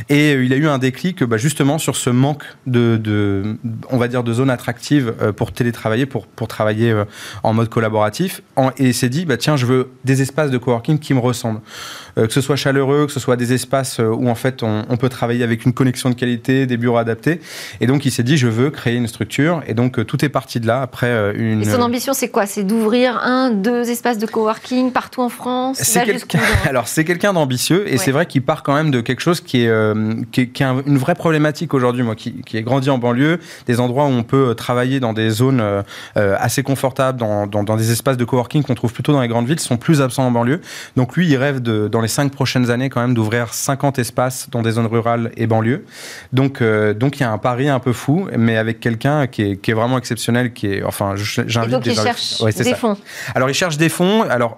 Et 0.09 0.33
euh, 0.33 0.45
il 0.45 0.53
a 0.53 0.55
eu 0.55 0.67
un 0.67 0.77
déclic 0.77 1.23
bah, 1.23 1.37
justement 1.37 1.77
sur 1.77 1.95
ce 1.95 2.09
manque 2.09 2.43
de, 2.67 2.97
de, 2.97 3.57
on 3.89 3.97
va 3.97 4.07
dire, 4.07 4.23
de 4.23 4.33
zones 4.33 4.49
attractives 4.49 5.13
pour 5.35 5.51
télétravailler 5.61 5.81
travailler 5.81 6.05
pour, 6.05 6.27
pour 6.27 6.47
travailler 6.47 6.91
euh, 6.91 7.05
en 7.43 7.53
mode 7.53 7.69
collaboratif. 7.69 8.41
et 8.77 8.93
s'est 8.93 9.09
dit, 9.09 9.25
bah, 9.25 9.37
tiens, 9.37 9.57
je 9.57 9.65
veux 9.65 9.91
des 10.05 10.21
espaces 10.21 10.51
de 10.51 10.57
coworking 10.57 10.99
qui 10.99 11.13
me 11.13 11.19
ressemblent. 11.19 11.61
Euh, 12.17 12.27
que 12.27 12.33
ce 12.33 12.41
soit 12.41 12.55
chaleureux, 12.55 13.05
que 13.07 13.11
ce 13.11 13.19
soit 13.19 13.35
des 13.35 13.53
espaces 13.53 13.99
euh, 13.99 14.07
où 14.07 14.29
en 14.29 14.35
fait 14.35 14.63
on, 14.63 14.97
peut 14.97 15.09
travailler 15.09 15.43
avec 15.43 15.65
une 15.65 15.73
connexion 15.73 16.09
de 16.09 16.15
qualité, 16.15 16.65
des 16.67 16.77
bureaux 16.77 16.97
adaptés. 16.97 17.41
Et 17.79 17.87
donc 17.87 18.05
il 18.05 18.11
s'est 18.11 18.23
dit, 18.23 18.37
je 18.37 18.47
veux 18.47 18.69
créer 18.69 18.95
une 18.95 19.07
structure. 19.07 19.63
Et 19.67 19.73
donc 19.73 20.05
tout 20.05 20.23
est 20.23 20.29
parti 20.29 20.59
de 20.59 20.67
là 20.67 20.81
après 20.81 21.33
une. 21.35 21.61
Et 21.61 21.65
son 21.65 21.81
ambition, 21.81 22.13
c'est 22.13 22.29
quoi? 22.29 22.45
C'est 22.45 22.63
d'ouvrir 22.63 23.17
un, 23.17 23.51
deux 23.51 23.89
espaces 23.89 24.17
de 24.17 24.25
coworking 24.25 24.91
partout 24.91 25.21
en 25.21 25.29
France? 25.29 25.77
C'est 25.81 26.01
Alors 26.65 26.87
c'est 26.87 27.03
quelqu'un 27.03 27.33
d'ambitieux 27.33 27.91
et 27.91 27.97
c'est 27.97 28.11
vrai 28.11 28.25
qu'il 28.25 28.43
part 28.43 28.63
quand 28.63 28.73
même 28.73 28.91
de 28.91 29.01
quelque 29.01 29.21
chose 29.21 29.41
qui 29.41 29.65
est, 29.65 29.71
qui, 30.31 30.41
est, 30.41 30.61
une 30.85 30.97
vraie 30.97 31.15
problématique 31.15 31.73
aujourd'hui, 31.73 32.03
moi, 32.03 32.15
qui, 32.15 32.41
qui 32.41 32.57
est 32.57 32.61
grandi 32.61 32.89
en 32.89 32.97
banlieue, 32.97 33.39
des 33.65 33.79
endroits 33.79 34.05
où 34.05 34.09
on 34.09 34.23
peut 34.23 34.53
travailler 34.55 34.99
dans 34.99 35.13
des 35.13 35.29
zones 35.29 35.61
euh, 35.61 35.81
euh, 36.17 36.35
assez 36.39 36.63
confortables 36.63 37.19
dans, 37.19 37.75
des 37.75 37.91
espaces 37.91 38.17
de 38.17 38.25
coworking 38.25 38.63
qu'on 38.63 38.75
trouve 38.75 38.93
plutôt 38.93 39.13
dans 39.13 39.21
les 39.21 39.27
grandes 39.27 39.47
villes, 39.47 39.59
sont 39.59 39.77
plus 39.77 40.01
absents 40.01 40.25
en 40.25 40.31
banlieue. 40.31 40.61
Donc 40.95 41.15
lui, 41.15 41.27
il 41.27 41.35
rêve 41.37 41.61
de, 41.61 41.87
dans 41.87 42.00
les 42.01 42.07
cinq 42.07 42.31
prochaines 42.31 42.69
années 42.69 42.89
quand 42.89 43.01
même 43.01 43.13
d'ouvrir 43.13 43.53
50 43.53 43.99
espaces 43.99 44.49
dans 44.51 44.61
des 44.61 44.71
zones 44.71 44.87
rurales 44.87 45.31
et 45.37 45.47
banlieues. 45.47 45.85
Donc, 46.33 46.61
euh, 46.61 46.93
donc 46.93 47.19
il 47.19 47.21
y 47.21 47.25
a 47.25 47.31
un 47.31 47.37
pari 47.37 47.69
un 47.69 47.79
peu 47.79 47.93
fou, 47.93 48.27
mais 48.37 48.57
avec 48.57 48.79
quelqu'un 48.79 49.27
qui 49.27 49.43
est, 49.43 49.57
qui 49.57 49.71
est, 49.71 49.73
vraiment 49.73 49.97
exceptionnel, 49.97 50.53
qui 50.53 50.67
est, 50.67 50.83
enfin, 50.83 51.15
j'invite 51.15 51.79
des 51.79 51.95
cherche 51.95 52.55
des 52.55 52.75
fonds. 52.75 52.97
Alors 53.35 53.49
il 53.49 53.53
cherche 53.53 53.77
des 53.77 53.89
fonds. 53.89 54.23
Alors 54.23 54.57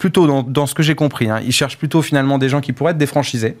plutôt 0.00 0.42
dans, 0.42 0.66
ce 0.66 0.74
que 0.74 0.82
j'ai 0.82 0.94
compris. 0.94 1.28
Hein. 1.28 1.40
Il 1.44 1.52
cherche 1.52 1.76
plutôt 1.76 2.00
finalement 2.00 2.38
des 2.38 2.48
gens 2.48 2.62
qui 2.62 2.72
pourraient 2.72 2.92
être 2.92 2.98
défranchisés. 2.98 3.58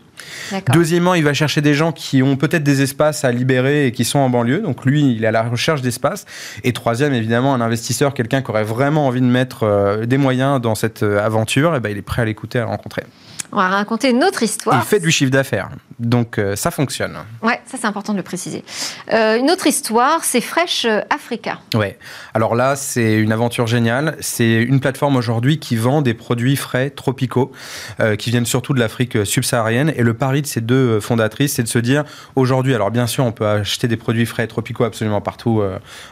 Deuxièmement, 0.72 1.14
il 1.14 1.22
va 1.22 1.34
chercher 1.34 1.60
des 1.60 1.74
gens 1.74 1.92
qui 1.92 2.22
ont 2.22 2.36
peut-être 2.36 2.64
des 2.64 2.80
espaces 2.80 3.24
à 3.24 3.30
libérer 3.30 3.86
et 3.86 3.92
qui 3.92 4.06
sont 4.06 4.18
en 4.18 4.30
banlieue. 4.30 4.60
Donc 4.60 4.86
lui, 4.86 5.14
il 5.14 5.22
est 5.22 5.26
à 5.26 5.32
la 5.32 5.42
recherche 5.42 5.82
d'espace. 5.82 6.24
Et 6.64 6.72
troisième, 6.72 7.12
évidemment, 7.12 7.54
un 7.54 7.60
investisseur, 7.60 8.14
quelqu'un 8.14 8.40
qui 8.40 8.50
aurait 8.50 8.64
vraiment 8.64 9.06
envie 9.06 9.20
de 9.20 9.26
mettre 9.26 9.64
euh, 9.64 10.06
des 10.06 10.16
moyens 10.16 10.62
dans 10.62 10.74
cette 10.74 11.02
euh, 11.02 11.24
aventure, 11.24 11.74
et 11.74 11.76
eh 11.76 11.80
ben, 11.80 11.90
il 11.90 11.98
est 11.98 12.02
prêt 12.02 12.22
à 12.22 12.24
l'écouter, 12.24 12.58
à 12.58 12.64
rencontrer. 12.64 13.04
On 13.52 13.56
va 13.56 13.68
raconter 13.68 14.10
une 14.10 14.24
autre 14.24 14.42
histoire. 14.42 14.80
Il 14.82 14.86
fait 14.86 15.00
du 15.00 15.10
chiffre 15.10 15.30
d'affaires, 15.30 15.68
donc 16.00 16.38
euh, 16.38 16.56
ça 16.56 16.70
fonctionne. 16.70 17.16
Ouais, 17.42 17.60
ça 17.66 17.76
c'est 17.78 17.86
important 17.86 18.12
de 18.12 18.18
le 18.18 18.24
préciser. 18.24 18.64
Euh, 19.12 19.38
une 19.38 19.50
autre 19.50 19.66
histoire, 19.66 20.24
c'est 20.24 20.40
Fresh 20.40 20.86
Africa. 21.10 21.60
Ouais. 21.74 21.98
Alors 22.34 22.54
là, 22.54 22.74
c'est 22.74 23.14
une 23.14 23.32
aventure 23.32 23.66
géniale. 23.66 24.16
C'est 24.20 24.62
une 24.62 24.80
plateforme 24.80 25.16
aujourd'hui 25.16 25.58
qui 25.58 25.76
vend 25.76 26.02
des 26.02 26.14
produits 26.14 26.56
frais 26.56 26.90
tropicaux, 26.90 27.52
euh, 28.00 28.16
qui 28.16 28.30
viennent 28.30 28.46
surtout 28.46 28.72
de 28.72 28.80
l'Afrique 28.80 29.24
subsaharienne. 29.26 29.92
Et 29.94 30.02
le 30.02 30.14
pari 30.14 30.42
de 30.42 30.46
ces 30.46 30.60
deux 30.60 31.00
fondatrices, 31.00 31.54
c'est 31.54 31.62
de 31.62 31.68
se 31.68 31.78
dire 31.78 32.04
aujourd'hui, 32.34 32.74
alors 32.74 32.90
bien 32.90 33.06
sûr, 33.06 33.24
on 33.24 33.32
peut 33.32 33.46
acheter 33.46 33.86
des 33.86 33.96
produits 33.96 34.26
frais 34.26 34.46
tropicaux 34.46 34.84
absolument 34.84 35.20
partout 35.20 35.62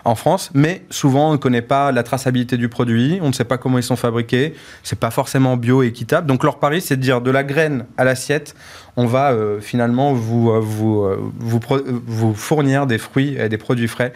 en 0.05 0.15
France, 0.15 0.51
mais 0.55 0.83
souvent 0.91 1.31
on 1.31 1.33
ne 1.33 1.37
connaît 1.37 1.63
pas 1.63 1.93
la 1.93 2.03
traçabilité 2.03 2.57
du 2.57 2.69
produit, 2.69 3.19
on 3.23 3.29
ne 3.29 3.33
sait 3.33 3.45
pas 3.45 3.59
comment 3.59 3.79
ils 3.79 3.83
sont 3.83 3.97
fabriqués, 3.97 4.55
c'est 4.83 4.99
pas 4.99 5.11
forcément 5.11 5.57
bio 5.57 5.83
et 5.83 5.87
équitable. 5.87 6.27
Donc 6.27 6.45
leur 6.45 6.59
pari, 6.59 6.81
c'est 6.81 6.97
de 6.97 7.03
dire 7.03 7.21
de 7.21 7.31
la 7.31 7.45
graine 7.45 7.87
à 7.97 8.05
l'assiette, 8.05 8.55
on 8.99 9.07
va 9.07 9.35
finalement 9.61 10.13
vous, 10.13 10.61
vous, 10.61 11.07
vous, 11.39 11.61
vous, 12.07 12.35
fournir 12.35 12.87
des 12.87 12.99
fruits 12.99 13.37
et 13.39 13.49
des 13.49 13.57
produits 13.57 13.87
frais 13.87 14.13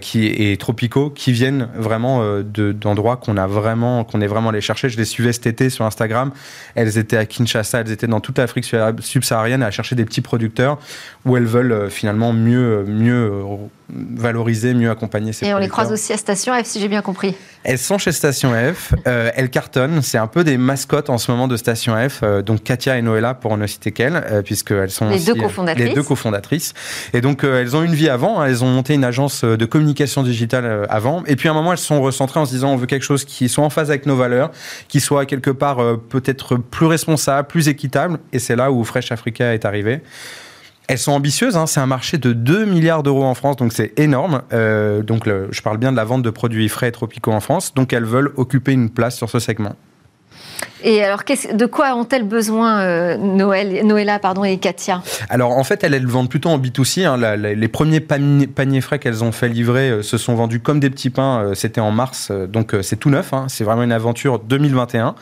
qui, 0.00 0.26
et 0.26 0.56
tropicaux 0.58 1.10
qui 1.10 1.32
viennent 1.32 1.68
vraiment 1.74 2.22
d'endroits 2.42 3.16
qu'on 3.16 3.36
a 3.38 3.46
vraiment, 3.46 4.04
qu'on 4.04 4.20
est 4.20 4.26
vraiment 4.26 4.50
allé 4.50 4.60
chercher. 4.60 4.90
Je 4.90 4.98
les 4.98 5.06
suivais 5.06 5.32
cet 5.32 5.46
été 5.46 5.70
sur 5.70 5.86
Instagram. 5.86 6.30
Elles 6.74 6.98
étaient 6.98 7.16
à 7.16 7.24
Kinshasa, 7.24 7.80
elles 7.80 7.90
étaient 7.90 8.06
dans 8.06 8.20
toute 8.20 8.38
l'Afrique 8.38 8.66
subsaharienne 9.00 9.62
à 9.62 9.70
chercher 9.70 9.96
des 9.96 10.04
petits 10.04 10.20
producteurs 10.20 10.78
où 11.24 11.36
elles 11.36 11.46
veulent 11.46 11.90
finalement 11.90 12.34
mieux, 12.34 12.84
mieux 12.86 13.32
valoriser, 13.92 14.74
mieux 14.74 14.90
accompagner 14.90 15.32
ces 15.32 15.46
Et 15.46 15.54
on 15.54 15.58
les 15.58 15.68
croise 15.68 15.92
aussi 15.92 16.12
à 16.12 16.16
Station 16.16 16.54
F, 16.54 16.66
si 16.66 16.80
j'ai 16.80 16.88
bien 16.88 17.02
compris. 17.02 17.34
Elles 17.64 17.78
sont 17.78 17.98
chez 17.98 18.12
Station 18.12 18.52
F, 18.52 18.92
euh, 19.06 19.30
elles 19.34 19.50
cartonnent, 19.50 20.02
c'est 20.02 20.18
un 20.18 20.26
peu 20.26 20.42
des 20.42 20.56
mascottes 20.56 21.10
en 21.10 21.18
ce 21.18 21.30
moment 21.30 21.46
de 21.46 21.56
Station 21.56 21.94
F, 22.08 22.20
euh, 22.22 22.42
donc 22.42 22.64
Katia 22.64 22.98
et 22.98 23.02
Noëlla 23.02 23.34
pour 23.34 23.56
ne 23.56 23.66
citer 23.66 23.92
qu'elles, 23.92 24.16
euh, 24.16 24.42
puisqu'elles 24.42 24.90
sont 24.90 25.08
les, 25.08 25.20
deux 25.20 25.34
cofondatrices. 25.34 25.86
les 25.86 25.94
deux 25.94 26.02
cofondatrices. 26.02 26.74
Et 27.12 27.20
donc 27.20 27.44
elles 27.44 27.76
ont 27.76 27.82
une 27.82 27.94
vie 27.94 28.08
avant, 28.08 28.40
hein. 28.40 28.46
elles 28.46 28.64
ont 28.64 28.68
monté 28.68 28.94
une 28.94 29.04
agence 29.04 29.44
de 29.44 29.64
communication 29.64 30.22
digitale 30.22 30.86
avant, 30.88 31.22
et 31.26 31.36
puis 31.36 31.48
à 31.48 31.52
un 31.52 31.54
moment 31.54 31.72
elles 31.72 31.78
se 31.78 31.86
sont 31.86 32.02
recentrées 32.02 32.40
en 32.40 32.46
se 32.46 32.52
disant 32.52 32.70
on 32.72 32.76
veut 32.76 32.86
quelque 32.86 33.04
chose 33.04 33.24
qui 33.24 33.48
soit 33.48 33.64
en 33.64 33.70
phase 33.70 33.90
avec 33.90 34.06
nos 34.06 34.16
valeurs, 34.16 34.50
qui 34.88 35.00
soit 35.00 35.26
quelque 35.26 35.50
part 35.50 35.78
peut-être 36.08 36.56
plus 36.56 36.86
responsable, 36.86 37.46
plus 37.46 37.68
équitable, 37.68 38.18
et 38.32 38.38
c'est 38.38 38.56
là 38.56 38.72
où 38.72 38.82
Fresh 38.84 39.12
Africa 39.12 39.54
est 39.54 39.64
arrivé. 39.64 40.00
Elles 40.88 40.98
sont 40.98 41.12
ambitieuses, 41.12 41.56
hein. 41.56 41.66
c'est 41.66 41.80
un 41.80 41.86
marché 41.86 42.18
de 42.18 42.32
2 42.32 42.64
milliards 42.64 43.02
d'euros 43.02 43.24
en 43.24 43.34
France, 43.34 43.56
donc 43.56 43.72
c'est 43.72 43.98
énorme. 43.98 44.42
Euh, 44.52 45.02
donc 45.02 45.26
je 45.26 45.62
parle 45.62 45.78
bien 45.78 45.92
de 45.92 45.96
la 45.96 46.04
vente 46.04 46.22
de 46.22 46.30
produits 46.30 46.68
frais 46.68 46.88
et 46.88 46.92
tropicaux 46.92 47.32
en 47.32 47.40
France, 47.40 47.72
donc 47.74 47.92
elles 47.92 48.04
veulent 48.04 48.32
occuper 48.36 48.72
une 48.72 48.90
place 48.90 49.16
sur 49.16 49.30
ce 49.30 49.38
segment. 49.38 49.76
Et 50.84 51.02
alors, 51.02 51.22
de 51.54 51.66
quoi 51.66 51.94
ont-elles 51.94 52.26
besoin, 52.26 52.80
euh, 52.80 53.16
Noël, 53.16 53.84
Noëlla 53.84 54.18
pardon, 54.18 54.44
et 54.44 54.58
Katia? 54.58 55.02
Alors, 55.28 55.52
en 55.52 55.64
fait, 55.64 55.84
elles, 55.84 55.94
elles 55.94 56.06
vendent 56.06 56.28
plutôt 56.28 56.48
en 56.48 56.58
B2C. 56.58 57.04
Hein. 57.06 57.36
les 57.36 57.68
premiers 57.68 58.00
paniers, 58.00 58.80
frais 58.80 58.98
qu'elles 58.98 59.22
ont 59.22 59.32
fait 59.32 59.48
livrer 59.48 59.90
euh, 59.90 60.02
se 60.02 60.18
sont 60.18 60.34
vendus 60.34 60.60
comme 60.60 60.80
des 60.80 60.90
petits 60.90 61.10
pains. 61.10 61.40
Euh, 61.40 61.54
c'était 61.54 61.80
en 61.80 61.90
mars, 61.90 62.30
donc 62.30 62.74
c'est 62.82 62.96
tout 62.96 63.10
neuf. 63.10 63.32
Hein. 63.32 63.46
C'est 63.48 63.64
vraiment 63.64 63.82
une 63.82 63.92
aventure 63.92 64.38
2021. 64.38 65.14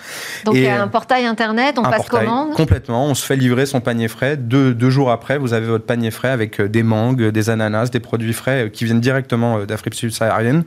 Donc, 0.45 0.55
il 0.55 0.63
y 0.63 0.69
a 0.69 0.83
un 0.83 0.89
portail 0.89 1.27
internet, 1.27 1.77
on 1.79 1.83
passe 1.83 2.09
commande? 2.09 2.55
Complètement. 2.55 3.07
On 3.07 3.15
se 3.15 3.25
fait 3.25 3.37
livrer 3.37 3.67
son 3.67 3.81
panier 3.81 4.09
frais. 4.09 4.37
Deux, 4.37 4.75
deux, 4.75 4.91
jours 4.91 5.11
après, 5.11 5.39
vous 5.39 5.53
avez 5.53 5.67
votre 5.67 5.85
panier 5.85 6.11
frais 6.11 6.31
avec 6.31 6.61
des 6.61 6.83
mangues, 6.83 7.29
des 7.29 7.51
ananas, 7.51 7.91
des 7.91 8.01
produits 8.01 8.33
frais 8.33 8.71
qui 8.73 8.85
viennent 8.85 9.01
directement 9.01 9.65
d'Afrique 9.65 9.95
subsaharienne. 9.95 10.65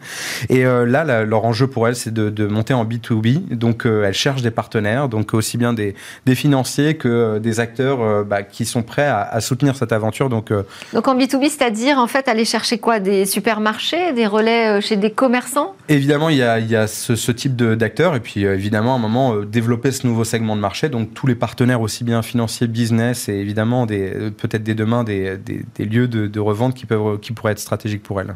Et 0.50 0.64
là, 0.64 1.24
leur 1.26 1.46
enjeu 1.46 1.68
pour 1.68 1.88
elles, 1.88 1.96
c'est 1.96 2.14
de, 2.14 2.30
de, 2.30 2.48
monter 2.48 2.74
en 2.74 2.86
B2B. 2.86 3.56
Donc, 3.56 3.86
elles 3.86 4.14
cherchent 4.14 4.42
des 4.42 4.52
partenaires 4.52 4.63
donc 5.10 5.34
aussi 5.34 5.58
bien 5.58 5.74
des, 5.74 5.96
financiers 6.36 6.96
que 6.96 7.08
euh, 7.08 7.40
des 7.40 7.60
acteurs 7.60 8.02
euh, 8.02 8.24
bah, 8.24 8.44
qui 8.44 8.66
sont 8.66 8.84
prêts 8.84 9.08
à, 9.08 9.40
soutenir 9.42 9.76
cette 9.76 9.92
aventure. 9.92 10.30
Donc, 10.30 10.52
euh, 10.52 10.64
donc 10.94 11.08
en 11.08 11.18
B2B, 11.18 11.50
c'est-à-dire 11.50 11.98
en 11.98 12.08
fait 12.08 12.28
aller 12.28 12.46
chercher 12.46 12.78
quoi? 12.78 13.00
Des 13.00 13.26
supermarchés, 13.26 14.14
des 14.14 14.28
relais 14.28 14.82
chez 14.82 14.96
des 14.96 15.12
commerçants? 15.12 15.76
Évidemment, 15.90 16.30
il 16.30 16.38
y 16.38 16.44
a, 16.44 16.88
ce, 16.88 17.32
type 17.32 17.56
d'acteurs 17.56 18.16
et 18.16 18.20
puis 18.20 18.44
évidemment 18.44 18.94
à 18.94 18.96
un 18.98 19.00
moment 19.00 19.36
développer 19.38 19.92
ce 19.92 20.06
nouveau 20.08 20.24
segment 20.24 20.56
de 20.56 20.62
marché. 20.62 20.90
Donc 20.90 21.14
tous 21.14 21.28
les 21.28 21.36
partenaires 21.36 21.82
aussi 21.82 22.04
bien 22.04 22.22
financiers, 22.22 22.68
business 22.68 23.28
et 23.28 23.34
évidemment 23.34 23.86
peut-être 23.88 24.64
des 24.64 24.76
demain 24.76 25.04
des, 25.04 25.40
lieux 25.80 26.08
de, 26.08 26.40
revente 26.40 26.76
qui, 26.76 26.86
peuvent, 26.86 27.20
qui 27.20 27.32
pourraient 27.34 27.54
être 27.54 27.60
stratégiques 27.60 28.04
pour 28.04 28.22
elles. 28.22 28.34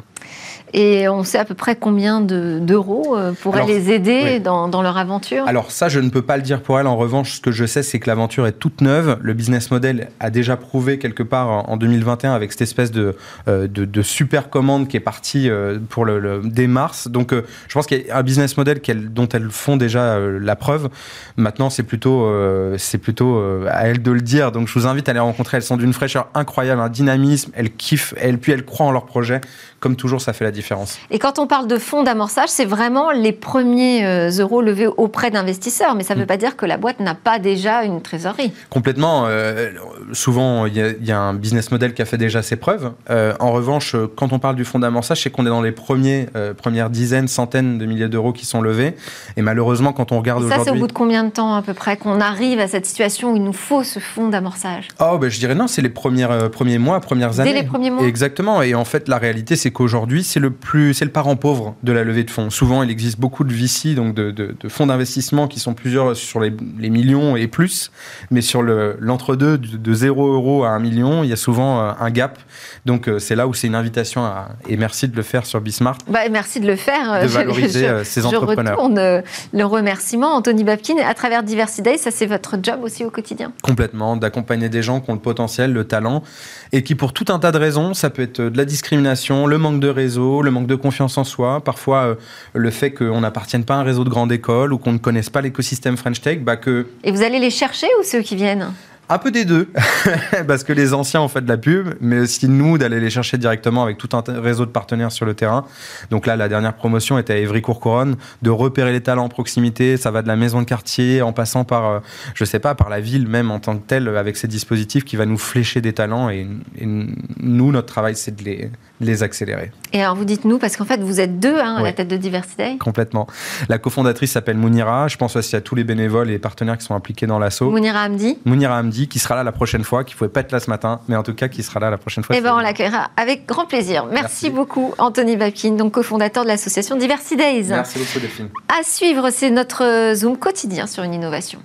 Et 0.73 1.07
on 1.07 1.23
sait 1.23 1.37
à 1.37 1.45
peu 1.45 1.53
près 1.53 1.75
combien 1.75 2.19
d'euros 2.19 3.15
euh, 3.17 3.31
pourraient 3.31 3.65
les 3.65 3.91
aider 3.91 4.39
dans, 4.39 4.67
leur 4.81 4.97
aventure 4.97 5.47
Alors 5.47 5.71
ça, 5.71 5.87
je 5.87 5.99
ne 5.99 6.09
peux 6.09 6.21
pas 6.21 6.35
le 6.35 6.43
dire 6.43 6.61
pour 6.61 6.79
elle. 6.79 6.87
En 6.87 6.97
revanche, 6.97 7.35
ce 7.35 7.41
que 7.41 7.51
je 7.51 7.65
sais, 7.65 7.83
c'est 7.83 7.99
que 7.99 8.09
l'aventure 8.09 8.45
est 8.47 8.53
toute 8.53 8.81
neuve. 8.81 9.17
Le 9.21 9.33
business 9.33 9.71
model 9.71 10.09
a 10.19 10.29
déjà 10.29 10.57
prouvé 10.57 10.99
quelque 10.99 11.23
part 11.23 11.69
en 11.69 11.77
2021 11.77 12.33
avec 12.33 12.51
cette 12.51 12.61
espèce 12.61 12.91
de, 12.91 13.15
euh, 13.47 13.67
de, 13.67 14.01
super 14.01 14.49
commande 14.49 14.87
qui 14.87 14.97
est 14.97 15.01
partie 15.01 15.49
euh, 15.49 15.79
pour 15.89 16.05
le, 16.05 16.41
dès 16.43 16.67
mars. 16.67 17.07
Donc 17.07 17.33
je 17.33 17.73
pense 17.73 17.87
qu'il 17.87 18.05
y 18.05 18.11
a 18.11 18.17
un 18.17 18.23
business 18.23 18.57
model 18.57 18.81
dont 19.09 19.29
elles 19.29 19.49
font 19.49 19.77
déjà 19.77 20.19
la 20.19 20.55
preuve. 20.55 20.89
Maintenant, 21.37 21.69
c'est 21.69 21.83
plutôt, 21.83 22.29
c'est 22.77 22.97
plutôt 22.97 23.41
à 23.69 23.87
elles 23.87 24.01
de 24.01 24.11
le 24.11 24.21
dire. 24.21 24.51
Donc 24.51 24.67
je 24.67 24.73
vous 24.73 24.87
invite 24.87 25.07
à 25.09 25.13
les 25.13 25.19
rencontrer. 25.19 25.57
Elles 25.57 25.63
sont 25.63 25.77
d'une 25.77 25.93
fraîcheur 25.93 26.29
incroyable, 26.33 26.81
un 26.81 26.89
dynamisme. 26.89 27.51
Elles 27.55 27.71
kiffent, 27.71 28.13
elles, 28.17 28.37
puis 28.37 28.51
elles 28.51 28.65
croient 28.65 28.85
en 28.85 28.91
leur 28.91 29.05
projet. 29.05 29.41
Comme 29.79 29.95
toujours, 29.95 30.21
ça 30.21 30.33
fait 30.33 30.43
la 30.43 30.51
différence. 30.57 30.97
Et 31.11 31.19
quand 31.19 31.39
on 31.39 31.47
parle 31.47 31.67
de 31.67 31.77
fonds 31.77 32.03
d'amorçage, 32.03 32.49
c'est 32.49 32.65
vraiment 32.65 33.11
les 33.11 33.31
premiers 33.31 34.05
euh, 34.05 34.29
euros 34.39 34.61
levés 34.61 34.87
auprès 34.87 35.29
d'investisseurs, 35.29 35.95
mais 35.95 36.03
ça 36.03 36.15
ne 36.15 36.19
veut 36.19 36.25
mm. 36.25 36.27
pas 36.27 36.37
dire 36.37 36.55
que 36.57 36.65
la 36.65 36.77
boîte 36.77 36.99
n'a 36.99 37.15
pas 37.15 37.37
déjà 37.37 37.83
une 37.83 38.01
trésorerie. 38.01 38.51
Complètement. 38.69 39.25
Euh, 39.27 39.69
souvent, 40.13 40.65
il 40.65 40.75
y, 40.75 41.11
a 41.11 41.19
un 41.19 41.33
business 41.33 41.71
model 41.71 41.93
qui 41.93 42.01
a 42.01 42.05
fait 42.05 42.17
déjà 42.17 42.41
ses 42.41 42.55
preuves. 42.55 42.91
Euh, 43.09 43.33
en 43.39 43.51
revanche, 43.51 43.95
quand 44.15 44.33
on 44.33 44.39
parle 44.39 44.55
du 44.55 44.65
fonds 44.65 44.79
d'amorçage, 44.79 45.21
c'est 45.21 45.29
qu'on 45.29 45.45
est 45.45 45.49
dans 45.49 45.61
les 45.61 45.71
premiers, 45.71 46.27
premières 46.57 46.89
dizaines, 46.89 47.27
centaines 47.27 47.77
de 47.77 47.85
milliers 47.85 48.09
d'euros 48.09 48.33
qui 48.33 48.45
sont 48.45 48.61
levés. 48.61 48.95
Et 49.37 49.41
malheureusement, 49.41 49.93
quand 49.93 50.11
on 50.11 50.17
regarde 50.17 50.43
aujourd'hui... 50.43 50.65
Ça, 50.65 50.71
c'est 50.71 50.75
au 50.75 50.79
bout 50.79 50.87
de 50.87 50.93
combien 50.93 51.23
de 51.23 51.29
temps 51.29 51.53
à 51.53 51.61
peu 51.61 51.73
près 51.73 51.97
qu'on 51.97 52.19
arrive 52.19 52.59
à 52.59 52.67
cette 52.67 52.85
situation 52.85 53.33
où 53.33 53.35
il 53.35 53.43
nous 53.43 53.53
faut 53.53 53.83
ce 53.83 53.99
fonds 53.99 54.29
d'amorçage? 54.29 54.87
Oh, 54.99 55.17
ben, 55.19 55.29
je 55.29 55.39
dirais 55.39 55.55
non, 55.55 55.67
c'est 55.67 55.81
les 55.81 55.89
premières, 55.89 56.49
premiers 56.49 56.79
mois, 56.79 56.99
premières 56.99 57.39
années. 57.39 57.53
Dès 57.53 57.61
les 57.61 57.67
premiers 57.67 57.91
mois? 57.91 58.05
Exactement. 58.05 58.61
Et 58.61 58.73
en 58.73 58.85
fait, 58.85 59.07
la 59.07 59.17
réalité, 59.17 59.55
c'est 59.55 59.71
qu'aujourd'hui, 59.71 60.23
c'est 60.23 60.39
le 60.39 60.46
plus, 60.49 60.93
c'est 60.93 61.05
le 61.05 61.11
parent 61.11 61.35
pauvre 61.35 61.75
de 61.83 61.91
la 61.91 62.03
levée 62.03 62.23
de 62.23 62.31
fonds. 62.31 62.49
Souvent, 62.49 62.83
il 62.83 62.91
existe 62.91 63.19
beaucoup 63.19 63.43
de 63.43 63.53
VC, 63.53 63.95
donc 63.95 64.13
de, 64.13 64.55
fonds 64.67 64.87
d'investissement 64.87 65.47
qui 65.47 65.59
sont 65.59 65.73
plusieurs 65.73 66.15
sur 66.15 66.39
les, 66.39 66.51
millions 66.89 67.35
et 67.35 67.47
plus, 67.47 67.91
mais 68.31 68.41
sur 68.41 68.61
l'entre-deux, 68.61 69.57
de, 69.57 69.93
0 69.93 70.33
euros 70.33 70.63
à 70.63 70.69
1 70.69 70.79
million, 70.79 71.23
il 71.23 71.29
y 71.29 71.33
a 71.33 71.37
souvent 71.37 71.79
euh, 71.79 71.91
un 71.99 72.09
gap. 72.11 72.37
Donc, 72.85 73.07
euh, 73.07 73.19
c'est 73.19 73.35
là 73.35 73.47
où 73.47 73.53
c'est 73.53 73.67
une 73.67 73.75
invitation 73.75 74.23
à, 74.23 74.49
et 74.67 74.77
merci 74.77 75.07
de 75.07 75.15
le 75.15 75.23
faire 75.23 75.45
sur 75.45 75.61
Bismart. 75.61 75.97
Bah, 76.07 76.19
merci 76.29 76.59
de 76.59 76.67
le 76.67 76.75
faire. 76.75 77.21
De 77.21 77.27
valoriser 77.27 77.87
euh, 77.87 78.03
ces 78.03 78.25
entrepreneurs. 78.25 78.75
Je 78.77 78.81
retourne 78.81 79.23
le 79.53 79.65
remerciement, 79.65 80.35
Anthony 80.35 80.63
Babkin, 80.63 80.97
à 80.97 81.13
travers 81.13 81.43
Diversity 81.43 81.77
ça 81.97 82.11
c'est 82.11 82.25
votre 82.25 82.57
job 82.61 82.79
aussi 82.83 83.05
au 83.05 83.09
quotidien. 83.09 83.53
Complètement, 83.61 84.17
d'accompagner 84.17 84.69
des 84.69 84.81
gens 84.81 84.99
qui 84.99 85.09
ont 85.11 85.13
le 85.13 85.19
potentiel, 85.19 85.73
le 85.73 85.85
talent, 85.85 86.23
et 86.71 86.83
qui 86.83 86.95
pour 86.95 87.13
tout 87.13 87.25
un 87.29 87.39
tas 87.39 87.51
de 87.51 87.57
raisons, 87.57 87.93
ça 87.93 88.09
peut 88.09 88.23
être 88.23 88.41
de 88.41 88.57
la 88.57 88.65
discrimination, 88.65 89.47
le 89.47 89.57
manque 89.57 89.79
de 89.79 89.87
réseau, 89.87 90.36
le 90.43 90.51
manque 90.51 90.67
de 90.67 90.75
confiance 90.75 91.17
en 91.17 91.23
soi, 91.23 91.61
parfois 91.63 92.03
euh, 92.03 92.15
le 92.53 92.69
fait 92.71 92.91
qu'on 92.91 93.21
n'appartienne 93.21 93.63
pas 93.63 93.75
à 93.75 93.77
un 93.77 93.83
réseau 93.83 94.03
de 94.03 94.09
grande 94.09 94.31
école 94.31 94.73
ou 94.73 94.77
qu'on 94.77 94.93
ne 94.93 94.97
connaisse 94.97 95.29
pas 95.29 95.41
l'écosystème 95.41 95.97
French 95.97 96.21
Tech, 96.21 96.39
bah 96.41 96.57
que... 96.57 96.87
Et 97.03 97.11
vous 97.11 97.21
allez 97.21 97.39
les 97.39 97.49
chercher 97.49 97.87
ou 97.99 98.03
ceux 98.03 98.21
qui 98.21 98.35
viennent? 98.35 98.71
Un 99.09 99.19
peu 99.19 99.31
des 99.31 99.45
deux, 99.45 99.69
parce 100.47 100.65
que 100.65 100.73
les 100.73 100.93
anciens 100.93 101.21
ont 101.21 101.29
fait 101.29 101.39
de 101.39 101.47
la 101.47 101.55
pub, 101.55 101.93
mais 102.01 102.19
aussi 102.19 102.49
nous 102.49 102.77
d'aller 102.77 102.99
les 102.99 103.09
chercher 103.09 103.37
directement 103.37 103.83
avec 103.83 103.97
tout 103.97 104.09
un 104.11 104.21
réseau 104.41 104.65
de 104.65 104.71
partenaires 104.71 105.13
sur 105.13 105.25
le 105.25 105.33
terrain. 105.33 105.65
Donc 106.09 106.25
là, 106.25 106.35
la 106.35 106.49
dernière 106.49 106.73
promotion 106.73 107.17
était 107.17 107.31
à 107.31 107.37
Évry-Courcouronne, 107.37 108.17
de 108.41 108.49
repérer 108.49 108.91
les 108.91 108.99
talents 108.99 109.23
en 109.23 109.29
proximité. 109.29 109.95
Ça 109.95 110.11
va 110.11 110.23
de 110.23 110.27
la 110.27 110.35
maison 110.35 110.59
de 110.59 110.65
quartier 110.65 111.21
en 111.21 111.31
passant 111.31 111.63
par, 111.63 111.85
euh, 111.85 111.99
je 112.33 112.43
sais 112.43 112.59
pas, 112.59 112.75
par 112.75 112.89
la 112.89 112.99
ville 112.99 113.29
même 113.29 113.49
en 113.49 113.59
tant 113.59 113.77
que 113.77 113.87
telle, 113.87 114.09
avec 114.09 114.35
ces 114.35 114.49
dispositifs 114.49 115.05
qui 115.05 115.15
va 115.15 115.25
nous 115.25 115.37
flécher 115.37 115.79
des 115.79 115.93
talents. 115.93 116.29
Et, 116.29 116.45
nous, 116.81 117.71
notre 117.71 117.87
travail, 117.87 118.17
c'est 118.17 118.35
de 118.35 118.43
les, 118.43 118.71
les 118.99 119.23
accélérer. 119.23 119.71
Et 119.93 120.01
alors 120.01 120.15
vous 120.15 120.25
dites 120.25 120.45
nous, 120.45 120.57
parce 120.57 120.75
qu'en 120.75 120.85
fait 120.85 120.99
vous 121.01 121.19
êtes 121.19 121.39
deux 121.39 121.57
hein, 121.59 121.75
à 121.77 121.81
la 121.81 121.93
tête 121.93 122.07
de 122.07 122.17
Diversité. 122.17 122.77
Complètement. 122.77 123.27
La 123.69 123.77
cofondatrice 123.77 124.31
s'appelle 124.31 124.57
Mounira. 124.57 125.07
Je 125.07 125.17
pense 125.17 125.35
aussi 125.35 125.55
à 125.55 125.61
tous 125.61 125.75
les 125.75 125.83
bénévoles 125.83 126.31
et 126.31 126.39
partenaires 126.39 126.77
qui 126.77 126.85
sont 126.85 126.95
impliqués 126.95 127.27
dans 127.27 127.39
l'assaut. 127.39 127.69
Mounira 127.69 128.03
Hamdi. 128.03 128.37
Mounira 128.45 128.77
Hamdi, 128.79 129.07
qui 129.07 129.19
sera 129.19 129.35
là 129.35 129.43
la 129.43 129.51
prochaine 129.51 129.83
fois, 129.83 130.03
qui 130.03 130.15
ne 130.15 130.17
pouvait 130.17 130.29
pas 130.29 130.41
être 130.41 130.51
là 130.51 130.59
ce 130.59 130.69
matin, 130.69 130.99
mais 131.07 131.15
en 131.15 131.23
tout 131.23 131.33
cas 131.33 131.47
qui 131.47 131.63
sera 131.63 131.79
là 131.79 131.89
la 131.89 131.97
prochaine 131.97 132.23
fois. 132.23 132.35
Eh 132.35 132.41
bien 132.41 132.55
on 132.55 132.59
l'accueillera 132.59 133.11
avec 133.17 133.45
grand 133.45 133.65
plaisir. 133.65 134.05
Merci, 134.11 134.49
beaucoup 134.49 134.93
Anthony 134.97 135.37
Babkin, 135.37 135.71
donc 135.71 135.93
cofondateur 135.93 136.43
de 136.43 136.49
l'association 136.49 136.95
Diversity 136.95 137.37
Days. 137.37 137.65
Merci 137.69 137.99
beaucoup 137.99 138.19
Delphine. 138.19 138.49
À 138.67 138.83
suivre, 138.83 139.29
c'est 139.31 139.49
notre 139.49 140.13
Zoom 140.15 140.37
quotidien 140.37 140.87
sur 140.87 141.03
une 141.03 141.13
innovation. 141.13 141.59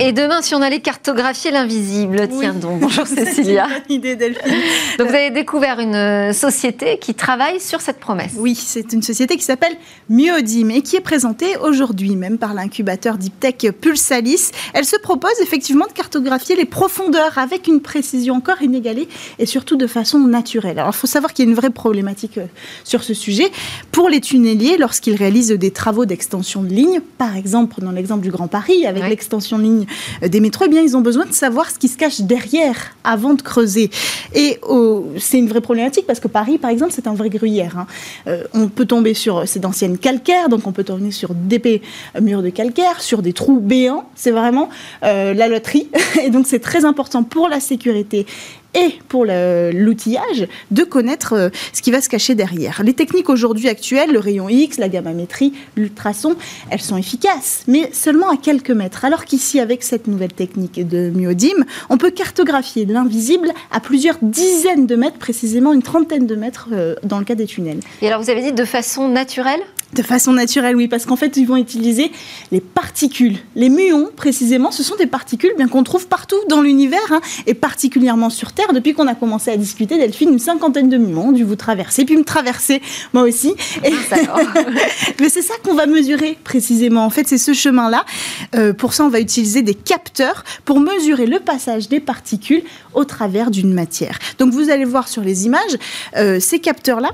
Et 0.00 0.12
demain, 0.12 0.42
si 0.42 0.56
on 0.56 0.60
allait 0.60 0.80
cartographier 0.80 1.52
l'invisible, 1.52 2.28
tiens 2.28 2.52
donc, 2.52 2.80
bonjour 2.80 3.06
Cécilia. 3.06 3.68
Bonne 3.68 3.96
idée 3.96 4.16
Delphine. 4.16 4.52
Donc 4.98 5.08
vous 5.08 5.14
avez 5.14 5.30
découvert 5.30 5.78
une 5.78 5.94
euh, 5.94 6.32
société 6.32 6.98
qui 6.98 7.14
travaille 7.14 7.60
sur 7.60 7.80
cette 7.80 8.00
promesse. 8.00 8.32
Oui, 8.36 8.56
c'est 8.56 8.92
une 8.92 9.02
société 9.02 9.36
qui 9.36 9.44
s'appelle 9.44 9.76
Myodim 10.08 10.70
et 10.70 10.82
qui 10.82 10.96
est 10.96 11.00
présentée 11.00 11.56
aujourd'hui 11.58 12.16
même 12.16 12.38
par 12.38 12.54
l'incubateur 12.54 13.18
Deep 13.18 13.38
Tech 13.38 13.70
Pulsalis. 13.80 14.50
Elle 14.72 14.84
se 14.84 14.96
propose 14.96 15.40
effectivement 15.40 15.86
de 15.86 15.92
cartographier 15.92 16.56
les 16.56 16.64
profondeurs 16.64 17.38
avec 17.38 17.68
une 17.68 17.80
précision 17.80 18.34
encore 18.34 18.62
inégalée 18.62 19.08
et 19.38 19.46
surtout 19.46 19.76
de 19.76 19.86
façon 19.86 20.18
naturelle. 20.18 20.80
Alors 20.80 20.92
il 20.92 20.98
faut 20.98 21.06
savoir 21.06 21.32
qu'il 21.32 21.44
y 21.44 21.48
a 21.48 21.50
une 21.50 21.56
vraie 21.56 21.70
problématique 21.70 22.38
euh, 22.38 22.46
sur 22.82 23.04
ce 23.04 23.14
sujet. 23.14 23.48
Pour 23.92 24.08
les 24.08 24.20
tunneliers, 24.20 24.76
lorsqu'ils 24.76 25.14
réalisent 25.14 25.52
des 25.52 25.70
travaux 25.70 26.04
d'extension 26.04 26.64
de 26.64 26.70
ligne, 26.70 27.00
par 27.16 27.36
exemple, 27.36 27.74
prenons 27.76 27.92
l'exemple 27.92 28.22
du 28.22 28.32
Grand 28.32 28.48
Paris 28.48 28.86
avec 28.86 29.08
l'extension 29.08 29.56
de 29.56 29.62
ligne 29.62 29.83
lignes 29.84 30.28
des 30.28 30.40
métros, 30.40 30.64
eh 30.66 30.68
bien, 30.68 30.82
ils 30.82 30.96
ont 30.96 31.00
besoin 31.00 31.26
de 31.26 31.32
savoir 31.32 31.70
ce 31.70 31.78
qui 31.78 31.88
se 31.88 31.96
cache 31.96 32.20
derrière 32.20 32.94
avant 33.04 33.34
de 33.34 33.42
creuser. 33.42 33.90
Et 34.34 34.58
c'est 35.18 35.38
une 35.38 35.48
vraie 35.48 35.60
problématique 35.60 36.06
parce 36.06 36.20
que 36.20 36.28
Paris, 36.28 36.58
par 36.58 36.70
exemple, 36.70 36.92
c'est 36.92 37.06
un 37.06 37.14
vrai 37.14 37.30
gruyère. 37.30 37.78
Hein. 37.78 38.36
on 38.52 38.68
peut 38.68 38.86
tomber 38.86 39.14
sur 39.14 39.46
ces 39.48 39.60
d'anciennes 39.60 39.98
calcaires, 39.98 40.48
donc 40.48 40.66
on 40.66 40.72
peut 40.72 40.84
tomber 40.84 41.10
sur 41.10 41.34
d'épais 41.34 41.82
murs 42.20 42.42
de 42.42 42.50
calcaire, 42.50 43.00
sur 43.00 43.22
des 43.22 43.32
trous 43.32 43.60
béants. 43.60 44.08
C'est 44.14 44.30
vraiment 44.30 44.68
la 45.02 45.48
loterie. 45.48 45.88
Et 46.24 46.30
donc, 46.30 46.46
c'est 46.46 46.60
très 46.60 46.84
important 46.84 47.22
pour 47.22 47.48
la 47.48 47.60
sécurité 47.60 48.26
et 48.74 48.98
pour 49.08 49.24
l'outillage 49.24 50.48
de 50.70 50.84
connaître 50.84 51.34
euh, 51.34 51.48
ce 51.72 51.82
qui 51.82 51.90
va 51.90 52.00
se 52.00 52.08
cacher 52.08 52.34
derrière. 52.34 52.82
Les 52.84 52.94
techniques 52.94 53.28
aujourd'hui 53.28 53.68
actuelles, 53.68 54.12
le 54.12 54.18
rayon 54.18 54.48
X, 54.48 54.78
la 54.78 54.88
gammamétrie, 54.88 55.52
l'ultrason, 55.76 56.36
elles 56.70 56.80
sont 56.80 56.96
efficaces, 56.96 57.64
mais 57.66 57.90
seulement 57.92 58.28
à 58.28 58.36
quelques 58.36 58.70
mètres. 58.70 59.04
Alors 59.04 59.24
qu'ici, 59.24 59.60
avec 59.60 59.82
cette 59.82 60.06
nouvelle 60.06 60.32
technique 60.32 60.86
de 60.86 61.10
myodim, 61.10 61.64
on 61.90 61.98
peut 61.98 62.10
cartographier 62.10 62.84
l'invisible 62.84 63.52
à 63.70 63.80
plusieurs 63.80 64.18
dizaines 64.22 64.86
de 64.86 64.96
mètres, 64.96 65.18
précisément 65.18 65.72
une 65.72 65.82
trentaine 65.82 66.26
de 66.26 66.34
mètres 66.34 66.68
euh, 66.72 66.94
dans 67.02 67.18
le 67.18 67.24
cas 67.24 67.34
des 67.34 67.46
tunnels. 67.46 67.80
Et 68.02 68.08
alors 68.08 68.22
vous 68.22 68.30
avez 68.30 68.42
dit 68.42 68.52
de 68.52 68.64
façon 68.64 69.08
naturelle? 69.08 69.60
De 69.94 70.02
façon 70.02 70.32
naturelle, 70.32 70.76
oui, 70.76 70.88
parce 70.88 71.06
qu'en 71.06 71.16
fait, 71.16 71.36
ils 71.36 71.46
vont 71.46 71.56
utiliser 71.56 72.10
les 72.52 72.60
particules. 72.60 73.38
Les 73.56 73.68
muons, 73.68 74.10
précisément, 74.14 74.70
ce 74.70 74.82
sont 74.82 74.96
des 74.96 75.06
particules 75.06 75.52
bien 75.56 75.68
qu'on 75.68 75.82
trouve 75.82 76.06
partout 76.08 76.36
dans 76.48 76.60
l'univers, 76.60 77.00
hein, 77.10 77.20
et 77.46 77.54
particulièrement 77.54 78.30
sur 78.30 78.52
Terre. 78.52 78.72
Depuis 78.72 78.94
qu'on 78.94 79.06
a 79.06 79.14
commencé 79.14 79.50
à 79.50 79.56
discuter, 79.56 79.96
Delphine, 79.96 80.30
une 80.30 80.38
cinquantaine 80.38 80.88
de 80.88 80.96
muons 80.96 81.28
ont 81.28 81.32
dû 81.32 81.44
vous 81.44 81.56
traverser, 81.56 82.04
puis 82.04 82.16
me 82.16 82.24
traverser, 82.24 82.82
moi 83.12 83.22
aussi. 83.22 83.54
Ah, 83.82 83.88
Mais 85.20 85.28
c'est 85.28 85.42
ça 85.42 85.54
qu'on 85.62 85.74
va 85.74 85.86
mesurer 85.86 86.38
précisément. 86.44 87.04
En 87.04 87.10
fait, 87.10 87.28
c'est 87.28 87.38
ce 87.38 87.52
chemin-là. 87.52 88.04
Euh, 88.54 88.72
pour 88.72 88.92
ça, 88.92 89.04
on 89.04 89.08
va 89.08 89.20
utiliser 89.20 89.62
des 89.62 89.74
capteurs 89.74 90.44
pour 90.64 90.80
mesurer 90.80 91.26
le 91.26 91.40
passage 91.40 91.88
des 91.88 92.00
particules 92.00 92.62
au 92.94 93.04
travers 93.04 93.50
d'une 93.50 93.72
matière. 93.72 94.18
Donc, 94.38 94.52
vous 94.52 94.70
allez 94.70 94.84
voir 94.84 95.08
sur 95.08 95.22
les 95.22 95.46
images, 95.46 95.76
euh, 96.16 96.40
ces 96.40 96.58
capteurs-là, 96.58 97.10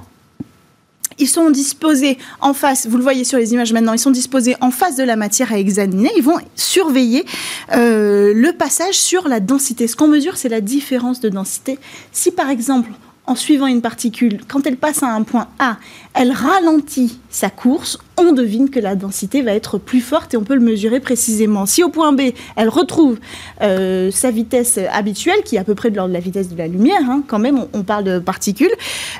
ils 1.20 1.28
sont 1.28 1.50
disposés 1.50 2.18
en 2.40 2.54
face, 2.54 2.86
vous 2.86 2.96
le 2.96 3.02
voyez 3.02 3.24
sur 3.24 3.38
les 3.38 3.52
images 3.52 3.72
maintenant, 3.72 3.92
ils 3.92 3.98
sont 3.98 4.10
disposés 4.10 4.56
en 4.60 4.70
face 4.70 4.96
de 4.96 5.04
la 5.04 5.16
matière 5.16 5.52
à 5.52 5.58
examiner. 5.58 6.10
Ils 6.16 6.22
vont 6.22 6.38
surveiller 6.56 7.24
euh, 7.72 8.32
le 8.34 8.52
passage 8.52 8.94
sur 8.94 9.28
la 9.28 9.40
densité. 9.40 9.86
Ce 9.86 9.96
qu'on 9.96 10.08
mesure, 10.08 10.36
c'est 10.36 10.48
la 10.48 10.60
différence 10.60 11.20
de 11.20 11.28
densité. 11.28 11.78
Si 12.12 12.30
par 12.30 12.50
exemple, 12.50 12.90
en 13.30 13.36
suivant 13.36 13.68
une 13.68 13.80
particule, 13.80 14.40
quand 14.48 14.66
elle 14.66 14.76
passe 14.76 15.04
à 15.04 15.06
un 15.06 15.22
point 15.22 15.46
A, 15.60 15.76
elle 16.14 16.32
ralentit 16.32 17.20
sa 17.30 17.48
course, 17.48 17.96
on 18.18 18.32
devine 18.32 18.70
que 18.70 18.80
la 18.80 18.96
densité 18.96 19.40
va 19.40 19.54
être 19.54 19.78
plus 19.78 20.00
forte 20.00 20.34
et 20.34 20.36
on 20.36 20.42
peut 20.42 20.56
le 20.56 20.60
mesurer 20.60 20.98
précisément. 20.98 21.64
Si 21.64 21.84
au 21.84 21.90
point 21.90 22.12
B, 22.12 22.32
elle 22.56 22.68
retrouve 22.68 23.20
euh, 23.62 24.10
sa 24.10 24.32
vitesse 24.32 24.80
habituelle, 24.90 25.44
qui 25.44 25.54
est 25.54 25.60
à 25.60 25.64
peu 25.64 25.76
près 25.76 25.92
de 25.92 25.96
l'ordre 25.96 26.08
de 26.08 26.14
la 26.14 26.20
vitesse 26.20 26.48
de 26.48 26.58
la 26.58 26.66
lumière, 26.66 27.08
hein, 27.08 27.22
quand 27.28 27.38
même, 27.38 27.66
on, 27.72 27.84
parle 27.84 28.02
de 28.02 28.18
particules, 28.18 28.74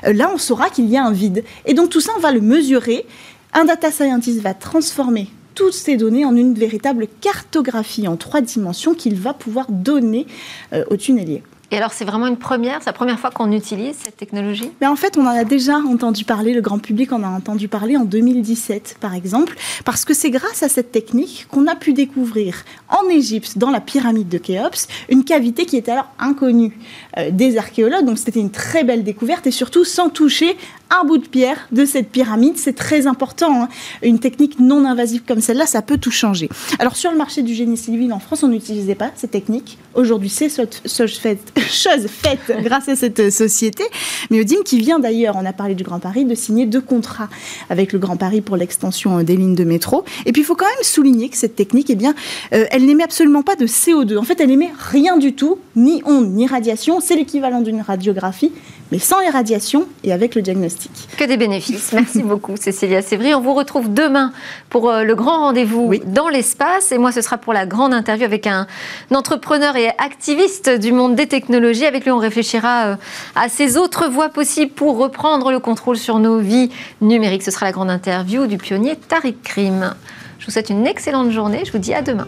euh, 0.05 0.11
là 0.11 0.29
on 0.33 0.37
saura 0.37 0.69
qu'il 0.69 0.89
y 0.89 0.97
a 0.97 1.05
un 1.05 1.13
vide. 1.13 1.45
Et 1.65 1.73
donc 1.73 1.89
tout 1.89 2.01
ça, 2.01 2.11
on 2.17 2.19
va 2.19 2.33
le 2.33 2.41
mesurer. 2.41 3.05
Un 3.53 3.63
data 3.63 3.91
scientist 3.91 4.41
va 4.41 4.53
transformer 4.53 5.29
toutes 5.55 5.73
ces 5.73 5.95
données 5.95 6.25
en 6.25 6.35
une 6.35 6.53
véritable 6.53 7.07
cartographie 7.21 8.09
en 8.09 8.17
trois 8.17 8.41
dimensions 8.41 8.93
qu'il 8.93 9.15
va 9.15 9.33
pouvoir 9.33 9.67
donner 9.69 10.27
euh, 10.73 10.83
au 10.89 10.97
tunnelier. 10.97 11.43
Et 11.73 11.77
alors, 11.77 11.93
c'est 11.93 12.03
vraiment 12.03 12.27
une 12.27 12.37
première, 12.37 12.79
c'est 12.79 12.87
la 12.87 12.93
première 12.93 13.17
fois 13.17 13.31
qu'on 13.31 13.49
utilise 13.53 13.95
cette 14.03 14.17
technologie? 14.17 14.69
Mais 14.81 14.87
En 14.87 14.97
fait, 14.97 15.17
on 15.17 15.21
en 15.21 15.29
a 15.29 15.45
déjà 15.45 15.77
entendu 15.77 16.25
parler, 16.25 16.53
le 16.53 16.59
grand 16.59 16.79
public 16.79 17.13
en 17.13 17.23
a 17.23 17.29
entendu 17.29 17.69
parler 17.69 17.95
en 17.95 18.03
2017, 18.03 18.97
par 18.99 19.15
exemple, 19.15 19.55
parce 19.85 20.03
que 20.03 20.13
c'est 20.13 20.31
grâce 20.31 20.63
à 20.63 20.69
cette 20.69 20.91
technique 20.91 21.47
qu'on 21.49 21.67
a 21.67 21.75
pu 21.75 21.93
découvrir 21.93 22.65
en 22.89 23.07
Égypte, 23.09 23.57
dans 23.57 23.69
la 23.69 23.79
pyramide 23.79 24.27
de 24.27 24.37
Khéops, 24.37 24.89
une 25.07 25.23
cavité 25.23 25.65
qui 25.65 25.77
était 25.77 25.91
alors 25.91 26.09
inconnue 26.19 26.77
euh, 27.17 27.31
des 27.31 27.57
archéologues. 27.57 28.05
Donc, 28.05 28.17
c'était 28.17 28.41
une 28.41 28.51
très 28.51 28.83
belle 28.83 29.05
découverte 29.05 29.47
et 29.47 29.51
surtout 29.51 29.85
sans 29.85 30.09
toucher 30.09 30.57
un 30.91 31.05
bout 31.05 31.17
de 31.17 31.27
pierre 31.27 31.67
de 31.71 31.85
cette 31.85 32.09
pyramide. 32.09 32.57
C'est 32.57 32.75
très 32.75 33.07
important. 33.07 33.63
Hein. 33.63 33.69
Une 34.03 34.19
technique 34.19 34.59
non 34.59 34.85
invasive 34.85 35.23
comme 35.27 35.41
celle-là, 35.41 35.65
ça 35.65 35.81
peut 35.81 35.97
tout 35.97 36.11
changer. 36.11 36.49
Alors, 36.79 36.95
sur 36.95 37.11
le 37.11 37.17
marché 37.17 37.41
du 37.41 37.53
génie 37.53 37.77
civil 37.77 38.13
en 38.13 38.19
France, 38.19 38.43
on 38.43 38.49
n'utilisait 38.49 38.95
pas 38.95 39.11
cette 39.15 39.31
technique. 39.31 39.77
Aujourd'hui, 39.93 40.29
c'est 40.29 40.49
chose 40.49 41.17
faite, 41.17 41.53
chose 41.69 42.07
faite 42.07 42.51
grâce 42.63 42.89
à 42.89 42.95
cette 42.95 43.31
société. 43.31 43.83
Mais 44.29 44.41
Odin, 44.41 44.57
qui 44.65 44.79
vient 44.79 44.99
d'ailleurs, 44.99 45.35
on 45.37 45.45
a 45.45 45.53
parlé 45.53 45.75
du 45.75 45.83
Grand 45.83 45.99
Paris, 45.99 46.25
de 46.25 46.35
signer 46.35 46.65
deux 46.65 46.81
contrats 46.81 47.29
avec 47.69 47.93
le 47.93 47.99
Grand 47.99 48.17
Paris 48.17 48.41
pour 48.41 48.57
l'extension 48.57 49.19
euh, 49.19 49.23
des 49.23 49.35
lignes 49.35 49.55
de 49.55 49.63
métro. 49.63 50.03
Et 50.25 50.31
puis, 50.31 50.41
il 50.41 50.45
faut 50.45 50.55
quand 50.55 50.65
même 50.65 50.83
souligner 50.83 51.29
que 51.29 51.37
cette 51.37 51.55
technique, 51.55 51.89
eh 51.89 51.95
bien, 51.95 52.13
euh, 52.53 52.65
elle 52.71 52.85
n'émet 52.85 53.03
absolument 53.03 53.43
pas 53.43 53.55
de 53.55 53.65
CO2. 53.65 54.17
En 54.17 54.23
fait, 54.23 54.39
elle 54.41 54.51
émet 54.51 54.71
rien 54.77 55.17
du 55.17 55.33
tout, 55.33 55.57
ni 55.75 56.01
onde, 56.05 56.31
ni 56.31 56.47
radiation. 56.47 56.99
C'est 56.99 57.15
l'équivalent 57.15 57.61
d'une 57.61 57.81
radiographie, 57.81 58.51
mais 58.91 58.99
sans 58.99 59.21
irradiation 59.21 59.87
et 60.03 60.11
avec 60.11 60.35
le 60.35 60.41
diagnostic. 60.41 60.91
Que 61.17 61.23
des 61.23 61.37
bénéfices. 61.37 61.93
Merci 61.93 62.23
beaucoup, 62.23 62.57
Cécilia 62.57 63.01
Sévry. 63.01 63.33
On 63.33 63.41
vous 63.41 63.53
retrouve 63.53 63.93
demain 63.93 64.33
pour 64.69 64.89
euh, 64.89 65.03
le 65.03 65.15
grand 65.15 65.39
rendez-vous 65.39 65.93
dans 66.05 66.27
l'espace. 66.27 66.91
Et 66.91 66.97
moi, 66.97 67.11
ce 67.11 67.21
sera 67.21 67.37
pour 67.37 67.53
la 67.53 67.65
grande 67.65 67.93
interview 67.93 68.25
avec 68.25 68.47
un, 68.47 68.67
entrepreneur 69.13 69.75
et 69.77 69.89
activiste 69.97 70.69
du 70.69 70.91
monde 70.91 71.15
des 71.15 71.27
technologies. 71.27 71.85
Avec 71.85 72.03
lui, 72.03 72.11
on 72.11 72.17
réfléchira 72.17 72.85
euh, 72.85 72.95
à 73.35 73.49
ces 73.49 73.77
autres 73.77 74.07
voies 74.07 74.29
possibles 74.29 74.71
pour 74.71 74.97
reprendre 74.97 75.51
le 75.51 75.59
contrôle 75.59 75.97
sur 75.97 76.19
nos 76.19 76.39
vies 76.39 76.69
numériques. 76.99 77.43
Ce 77.43 77.51
sera 77.51 77.65
la 77.65 77.71
grande 77.71 77.89
interview 77.89 78.47
du 78.47 78.57
pionnier 78.57 78.95
Tariq 78.95 79.37
Krim. 79.43 79.95
Je 80.39 80.45
vous 80.45 80.51
souhaite 80.51 80.69
une 80.69 80.87
excellente 80.87 81.31
journée. 81.31 81.63
Je 81.65 81.71
vous 81.71 81.77
dis 81.77 81.93
à 81.93 82.01
demain. 82.01 82.27